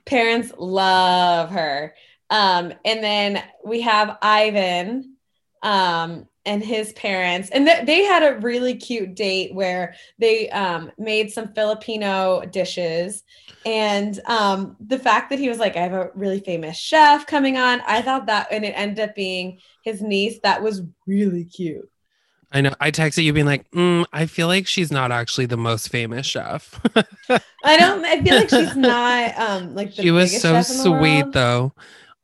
Parents 0.07 0.53
love 0.59 1.51
her. 1.51 1.95
Um, 2.31 2.73
and 2.85 3.03
then 3.03 3.43
we 3.65 3.83
have 3.83 4.19
Ivan, 4.23 5.17
um, 5.63 6.27
and 6.47 6.63
his 6.63 6.93
parents, 6.93 7.49
and 7.51 7.67
th- 7.67 7.87
they 7.87 8.05
had 8.05 8.23
a 8.23 8.39
really 8.41 8.75
cute 8.77 9.15
date 9.15 9.55
where 9.55 9.95
they 10.19 10.51
um 10.51 10.93
made 10.99 11.33
some 11.33 11.55
Filipino 11.55 12.45
dishes. 12.45 13.23
And 13.65 14.21
um, 14.27 14.77
the 14.79 14.99
fact 14.99 15.31
that 15.31 15.39
he 15.39 15.49
was 15.49 15.59
like, 15.59 15.77
I 15.77 15.81
have 15.81 15.95
a 15.95 16.11
really 16.15 16.41
famous 16.41 16.77
chef 16.77 17.27
coming 17.27 17.57
on, 17.57 17.81
I 17.87 18.03
thought 18.03 18.27
that, 18.27 18.49
and 18.51 18.63
it 18.63 18.75
ended 18.77 19.09
up 19.09 19.15
being 19.15 19.59
his 19.83 20.03
niece. 20.03 20.39
That 20.43 20.63
was 20.63 20.83
really 21.07 21.47
cute. 21.47 21.89
I 22.53 22.61
know. 22.61 22.75
I 22.81 22.91
texted 22.91 23.25
you 23.25 23.33
being 23.33 23.47
like, 23.47 23.71
mm, 23.73 24.05
I 24.13 24.27
feel 24.27 24.47
like 24.47 24.67
she's 24.67 24.91
not 24.91 25.11
actually 25.13 25.47
the 25.47 25.57
most 25.57 25.89
famous 25.89 26.27
chef. 26.27 26.81
I 27.65 27.77
don't. 27.77 28.05
I 28.05 28.23
feel 28.23 28.35
like 28.37 28.51
she's 28.51 28.77
not 28.77 29.39
um 29.39 29.75
like 29.75 29.95
the 29.95 30.03
she 30.03 30.11
was 30.11 30.33
so 30.33 30.55
chef 30.55 30.71
in 30.71 30.77
the 30.77 30.83
sweet 30.99 31.33
though. 31.33 31.73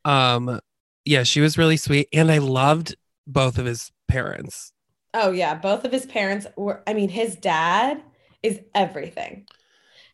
Um, 0.05 0.59
yeah, 1.05 1.23
she 1.23 1.41
was 1.41 1.57
really 1.57 1.77
sweet. 1.77 2.07
And 2.13 2.31
I 2.31 2.37
loved 2.37 2.95
both 3.27 3.57
of 3.57 3.65
his 3.65 3.91
parents. 4.07 4.71
Oh 5.13 5.31
yeah, 5.31 5.55
both 5.55 5.83
of 5.83 5.91
his 5.91 6.05
parents 6.05 6.47
were. 6.55 6.81
I 6.87 6.93
mean, 6.93 7.09
his 7.09 7.35
dad 7.35 8.01
is 8.43 8.59
everything. 8.73 9.47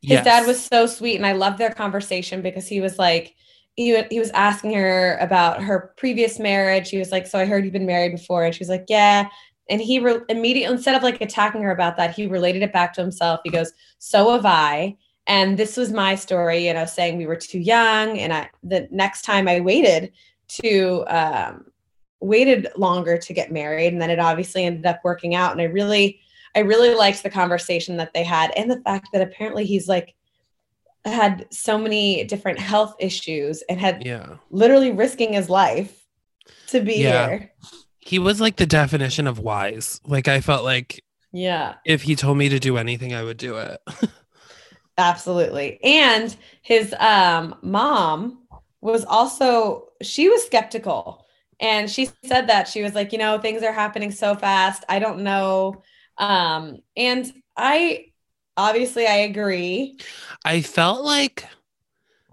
His 0.02 0.22
dad 0.22 0.48
was 0.48 0.64
so 0.64 0.86
sweet, 0.86 1.18
and 1.18 1.26
I 1.26 1.34
loved 1.34 1.58
their 1.58 1.74
conversation 1.74 2.42
because 2.42 2.68
he 2.68 2.80
was 2.80 2.98
like, 2.98 3.36
he 3.76 4.02
he 4.10 4.20
was 4.20 4.32
asking 4.32 4.74
her 4.74 5.18
about 5.20 5.62
her 5.62 5.94
previous 5.98 6.40
marriage. 6.40 6.90
He 6.90 6.98
was 6.98 7.12
like, 7.12 7.28
"So 7.28 7.38
I 7.40 7.46
heard 7.46 7.64
you've 7.64 7.74
been 7.74 7.86
married 7.86 8.14
before," 8.14 8.44
and 8.44 8.54
she 8.54 8.62
was 8.62 8.70
like, 8.70 8.86
"Yeah." 8.90 9.30
And 9.70 9.82
he 9.82 10.00
re- 10.00 10.22
immediately, 10.30 10.74
instead 10.74 10.96
of 10.96 11.04
like 11.04 11.22
attacking 11.22 11.62
her 11.64 11.72
about 11.72 11.98
that, 11.98 12.16
he 12.16 12.26
related 12.28 12.64
it 12.64 12.72
back 12.74 12.94
to 12.94 13.02
himself. 13.02 13.42
He 13.44 13.50
goes, 13.50 13.74
"So 14.00 14.32
have 14.32 14.46
I." 14.46 14.96
And 15.28 15.58
this 15.58 15.76
was 15.76 15.92
my 15.92 16.16
story, 16.16 16.68
you 16.68 16.74
know, 16.74 16.86
saying 16.86 17.18
we 17.18 17.26
were 17.26 17.36
too 17.36 17.60
young. 17.60 18.18
And 18.18 18.32
I, 18.34 18.50
the 18.64 18.88
next 18.92 19.24
time 19.24 19.48
I 19.50 19.60
waited 19.60 20.14
to, 20.62 21.04
um, 21.10 21.66
waited 22.22 22.70
longer 22.78 23.18
to 23.18 23.34
get 23.34 23.52
married. 23.52 23.92
And 23.92 24.02
then 24.02 24.10
it 24.10 24.20
obviously 24.20 24.64
ended 24.64 24.86
up 24.86 25.02
working 25.04 25.36
out. 25.36 25.52
And 25.52 25.60
I 25.60 25.66
really, 25.66 26.22
I 26.56 26.60
really 26.60 26.94
liked 26.96 27.24
the 27.24 27.30
conversation 27.30 27.98
that 27.98 28.14
they 28.14 28.24
had 28.24 28.52
and 28.56 28.72
the 28.72 28.80
fact 28.82 29.10
that 29.12 29.22
apparently 29.22 29.66
he's 29.66 29.90
like, 29.90 30.16
had 31.04 31.46
so 31.52 31.78
many 31.78 32.24
different 32.24 32.60
health 32.60 32.96
issues 33.00 33.62
and 33.70 33.80
had 33.80 34.06
Yeah. 34.06 34.38
literally 34.50 34.92
risking 34.92 35.34
his 35.34 35.50
life 35.50 36.06
to 36.68 36.80
be 36.80 36.96
Yeah. 37.02 37.28
here. 37.28 37.52
He 38.08 38.20
was 38.20 38.40
like 38.40 38.56
the 38.56 38.66
definition 38.66 39.28
of 39.28 39.40
wise. 39.40 40.00
Like 40.06 40.28
I 40.28 40.42
felt 40.42 40.64
like 40.64 41.04
Yeah. 41.32 41.76
if 41.86 42.04
he 42.04 42.16
told 42.16 42.38
me 42.38 42.50
to 42.50 42.60
do 42.60 42.78
anything, 42.78 43.14
I 43.14 43.24
would 43.24 43.38
do 43.38 43.58
it. 43.58 43.80
Absolutely. 44.98 45.80
And 45.84 46.36
his 46.62 46.94
um, 47.00 47.56
mom 47.62 48.48
was 48.82 49.06
also, 49.06 49.90
she 50.02 50.30
was 50.30 50.44
skeptical. 50.46 51.26
And 51.60 51.90
she 51.90 52.10
said 52.26 52.48
that 52.50 52.68
she 52.68 52.84
was 52.84 52.94
like, 52.94 53.12
you 53.12 53.18
know, 53.18 53.40
things 53.40 53.64
are 53.64 53.72
happening 53.74 54.12
so 54.12 54.36
fast. 54.36 54.84
I 54.90 55.00
don't 55.00 55.20
know. 55.24 55.82
Um, 56.18 56.78
and 56.96 57.32
I 57.56 58.06
obviously 58.56 59.08
I 59.08 59.18
agree. 59.18 60.00
I 60.46 60.62
felt 60.62 61.04
like 61.04 61.48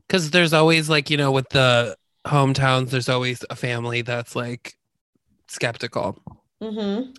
because 0.06 0.30
there's 0.30 0.52
always 0.52 0.88
like, 0.90 1.10
you 1.10 1.16
know, 1.16 1.32
with 1.32 1.48
the 1.50 1.96
hometowns, 2.26 2.90
there's 2.90 3.08
always 3.08 3.44
a 3.50 3.56
family 3.56 4.02
that's 4.02 4.36
like 4.36 4.74
skeptical. 5.48 6.18
hmm 6.60 7.14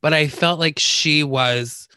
But 0.00 0.14
I 0.14 0.28
felt 0.28 0.58
like 0.60 0.78
she 0.78 1.22
was 1.22 1.88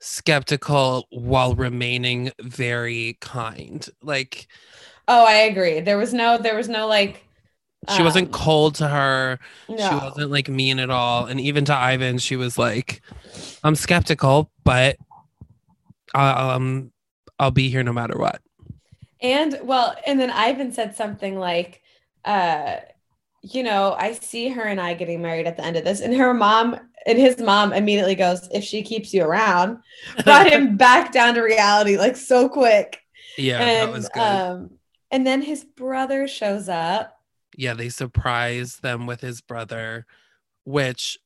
skeptical 0.00 1.06
while 1.10 1.54
remaining 1.54 2.32
very 2.40 3.18
kind. 3.20 3.88
Like 4.02 4.48
Oh, 5.08 5.26
I 5.26 5.34
agree. 5.34 5.80
There 5.80 5.98
was 5.98 6.14
no, 6.14 6.38
there 6.38 6.56
was 6.56 6.68
no 6.68 6.86
like, 6.86 7.22
she 7.88 8.02
wasn't 8.02 8.28
um, 8.28 8.32
cold 8.32 8.76
to 8.76 8.88
her. 8.88 9.38
She 9.76 9.94
wasn't 9.94 10.30
like 10.30 10.48
mean 10.48 10.78
at 10.78 10.90
all. 10.90 11.26
And 11.26 11.40
even 11.40 11.64
to 11.66 11.74
Ivan, 11.74 12.18
she 12.18 12.36
was 12.36 12.56
like, 12.56 13.02
I'm 13.64 13.74
skeptical, 13.74 14.50
but 14.64 14.96
um 16.14 16.92
I'll 17.38 17.50
be 17.50 17.68
here 17.70 17.82
no 17.82 17.92
matter 17.92 18.16
what. 18.18 18.40
And 19.20 19.60
well, 19.62 19.96
and 20.06 20.20
then 20.20 20.30
Ivan 20.30 20.72
said 20.72 20.96
something 20.96 21.38
like, 21.38 21.82
uh, 22.24 22.76
you 23.42 23.62
know, 23.62 23.94
I 23.98 24.12
see 24.12 24.48
her 24.48 24.62
and 24.62 24.80
I 24.80 24.94
getting 24.94 25.20
married 25.20 25.46
at 25.46 25.56
the 25.56 25.64
end 25.64 25.76
of 25.76 25.84
this. 25.84 26.00
And 26.00 26.14
her 26.14 26.32
mom 26.32 26.78
and 27.06 27.18
his 27.18 27.38
mom 27.38 27.72
immediately 27.72 28.14
goes, 28.14 28.48
if 28.52 28.62
she 28.62 28.82
keeps 28.82 29.12
you 29.12 29.24
around, 29.24 29.78
brought 30.24 30.50
him 30.50 30.76
back 30.76 31.12
down 31.12 31.34
to 31.34 31.42
reality 31.42 31.98
like 31.98 32.16
so 32.16 32.48
quick. 32.48 33.00
yeah, 33.36 33.60
and 33.60 33.88
that 33.88 33.92
was 33.92 34.08
good. 34.08 34.20
um 34.20 34.70
and 35.10 35.26
then 35.26 35.42
his 35.42 35.64
brother 35.64 36.26
shows 36.28 36.68
up. 36.68 37.18
yeah, 37.56 37.74
they 37.74 37.88
surprise 37.88 38.76
them 38.76 39.06
with 39.06 39.20
his 39.20 39.40
brother, 39.40 40.06
which 40.64 41.18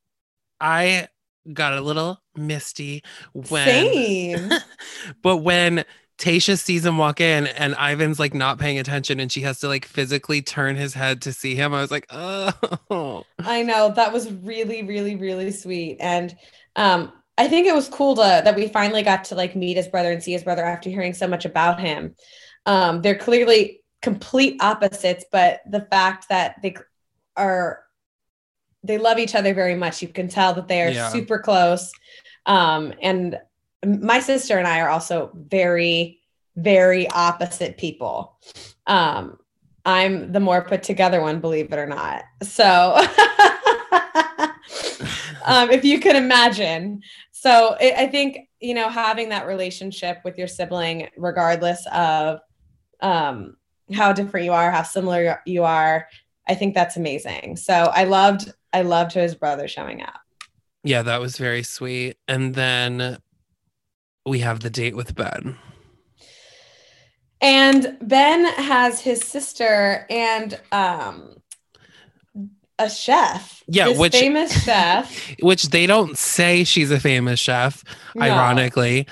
I 0.60 1.08
got 1.52 1.74
a 1.74 1.80
little 1.80 2.20
misty 2.34 3.02
when 3.32 3.66
Same. 3.66 4.50
but 5.22 5.38
when 5.38 5.84
Tayshia 6.18 6.58
sees 6.58 6.84
him 6.84 6.96
walk 6.96 7.20
in 7.20 7.46
and 7.46 7.74
Ivan's 7.74 8.18
like 8.18 8.32
not 8.32 8.58
paying 8.58 8.78
attention 8.78 9.20
and 9.20 9.30
she 9.30 9.42
has 9.42 9.60
to 9.60 9.68
like 9.68 9.84
physically 9.84 10.40
turn 10.40 10.76
his 10.76 10.94
head 10.94 11.22
to 11.22 11.32
see 11.32 11.54
him, 11.54 11.74
I 11.74 11.80
was 11.82 11.90
like, 11.90 12.06
oh 12.10 13.24
I 13.38 13.62
know 13.62 13.92
that 13.94 14.12
was 14.12 14.32
really, 14.32 14.82
really, 14.82 15.16
really 15.16 15.50
sweet. 15.50 15.98
And 16.00 16.34
um, 16.74 17.12
I 17.36 17.48
think 17.48 17.66
it 17.66 17.74
was 17.74 17.88
cool 17.88 18.14
to 18.16 18.22
that 18.22 18.56
we 18.56 18.68
finally 18.68 19.02
got 19.02 19.24
to 19.24 19.34
like 19.34 19.54
meet 19.54 19.76
his 19.76 19.88
brother 19.88 20.10
and 20.10 20.22
see 20.22 20.32
his 20.32 20.44
brother 20.44 20.64
after 20.64 20.88
hearing 20.88 21.12
so 21.14 21.26
much 21.26 21.44
about 21.44 21.80
him. 21.80 22.14
Um, 22.64 23.02
they're 23.02 23.18
clearly 23.18 23.82
complete 24.00 24.62
opposites, 24.62 25.24
but 25.30 25.60
the 25.70 25.86
fact 25.90 26.28
that 26.30 26.62
they 26.62 26.76
are 27.36 27.80
they 28.82 28.98
love 28.98 29.18
each 29.18 29.34
other 29.34 29.52
very 29.52 29.74
much. 29.74 30.00
You 30.00 30.08
can 30.08 30.28
tell 30.28 30.54
that 30.54 30.68
they 30.68 30.82
are 30.82 30.92
Yeah. 30.92 31.08
super 31.08 31.38
close. 31.38 31.92
Um, 32.46 32.94
and 33.02 33.38
my 33.87 34.20
sister 34.20 34.59
and 34.59 34.66
I 34.66 34.80
are 34.80 34.89
also 34.89 35.30
very, 35.34 36.20
very 36.57 37.09
opposite 37.11 37.78
people. 37.78 38.39
Um, 38.87 39.39
I'm 39.84 40.32
the 40.32 40.41
more 40.41 40.62
put 40.62 40.82
together 40.82 41.20
one, 41.20 41.41
believe 41.41 41.72
it 41.72 41.78
or 41.78 41.87
not. 41.87 42.24
So, 42.43 42.64
um, 45.45 45.70
if 45.70 45.84
you 45.84 46.01
could 46.01 46.16
imagine. 46.16 47.03
So, 47.30 47.76
I 47.80 47.95
I 47.99 48.07
think, 48.09 48.49
you 48.61 48.74
know, 48.74 48.89
having 48.89 49.28
that 49.28 49.47
relationship 49.47 50.18
with 50.24 50.37
your 50.39 50.49
sibling, 50.49 51.09
regardless 51.16 51.87
of 51.93 52.41
um, 53.01 53.57
how 53.93 54.12
different 54.12 54.45
you 54.47 54.53
are, 54.53 54.72
how 54.72 54.82
similar 54.82 55.41
you 55.47 55.62
are, 55.62 56.09
I 56.49 56.55
think 56.55 56.74
that's 56.74 56.97
amazing. 56.97 57.57
So, 57.57 57.72
I 57.72 58.05
loved, 58.05 58.53
I 58.72 58.82
loved 58.82 59.12
his 59.12 59.37
brother 59.37 59.68
showing 59.68 60.03
up. 60.03 60.20
yeah, 60.82 61.03
that 61.03 61.20
was 61.20 61.37
very 61.39 61.62
sweet. 61.62 62.16
And 62.26 62.55
then 62.55 63.18
we 64.27 64.41
have 64.41 64.61
the 64.61 64.70
date 64.70 64.97
with 64.97 65.14
Ben. 65.14 65.57
And 67.41 67.97
Ben 68.01 68.45
has 68.55 69.01
his 69.01 69.20
sister 69.22 70.07
and 70.09 70.59
um, 70.72 71.37
a 72.79 72.89
chef. 72.89 73.62
Yeah, 73.68 73.97
which- 73.97 74.14
famous 74.14 74.53
chef. 74.64 75.35
which 75.41 75.64
they 75.70 75.87
don't 75.87 76.16
say 76.16 76.64
she's 76.64 76.91
a 76.91 77.01
famous 77.01 77.39
chef, 77.39 77.85
No. 78.14 78.22
ironically, 78.24 79.07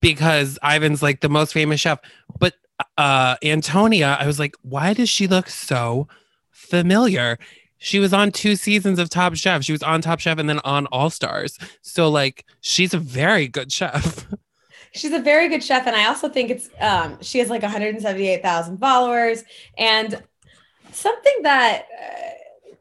because 0.00 0.58
Ivan's 0.62 1.02
like 1.02 1.20
the 1.20 1.28
most 1.28 1.52
famous 1.52 1.80
chef. 1.80 1.98
But 2.38 2.54
uh 2.96 3.36
Antonia, 3.42 4.16
I 4.18 4.26
was 4.26 4.38
like, 4.38 4.54
why 4.62 4.94
does 4.94 5.08
she 5.10 5.26
look 5.26 5.48
so 5.48 6.08
familiar? 6.50 7.38
She 7.82 7.98
was 7.98 8.12
on 8.12 8.30
two 8.30 8.56
seasons 8.56 8.98
of 8.98 9.08
Top 9.08 9.34
Chef. 9.34 9.64
She 9.64 9.72
was 9.72 9.82
on 9.82 10.02
Top 10.02 10.20
Chef 10.20 10.38
and 10.38 10.48
then 10.48 10.60
on 10.64 10.86
All 10.86 11.08
Stars. 11.08 11.58
So 11.80 12.10
like 12.10 12.44
she's 12.60 12.92
a 12.94 12.98
very 12.98 13.48
good 13.48 13.72
chef. 13.72 14.26
She's 14.92 15.12
a 15.12 15.20
very 15.20 15.48
good 15.48 15.62
chef, 15.62 15.86
and 15.86 15.94
I 15.94 16.06
also 16.08 16.28
think 16.28 16.50
it's 16.50 16.68
um, 16.80 17.16
she 17.22 17.38
has 17.38 17.48
like 17.48 17.62
178,000 17.62 18.78
followers, 18.78 19.44
and 19.78 20.20
something 20.90 21.42
that 21.42 21.86
uh, 21.96 22.74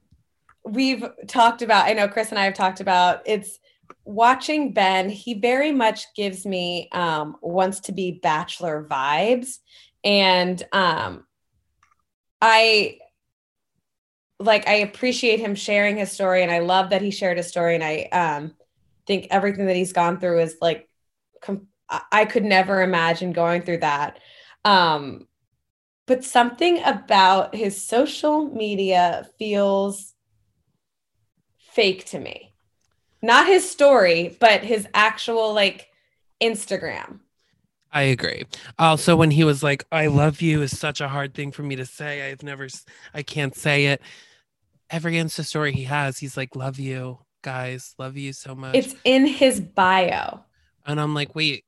we've 0.64 1.06
talked 1.28 1.62
about. 1.62 1.86
I 1.86 1.94
know 1.94 2.08
Chris 2.08 2.32
and 2.32 2.40
I 2.40 2.46
have 2.46 2.56
talked 2.56 2.80
about. 2.80 3.22
It's 3.28 3.60
watching 4.06 4.74
Ben. 4.74 5.08
He 5.08 5.36
very 5.36 5.72
much 5.72 6.12
gives 6.16 6.48
me 6.48 6.90
um, 6.94 7.38
wants 7.42 7.80
to 7.82 7.92
be 7.92 8.14
bachelor 8.24 8.88
vibes, 8.90 9.60
and 10.04 10.64
um, 10.72 11.28
I 12.42 12.98
like 14.40 14.68
I 14.68 14.76
appreciate 14.76 15.40
him 15.40 15.56
sharing 15.56 15.98
his 15.98 16.12
story, 16.12 16.44
and 16.44 16.52
I 16.52 16.60
love 16.60 16.92
that 16.92 17.02
he 17.02 17.12
shared 17.12 17.38
his 17.38 17.48
story, 17.48 17.76
and 17.76 17.84
I 17.84 18.04
um, 18.12 18.54
think 19.06 19.28
everything 19.30 19.66
that 19.68 19.76
he's 19.76 19.94
gone 19.94 20.20
through 20.20 20.40
is 20.42 20.58
like. 20.62 20.88
Com- 21.42 21.68
I- 22.12 22.26
could 22.26 22.44
never 22.46 22.82
imagine 22.82 23.32
going 23.34 23.64
through 23.64 23.80
that. 23.80 24.20
Um, 24.64 25.28
but 26.06 26.24
something 26.24 26.82
about 26.84 27.56
his 27.56 27.84
social 27.84 28.46
media 28.46 29.28
feels 29.38 30.14
fake 31.58 32.06
to 32.06 32.20
me. 32.20 32.54
Not 33.22 33.48
his 33.48 33.70
story, 33.70 34.36
but 34.40 34.64
his 34.64 34.88
actual 34.94 35.54
like 35.54 35.88
Instagram. 36.42 37.20
I 37.92 38.04
agree. 38.04 38.46
Also, 38.78 39.16
when 39.16 39.32
he 39.32 39.44
was 39.44 39.64
like, 39.64 39.84
I 39.92 40.08
love 40.08 40.42
you 40.42 40.62
is 40.62 40.78
such 40.78 41.02
a 41.02 41.08
hard 41.08 41.34
thing 41.34 41.52
for 41.52 41.64
me 41.64 41.76
to 41.76 41.86
say. 41.86 42.30
I've 42.30 42.44
never, 42.44 42.68
I 43.14 43.24
can't 43.24 43.56
say 43.56 43.88
it. 43.88 44.02
Every 44.90 45.14
Insta 45.14 45.46
story 45.46 45.72
he 45.72 45.84
has, 45.84 46.18
he's 46.18 46.36
like, 46.36 46.56
love 46.56 46.80
you, 46.80 47.20
guys, 47.44 47.94
love 48.00 48.18
you 48.18 48.34
so 48.34 48.56
much. 48.56 48.76
It's 48.76 48.96
in 49.04 49.26
his 49.28 49.60
bio. 49.62 50.40
and 50.86 51.00
I'm 51.00 51.14
like, 51.14 51.36
wait, 51.36 51.64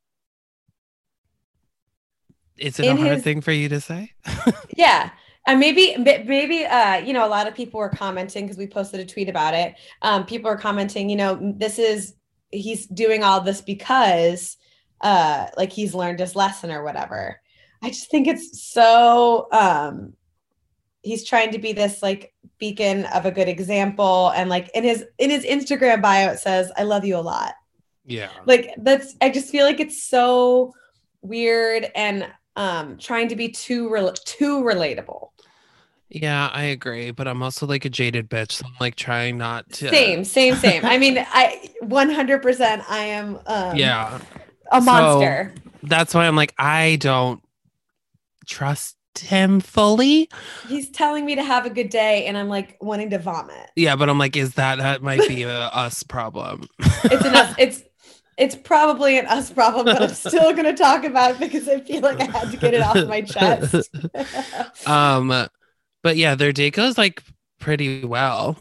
is 2.57 2.79
it 2.79 2.85
In 2.85 2.97
a 2.97 3.01
hard 3.01 3.13
his- 3.15 3.23
thing 3.23 3.41
for 3.41 3.51
you 3.51 3.69
to 3.69 3.79
say? 3.81 4.11
Yeah. 4.77 5.11
And 5.47 5.59
maybe, 5.59 5.95
maybe, 5.97 6.65
uh, 6.65 6.97
you 6.97 7.13
know, 7.13 7.25
a 7.25 7.29
lot 7.29 7.47
of 7.47 7.55
people 7.55 7.79
were 7.79 7.89
commenting 7.89 8.45
because 8.45 8.57
we 8.57 8.67
posted 8.67 8.99
a 8.99 9.05
tweet 9.05 9.27
about 9.29 9.53
it. 9.55 9.75
Um, 10.03 10.25
people 10.25 10.49
are 10.51 10.57
commenting, 10.57 11.09
you 11.09 11.15
know, 11.15 11.53
this 11.57 11.79
is, 11.79 12.13
he's 12.51 12.85
doing 12.85 13.23
all 13.23 13.41
this 13.41 13.59
because, 13.61 14.57
uh, 15.01 15.47
like 15.57 15.71
he's 15.71 15.95
learned 15.95 16.19
his 16.19 16.35
lesson 16.35 16.71
or 16.71 16.83
whatever. 16.83 17.39
I 17.81 17.89
just 17.89 18.11
think 18.11 18.27
it's 18.27 18.63
so, 18.71 19.47
um, 19.51 20.13
he's 21.03 21.23
trying 21.27 21.51
to 21.51 21.59
be 21.59 21.73
this 21.73 22.01
like 22.03 22.33
beacon 22.59 23.05
of 23.05 23.25
a 23.25 23.31
good 23.31 23.47
example 23.47 24.31
and 24.35 24.49
like 24.49 24.69
in 24.75 24.83
his 24.83 25.03
in 25.17 25.29
his 25.29 25.43
Instagram 25.45 26.01
bio 26.01 26.29
it 26.31 26.39
says 26.39 26.71
I 26.77 26.83
love 26.83 27.05
you 27.05 27.17
a 27.17 27.21
lot. 27.21 27.53
Yeah. 28.05 28.29
Like 28.45 28.73
that's 28.77 29.15
I 29.21 29.29
just 29.29 29.49
feel 29.49 29.65
like 29.65 29.79
it's 29.79 30.03
so 30.03 30.73
weird 31.21 31.87
and 31.95 32.27
um 32.55 32.97
trying 32.97 33.27
to 33.29 33.35
be 33.35 33.49
too 33.49 33.89
rel- 33.89 34.13
too 34.13 34.61
relatable. 34.61 35.29
Yeah, 36.09 36.49
I 36.53 36.63
agree, 36.63 37.11
but 37.11 37.25
I'm 37.27 37.41
also 37.41 37.65
like 37.65 37.85
a 37.85 37.89
jaded 37.89 38.29
bitch, 38.29 38.51
so 38.51 38.65
I'm 38.65 38.73
like 38.81 38.95
trying 38.95 39.37
not 39.37 39.69
to. 39.73 39.87
Same, 39.87 40.25
same, 40.25 40.55
same. 40.55 40.83
I 40.85 40.97
mean, 40.97 41.17
I 41.17 41.69
100% 41.83 42.83
I 42.89 42.97
am 43.05 43.39
um 43.45 43.77
Yeah, 43.77 44.19
a 44.71 44.81
So- 44.81 44.85
monster. 44.85 45.53
that's 45.83 46.13
why 46.13 46.27
I'm 46.27 46.35
like 46.35 46.53
I 46.59 46.97
don't 46.99 47.41
trust 48.45 48.97
him 49.19 49.59
fully. 49.59 50.29
He's 50.67 50.89
telling 50.89 51.25
me 51.25 51.35
to 51.35 51.43
have 51.43 51.65
a 51.65 51.69
good 51.69 51.89
day 51.89 52.25
and 52.25 52.37
I'm 52.37 52.47
like 52.47 52.77
wanting 52.81 53.09
to 53.11 53.19
vomit. 53.19 53.69
Yeah, 53.75 53.95
but 53.95 54.09
I'm 54.09 54.17
like, 54.17 54.35
is 54.35 54.55
that 54.55 54.77
that 54.79 55.01
might 55.01 55.27
be 55.27 55.43
a 55.43 55.59
us 55.73 56.03
problem? 56.03 56.67
It's 56.79 57.25
an 57.25 57.35
us 57.35 57.55
it's 57.59 57.83
it's 58.37 58.55
probably 58.55 59.19
an 59.19 59.27
us 59.27 59.51
problem, 59.51 59.85
but 59.85 60.01
I'm 60.01 60.09
still 60.09 60.53
gonna 60.53 60.75
talk 60.75 61.03
about 61.03 61.31
it 61.31 61.39
because 61.39 61.67
I 61.67 61.81
feel 61.81 62.01
like 62.01 62.19
I 62.19 62.25
had 62.25 62.51
to 62.51 62.57
get 62.57 62.73
it 62.73 62.81
off 62.81 63.07
my 63.07 63.21
chest. 63.21 63.89
um, 64.87 65.47
but 66.01 66.17
yeah, 66.17 66.35
their 66.35 66.51
date 66.51 66.73
goes 66.73 66.97
like 66.97 67.23
pretty 67.59 68.05
well. 68.05 68.57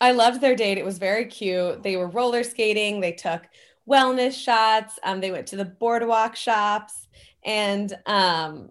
I 0.00 0.12
loved 0.12 0.40
their 0.40 0.56
date. 0.56 0.78
It 0.78 0.84
was 0.84 0.98
very 0.98 1.26
cute. 1.26 1.82
They 1.82 1.96
were 1.96 2.08
roller 2.08 2.42
skating. 2.42 3.00
They 3.00 3.12
took 3.12 3.42
wellness 3.88 4.32
shots. 4.32 4.98
Um, 5.04 5.20
they 5.20 5.30
went 5.30 5.46
to 5.48 5.56
the 5.56 5.66
boardwalk 5.66 6.34
shops, 6.36 7.06
and 7.44 7.96
um, 8.06 8.70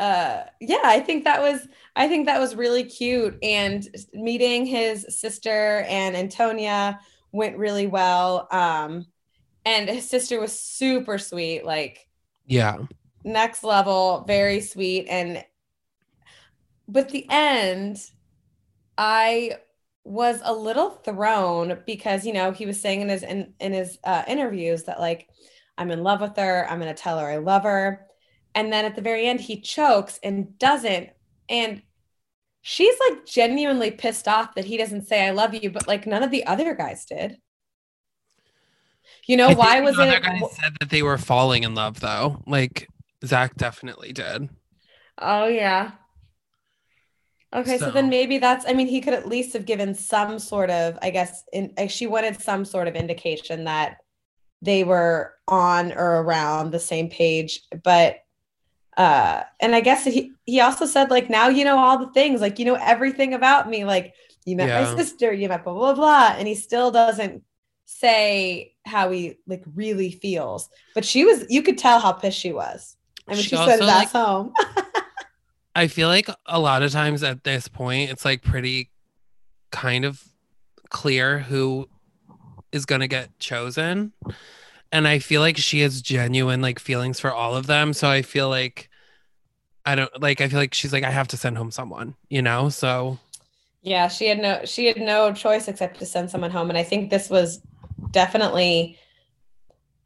uh, 0.00 0.46
yeah, 0.60 0.80
I 0.84 1.00
think 1.00 1.24
that 1.24 1.42
was 1.42 1.68
I 1.94 2.08
think 2.08 2.26
that 2.26 2.40
was 2.40 2.56
really 2.56 2.84
cute. 2.84 3.38
And 3.42 3.86
meeting 4.14 4.66
his 4.66 5.06
sister 5.20 5.84
and 5.88 6.16
Antonia 6.16 7.00
went 7.32 7.58
really 7.58 7.86
well. 7.86 8.48
Um, 8.50 9.06
and 9.66 9.88
his 9.90 10.08
sister 10.08 10.40
was 10.40 10.58
super 10.58 11.18
sweet, 11.18 11.64
like 11.64 12.08
Yeah, 12.46 12.86
next 13.24 13.64
level, 13.64 14.24
very 14.26 14.60
sweet. 14.60 15.06
And 15.08 15.44
but 16.88 17.10
the 17.10 17.26
end, 17.30 17.98
I 18.98 19.58
was 20.04 20.40
a 20.44 20.52
little 20.54 20.90
thrown 20.90 21.82
because 21.86 22.26
you 22.26 22.32
know 22.32 22.52
he 22.52 22.66
was 22.66 22.80
saying 22.80 23.02
in 23.02 23.08
his 23.08 23.22
in, 23.22 23.54
in 23.60 23.72
his 23.72 23.98
uh, 24.04 24.24
interviews 24.28 24.84
that 24.84 25.00
like 25.00 25.28
I'm 25.78 25.90
in 25.90 26.02
love 26.02 26.20
with 26.20 26.36
her, 26.36 26.66
I'm 26.68 26.78
gonna 26.78 26.94
tell 26.94 27.18
her 27.18 27.28
I 27.28 27.38
love 27.38 27.64
her, 27.64 28.06
and 28.54 28.72
then 28.72 28.84
at 28.84 28.96
the 28.96 29.02
very 29.02 29.26
end 29.26 29.40
he 29.40 29.60
chokes 29.60 30.18
and 30.22 30.58
doesn't, 30.58 31.10
and 31.48 31.82
she's 32.62 32.94
like 33.08 33.24
genuinely 33.26 33.90
pissed 33.90 34.28
off 34.28 34.54
that 34.54 34.64
he 34.66 34.76
doesn't 34.76 35.06
say 35.06 35.26
I 35.26 35.30
love 35.30 35.54
you, 35.54 35.70
but 35.70 35.86
like 35.88 36.06
none 36.06 36.22
of 36.22 36.30
the 36.30 36.46
other 36.46 36.74
guys 36.74 37.04
did. 37.06 37.38
You 39.26 39.36
know 39.36 39.48
I 39.48 39.54
why 39.54 39.78
the 39.80 39.84
was 39.86 39.98
other 39.98 40.16
it? 40.16 40.22
guys 40.22 40.42
said 40.56 40.72
that 40.80 40.90
they 40.90 41.02
were 41.02 41.18
falling 41.18 41.62
in 41.62 41.74
love 41.74 42.00
though. 42.00 42.42
Like 42.46 42.88
Zac 43.24 43.54
definitely 43.56 44.12
did. 44.12 44.48
Oh 45.18 45.46
yeah. 45.46 45.92
Okay, 47.54 47.78
so, 47.78 47.86
So- 47.86 47.90
then 47.90 48.08
maybe 48.08 48.38
that's 48.38 48.64
I 48.68 48.72
mean 48.74 48.86
he 48.86 49.00
could 49.00 49.14
at 49.14 49.26
least 49.28 49.52
have 49.54 49.66
given 49.66 49.94
some 49.94 50.38
sort 50.38 50.70
of 50.70 50.98
I 51.02 51.10
guess 51.10 51.44
in 51.52 51.72
like, 51.76 51.90
she 51.90 52.06
wanted 52.06 52.40
some 52.40 52.64
sort 52.64 52.88
of 52.88 52.94
indication 52.94 53.64
that 53.64 53.98
they 54.62 54.84
were 54.84 55.34
on 55.48 55.92
or 55.92 56.22
around 56.22 56.70
the 56.70 56.78
same 56.78 57.08
page 57.08 57.60
but 57.82 58.18
uh 58.96 59.42
and 59.60 59.74
I 59.74 59.80
guess 59.80 60.04
he 60.04 60.32
he 60.46 60.60
also 60.60 60.84
said 60.86 61.10
like 61.10 61.30
now 61.30 61.48
you 61.48 61.64
know 61.64 61.78
all 61.78 61.98
the 61.98 62.12
things 62.12 62.40
like 62.40 62.58
you 62.58 62.64
know 62.64 62.74
everything 62.74 63.34
about 63.34 63.68
me 63.68 63.84
like 63.84 64.14
you 64.44 64.56
met 64.56 64.68
Yeah. 64.68 64.82
my 64.90 64.96
sister 64.96 65.32
you 65.32 65.48
met 65.48 65.62
blah 65.64 65.74
blah 65.74 65.94
blah 65.94 66.34
and 66.36 66.48
he 66.48 66.54
still 66.54 66.90
doesn't 66.90 67.42
say 67.86 68.74
how 68.86 69.10
he 69.10 69.36
like 69.46 69.62
really 69.74 70.10
feels 70.10 70.68
but 70.94 71.04
she 71.04 71.24
was 71.24 71.44
you 71.48 71.62
could 71.62 71.78
tell 71.78 72.00
how 72.00 72.12
pissed 72.12 72.38
she 72.38 72.52
was 72.52 72.96
I 73.28 73.32
mean 73.34 73.42
She 73.42 73.50
she, 73.50 73.56
said 73.56 73.80
also, 73.80 73.84
like- 73.86 74.10
home 74.10 74.52
I 75.76 75.86
feel 75.86 76.08
like 76.08 76.28
a 76.46 76.58
lot 76.58 76.82
of 76.82 76.90
times 76.90 77.22
at 77.22 77.44
this 77.44 77.68
point, 77.68 78.10
it's 78.10 78.24
like 78.24 78.42
pretty 78.42 78.90
kind 79.70 80.04
of 80.04 80.20
clear 80.88 81.38
who 81.38 81.88
is 82.72 82.84
going 82.86 83.02
to 83.02 83.08
get 83.08 83.38
chosen. 83.38 84.12
And 84.92 85.06
I 85.06 85.18
feel 85.20 85.40
like 85.40 85.56
she 85.56 85.80
has 85.80 86.02
genuine 86.02 86.60
like 86.62 86.78
feelings 86.78 87.20
for 87.20 87.32
all 87.32 87.56
of 87.56 87.66
them. 87.66 87.92
So 87.92 88.08
I 88.10 88.22
feel 88.22 88.48
like, 88.48 88.88
I 89.84 89.94
don't 89.94 90.22
like, 90.22 90.40
I 90.40 90.48
feel 90.48 90.58
like 90.58 90.74
she's 90.74 90.92
like, 90.92 91.04
I 91.04 91.10
have 91.10 91.28
to 91.28 91.36
send 91.36 91.56
home 91.58 91.70
someone, 91.70 92.14
you 92.28 92.42
know? 92.42 92.68
So 92.70 93.18
Yeah, 93.82 94.08
she 94.08 94.26
had 94.28 94.38
no 94.40 94.60
she 94.64 94.86
had 94.86 94.96
no 94.98 95.32
choice 95.32 95.68
except 95.68 95.98
to 96.00 96.06
send 96.06 96.30
someone 96.30 96.50
home 96.50 96.68
and 96.70 96.78
I 96.78 96.82
think 96.82 97.10
this 97.10 97.30
was 97.30 97.60
definitely 98.10 98.98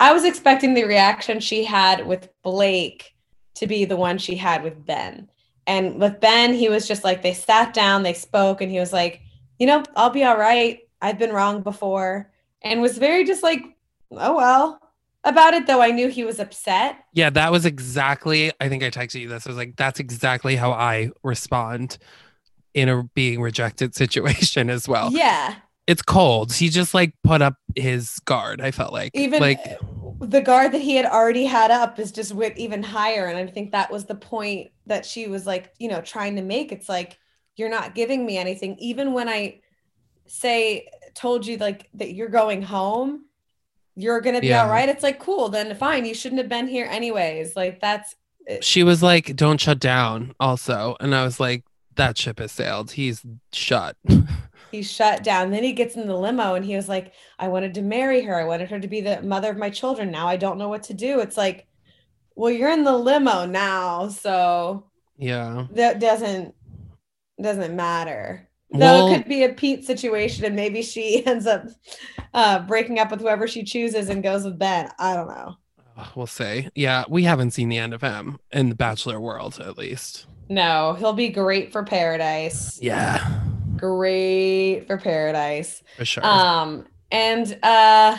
I 0.01 0.13
was 0.13 0.25
expecting 0.25 0.75
the 0.75 0.85
reaction 0.85 1.41
she 1.41 1.65
had 1.65 2.07
with 2.07 2.29
Blake 2.43 3.15
to 3.57 3.67
be 3.67 3.85
the 3.85 3.97
one 3.97 4.19
she 4.19 4.37
had 4.37 4.63
with 4.63 4.85
Ben. 4.85 5.31
And 5.67 6.01
with 6.01 6.21
Ben, 6.21 6.53
he 6.53 6.69
was 6.69 6.87
just 6.87 7.05
like 7.05 7.23
they 7.23 7.33
sat 7.35 7.73
down, 7.73 8.03
they 8.03 8.13
spoke 8.13 8.61
and 8.61 8.71
he 8.71 8.81
was 8.81 8.93
like, 8.93 9.23
"You 9.59 9.67
know, 9.67 9.83
I'll 9.97 10.11
be 10.11 10.25
all 10.25 10.37
right. 10.37 10.81
I've 11.01 11.19
been 11.19 11.33
wrong 11.33 11.63
before." 11.63 12.31
And 12.63 12.83
was 12.83 12.99
very 12.99 13.25
just 13.25 13.43
like, 13.43 13.63
"Oh 14.19 14.37
well." 14.37 14.81
About 15.27 15.55
it 15.55 15.67
though, 15.67 15.81
I 15.81 15.91
knew 15.91 16.09
he 16.09 16.23
was 16.23 16.39
upset. 16.39 16.99
yeah, 17.15 17.31
that 17.31 17.51
was 17.51 17.65
exactly, 17.65 18.53
I 18.61 18.69
think 18.69 18.83
I 18.83 18.91
texted 18.91 19.23
you 19.23 19.29
this. 19.31 19.47
I 19.47 19.49
was 19.49 19.57
like, 19.57 19.75
that's 19.75 19.99
exactly 19.99 20.55
how 20.55 20.73
I 20.73 21.13
respond 21.23 21.97
in 22.75 22.91
a 22.91 23.05
being 23.15 23.41
rejected 23.41 23.95
situation 24.03 24.69
as 24.69 24.87
well. 24.87 25.11
Yeah. 25.11 25.55
It's 25.87 26.03
cold. 26.03 26.53
He 26.53 26.69
just 26.69 26.93
like 26.93 27.15
put 27.23 27.41
up 27.41 27.55
his 27.75 28.19
guard. 28.27 28.61
I 28.61 28.71
felt 28.71 28.93
like 28.93 29.13
even 29.15 29.41
like 29.41 29.79
the 30.21 30.41
guard 30.41 30.73
that 30.73 30.81
he 30.81 30.97
had 30.97 31.07
already 31.07 31.45
had 31.45 31.71
up 31.71 31.99
is 31.99 32.13
just 32.13 32.33
went 32.33 32.57
even 32.57 32.83
higher 32.83 33.27
and 33.27 33.37
i 33.37 33.47
think 33.51 33.73
that 33.73 33.91
was 33.91 34.05
the 34.05 34.15
point 34.15 34.71
that 34.87 35.05
she 35.05 35.27
was 35.27 35.47
like 35.47 35.73
you 35.79 35.89
know 35.89 36.01
trying 36.01 36.37
to 36.37 36.43
make 36.43 36.73
it's 36.73 36.89
like 36.89 37.19
you're 37.57 37.69
not 37.69 37.95
giving 37.95 38.25
me 38.25 38.39
anything 38.39 38.77
even 38.79 39.13
when 39.13 39.29
i 39.29 39.61
say 40.27 40.89
told 41.15 41.47
you 41.47 41.57
like 41.59 41.89
that 41.95 42.15
you're 42.15 42.29
going 42.29 42.63
home 42.63 43.25
you're 43.97 44.21
gonna 44.21 44.41
be 44.41 44.49
Yeah. 44.49 44.63
all 44.63 44.69
right 44.69 44.89
it's 44.89 45.03
like 45.03 45.19
cool 45.19 45.49
then 45.49 45.75
fine 45.77 46.05
you 46.05 46.15
shouldn't 46.15 46.41
have 46.41 46.49
been 46.49 46.67
here 46.67 46.87
anyways 46.91 47.55
like 47.57 47.81
that's 47.81 48.15
she 48.61 48.83
was 48.83 49.03
like, 49.03 49.37
"Don't 49.37 49.59
shut 49.59 49.79
down." 49.79 50.35
Also, 50.39 50.97
and 51.01 51.15
I 51.15 51.25
was 51.25 51.41
like, 51.41 51.65
"That 51.95 52.19
ship 52.19 52.41
has 52.41 52.53
sailed. 52.53 52.91
He's 52.91 53.25
shut." 53.55 53.97
he's 54.71 54.91
shut 54.91 55.23
down 55.23 55.51
then 55.51 55.63
he 55.63 55.73
gets 55.73 55.95
in 55.95 56.07
the 56.09 56.17
limo 56.17 56.55
and 56.55 56.65
he 56.65 56.75
was 56.75 56.89
like 56.89 57.13
i 57.39 57.47
wanted 57.47 57.73
to 57.73 57.81
marry 57.81 58.23
her 58.23 58.35
i 58.35 58.45
wanted 58.45 58.69
her 58.69 58.81
to 58.81 58.89
be 58.89 59.01
the 59.01 59.23
mother 59.23 59.49
of 59.49 59.57
my 59.57 59.71
children 59.71 60.11
now 60.11 60.27
i 60.27 60.37
don't 60.37 60.59
know 60.59 60.69
what 60.69 60.83
to 60.83 60.93
do 60.93 61.21
it's 61.21 61.37
like 61.37 61.69
well 62.35 62.51
you're 62.51 62.73
in 62.73 62.83
the 62.83 62.93
limo 62.93 63.47
now 63.47 64.09
so 64.09 64.85
yeah, 65.17 65.67
that 65.73 66.01
doesn't 66.01 66.55
doesn't 67.41 67.77
matter. 67.77 68.49
Though 68.75 69.09
it 69.09 69.17
could 69.19 69.29
be 69.29 69.45
a 69.45 69.51
Pete 69.51 69.85
situation, 69.85 70.45
and 70.45 70.57
maybe 70.57 70.83
she 70.83 71.25
ends 71.27 71.47
up 71.47 71.67
uh, 72.33 72.61
breaking 72.61 72.99
up 72.99 73.11
with 73.11 73.21
whoever 73.21 73.47
she 73.47 73.63
chooses 73.65 74.09
and 74.09 74.23
goes 74.23 74.45
with 74.45 74.59
Ben. 74.59 74.91
I 74.99 75.15
don't 75.15 75.29
know. 75.29 75.57
we'll 76.17 76.27
see. 76.27 76.69
Yeah, 76.75 77.05
we 77.09 77.23
haven't 77.25 77.53
seen 77.53 77.69
the 77.69 77.79
end 77.79 77.95
of 77.95 78.01
him 78.03 78.39
in 78.51 78.69
the 78.69 78.75
Bachelor 78.75 79.21
world, 79.21 79.61
at 79.61 79.79
least. 79.79 80.27
No, 80.49 80.95
he'll 80.95 81.13
be 81.13 81.29
great 81.31 81.73
for 81.73 81.85
Paradise. 81.85 82.79
Yeah, 82.83 83.41
Great 83.77 84.87
for 84.87 84.97
Paradise. 84.99 85.83
for 85.97 86.05
sure. 86.05 86.25
Um, 86.25 86.87
and 87.11 87.59
uh, 87.63 88.19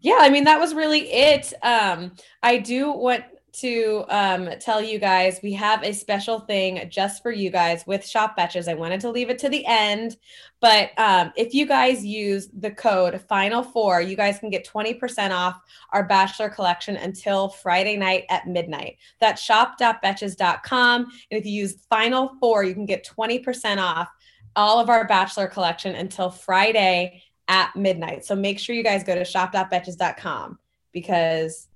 yeah, 0.00 0.18
I 0.20 0.28
mean 0.30 0.44
that 0.44 0.60
was 0.60 0.74
really 0.74 1.00
it. 1.12 1.52
Um, 1.62 2.12
I 2.42 2.58
do 2.58 2.92
want 2.92 3.24
to 3.60 4.04
um 4.08 4.50
tell 4.60 4.82
you 4.82 4.98
guys 4.98 5.40
we 5.42 5.52
have 5.52 5.82
a 5.82 5.92
special 5.92 6.40
thing 6.40 6.88
just 6.90 7.22
for 7.22 7.30
you 7.30 7.50
guys 7.50 7.86
with 7.86 8.06
shop 8.06 8.36
betches. 8.36 8.68
I 8.68 8.74
wanted 8.74 9.00
to 9.00 9.10
leave 9.10 9.30
it 9.30 9.38
to 9.40 9.48
the 9.48 9.64
end, 9.66 10.16
but 10.60 10.90
um, 10.98 11.32
if 11.36 11.54
you 11.54 11.66
guys 11.66 12.04
use 12.04 12.48
the 12.58 12.70
code 12.70 13.20
final 13.28 13.62
four, 13.62 14.00
you 14.00 14.16
guys 14.16 14.38
can 14.38 14.50
get 14.50 14.66
20% 14.66 15.30
off 15.30 15.60
our 15.92 16.04
bachelor 16.04 16.48
collection 16.48 16.96
until 16.96 17.48
Friday 17.48 17.96
night 17.96 18.24
at 18.30 18.46
midnight. 18.46 18.96
That's 19.20 19.42
shop.betches.com. 19.42 21.00
And 21.02 21.40
if 21.40 21.46
you 21.46 21.52
use 21.52 21.86
final 21.88 22.36
four, 22.40 22.64
you 22.64 22.74
can 22.74 22.86
get 22.86 23.06
20% 23.06 23.78
off 23.78 24.08
all 24.54 24.80
of 24.80 24.88
our 24.88 25.06
bachelor 25.06 25.46
collection 25.46 25.94
until 25.94 26.30
Friday 26.30 27.22
at 27.48 27.76
midnight. 27.76 28.24
So 28.24 28.34
make 28.34 28.58
sure 28.58 28.74
you 28.74 28.82
guys 28.82 29.04
go 29.04 29.14
to 29.14 29.24
shop.betches.com 29.24 30.58
because 30.92 31.68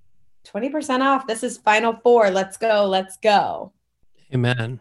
20% 0.52 1.00
off. 1.00 1.26
This 1.26 1.42
is 1.42 1.58
final 1.58 1.94
four. 2.02 2.30
Let's 2.30 2.56
go. 2.56 2.86
Let's 2.86 3.16
go. 3.18 3.72
Amen. 4.34 4.80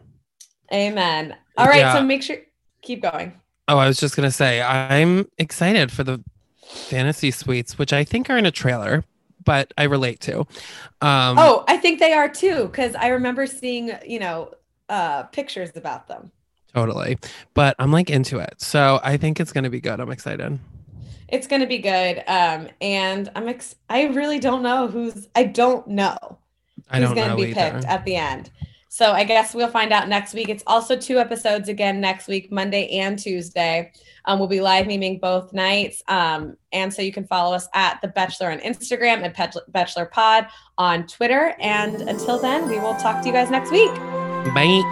Amen. 0.72 1.36
All 1.56 1.66
right. 1.66 1.80
Yeah. 1.80 1.94
So 1.94 2.02
make 2.02 2.22
sure 2.22 2.36
keep 2.82 3.02
going. 3.02 3.38
Oh, 3.68 3.78
I 3.78 3.86
was 3.86 3.98
just 3.98 4.16
gonna 4.16 4.30
say 4.30 4.62
I'm 4.62 5.28
excited 5.38 5.92
for 5.92 6.04
the 6.04 6.22
fantasy 6.62 7.30
suites, 7.30 7.78
which 7.78 7.92
I 7.92 8.04
think 8.04 8.30
are 8.30 8.38
in 8.38 8.46
a 8.46 8.50
trailer, 8.50 9.04
but 9.44 9.72
I 9.76 9.84
relate 9.84 10.20
to. 10.20 10.40
Um, 10.40 11.38
oh, 11.38 11.64
I 11.68 11.76
think 11.76 11.98
they 11.98 12.12
are 12.12 12.28
too, 12.28 12.66
because 12.66 12.94
I 12.94 13.08
remember 13.08 13.46
seeing, 13.46 13.92
you 14.06 14.20
know, 14.20 14.54
uh 14.88 15.24
pictures 15.24 15.70
about 15.76 16.08
them. 16.08 16.30
Totally. 16.74 17.18
But 17.54 17.74
I'm 17.78 17.92
like 17.92 18.10
into 18.10 18.38
it. 18.38 18.54
So 18.60 19.00
I 19.02 19.16
think 19.16 19.40
it's 19.40 19.52
going 19.52 19.64
to 19.64 19.70
be 19.70 19.80
good. 19.80 19.98
I'm 20.00 20.12
excited. 20.12 20.58
It's 21.30 21.46
going 21.46 21.60
to 21.60 21.66
be 21.66 21.78
good. 21.78 22.22
Um, 22.26 22.68
and 22.80 23.30
I'm 23.34 23.48
ex- 23.48 23.76
I 23.88 24.04
really 24.08 24.38
don't 24.38 24.62
know 24.62 24.88
who's 24.88 25.28
I 25.34 25.44
don't 25.44 25.86
know 25.88 26.16
I 26.90 27.00
who's 27.00 27.12
going 27.12 27.30
to 27.30 27.36
be 27.36 27.50
either. 27.50 27.72
picked 27.72 27.84
at 27.84 28.04
the 28.04 28.16
end. 28.16 28.50
So 28.92 29.12
I 29.12 29.22
guess 29.22 29.54
we'll 29.54 29.68
find 29.68 29.92
out 29.92 30.08
next 30.08 30.34
week. 30.34 30.48
It's 30.48 30.64
also 30.66 30.96
two 30.96 31.18
episodes 31.18 31.68
again 31.68 32.00
next 32.00 32.26
week, 32.26 32.50
Monday 32.50 32.88
and 32.98 33.16
Tuesday. 33.16 33.92
Um, 34.24 34.40
we'll 34.40 34.48
be 34.48 34.60
live 34.60 34.86
memeing 34.86 35.20
both 35.20 35.52
nights. 35.52 36.02
Um, 36.08 36.56
and 36.72 36.92
so 36.92 37.00
you 37.00 37.12
can 37.12 37.24
follow 37.24 37.54
us 37.54 37.68
at 37.72 38.00
The 38.02 38.08
Bachelor 38.08 38.50
on 38.50 38.58
Instagram 38.58 39.22
and 39.22 39.32
Pet- 39.32 39.54
Bachelor 39.68 40.06
Pod 40.06 40.48
on 40.76 41.06
Twitter. 41.06 41.54
And 41.60 42.02
until 42.02 42.40
then, 42.40 42.68
we 42.68 42.80
will 42.80 42.96
talk 42.96 43.20
to 43.22 43.28
you 43.28 43.32
guys 43.32 43.48
next 43.48 43.70
week. 43.70 43.94
Bye. 44.54 44.82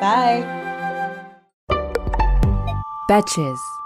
Bye. 0.00 0.60
Betches. 3.08 3.83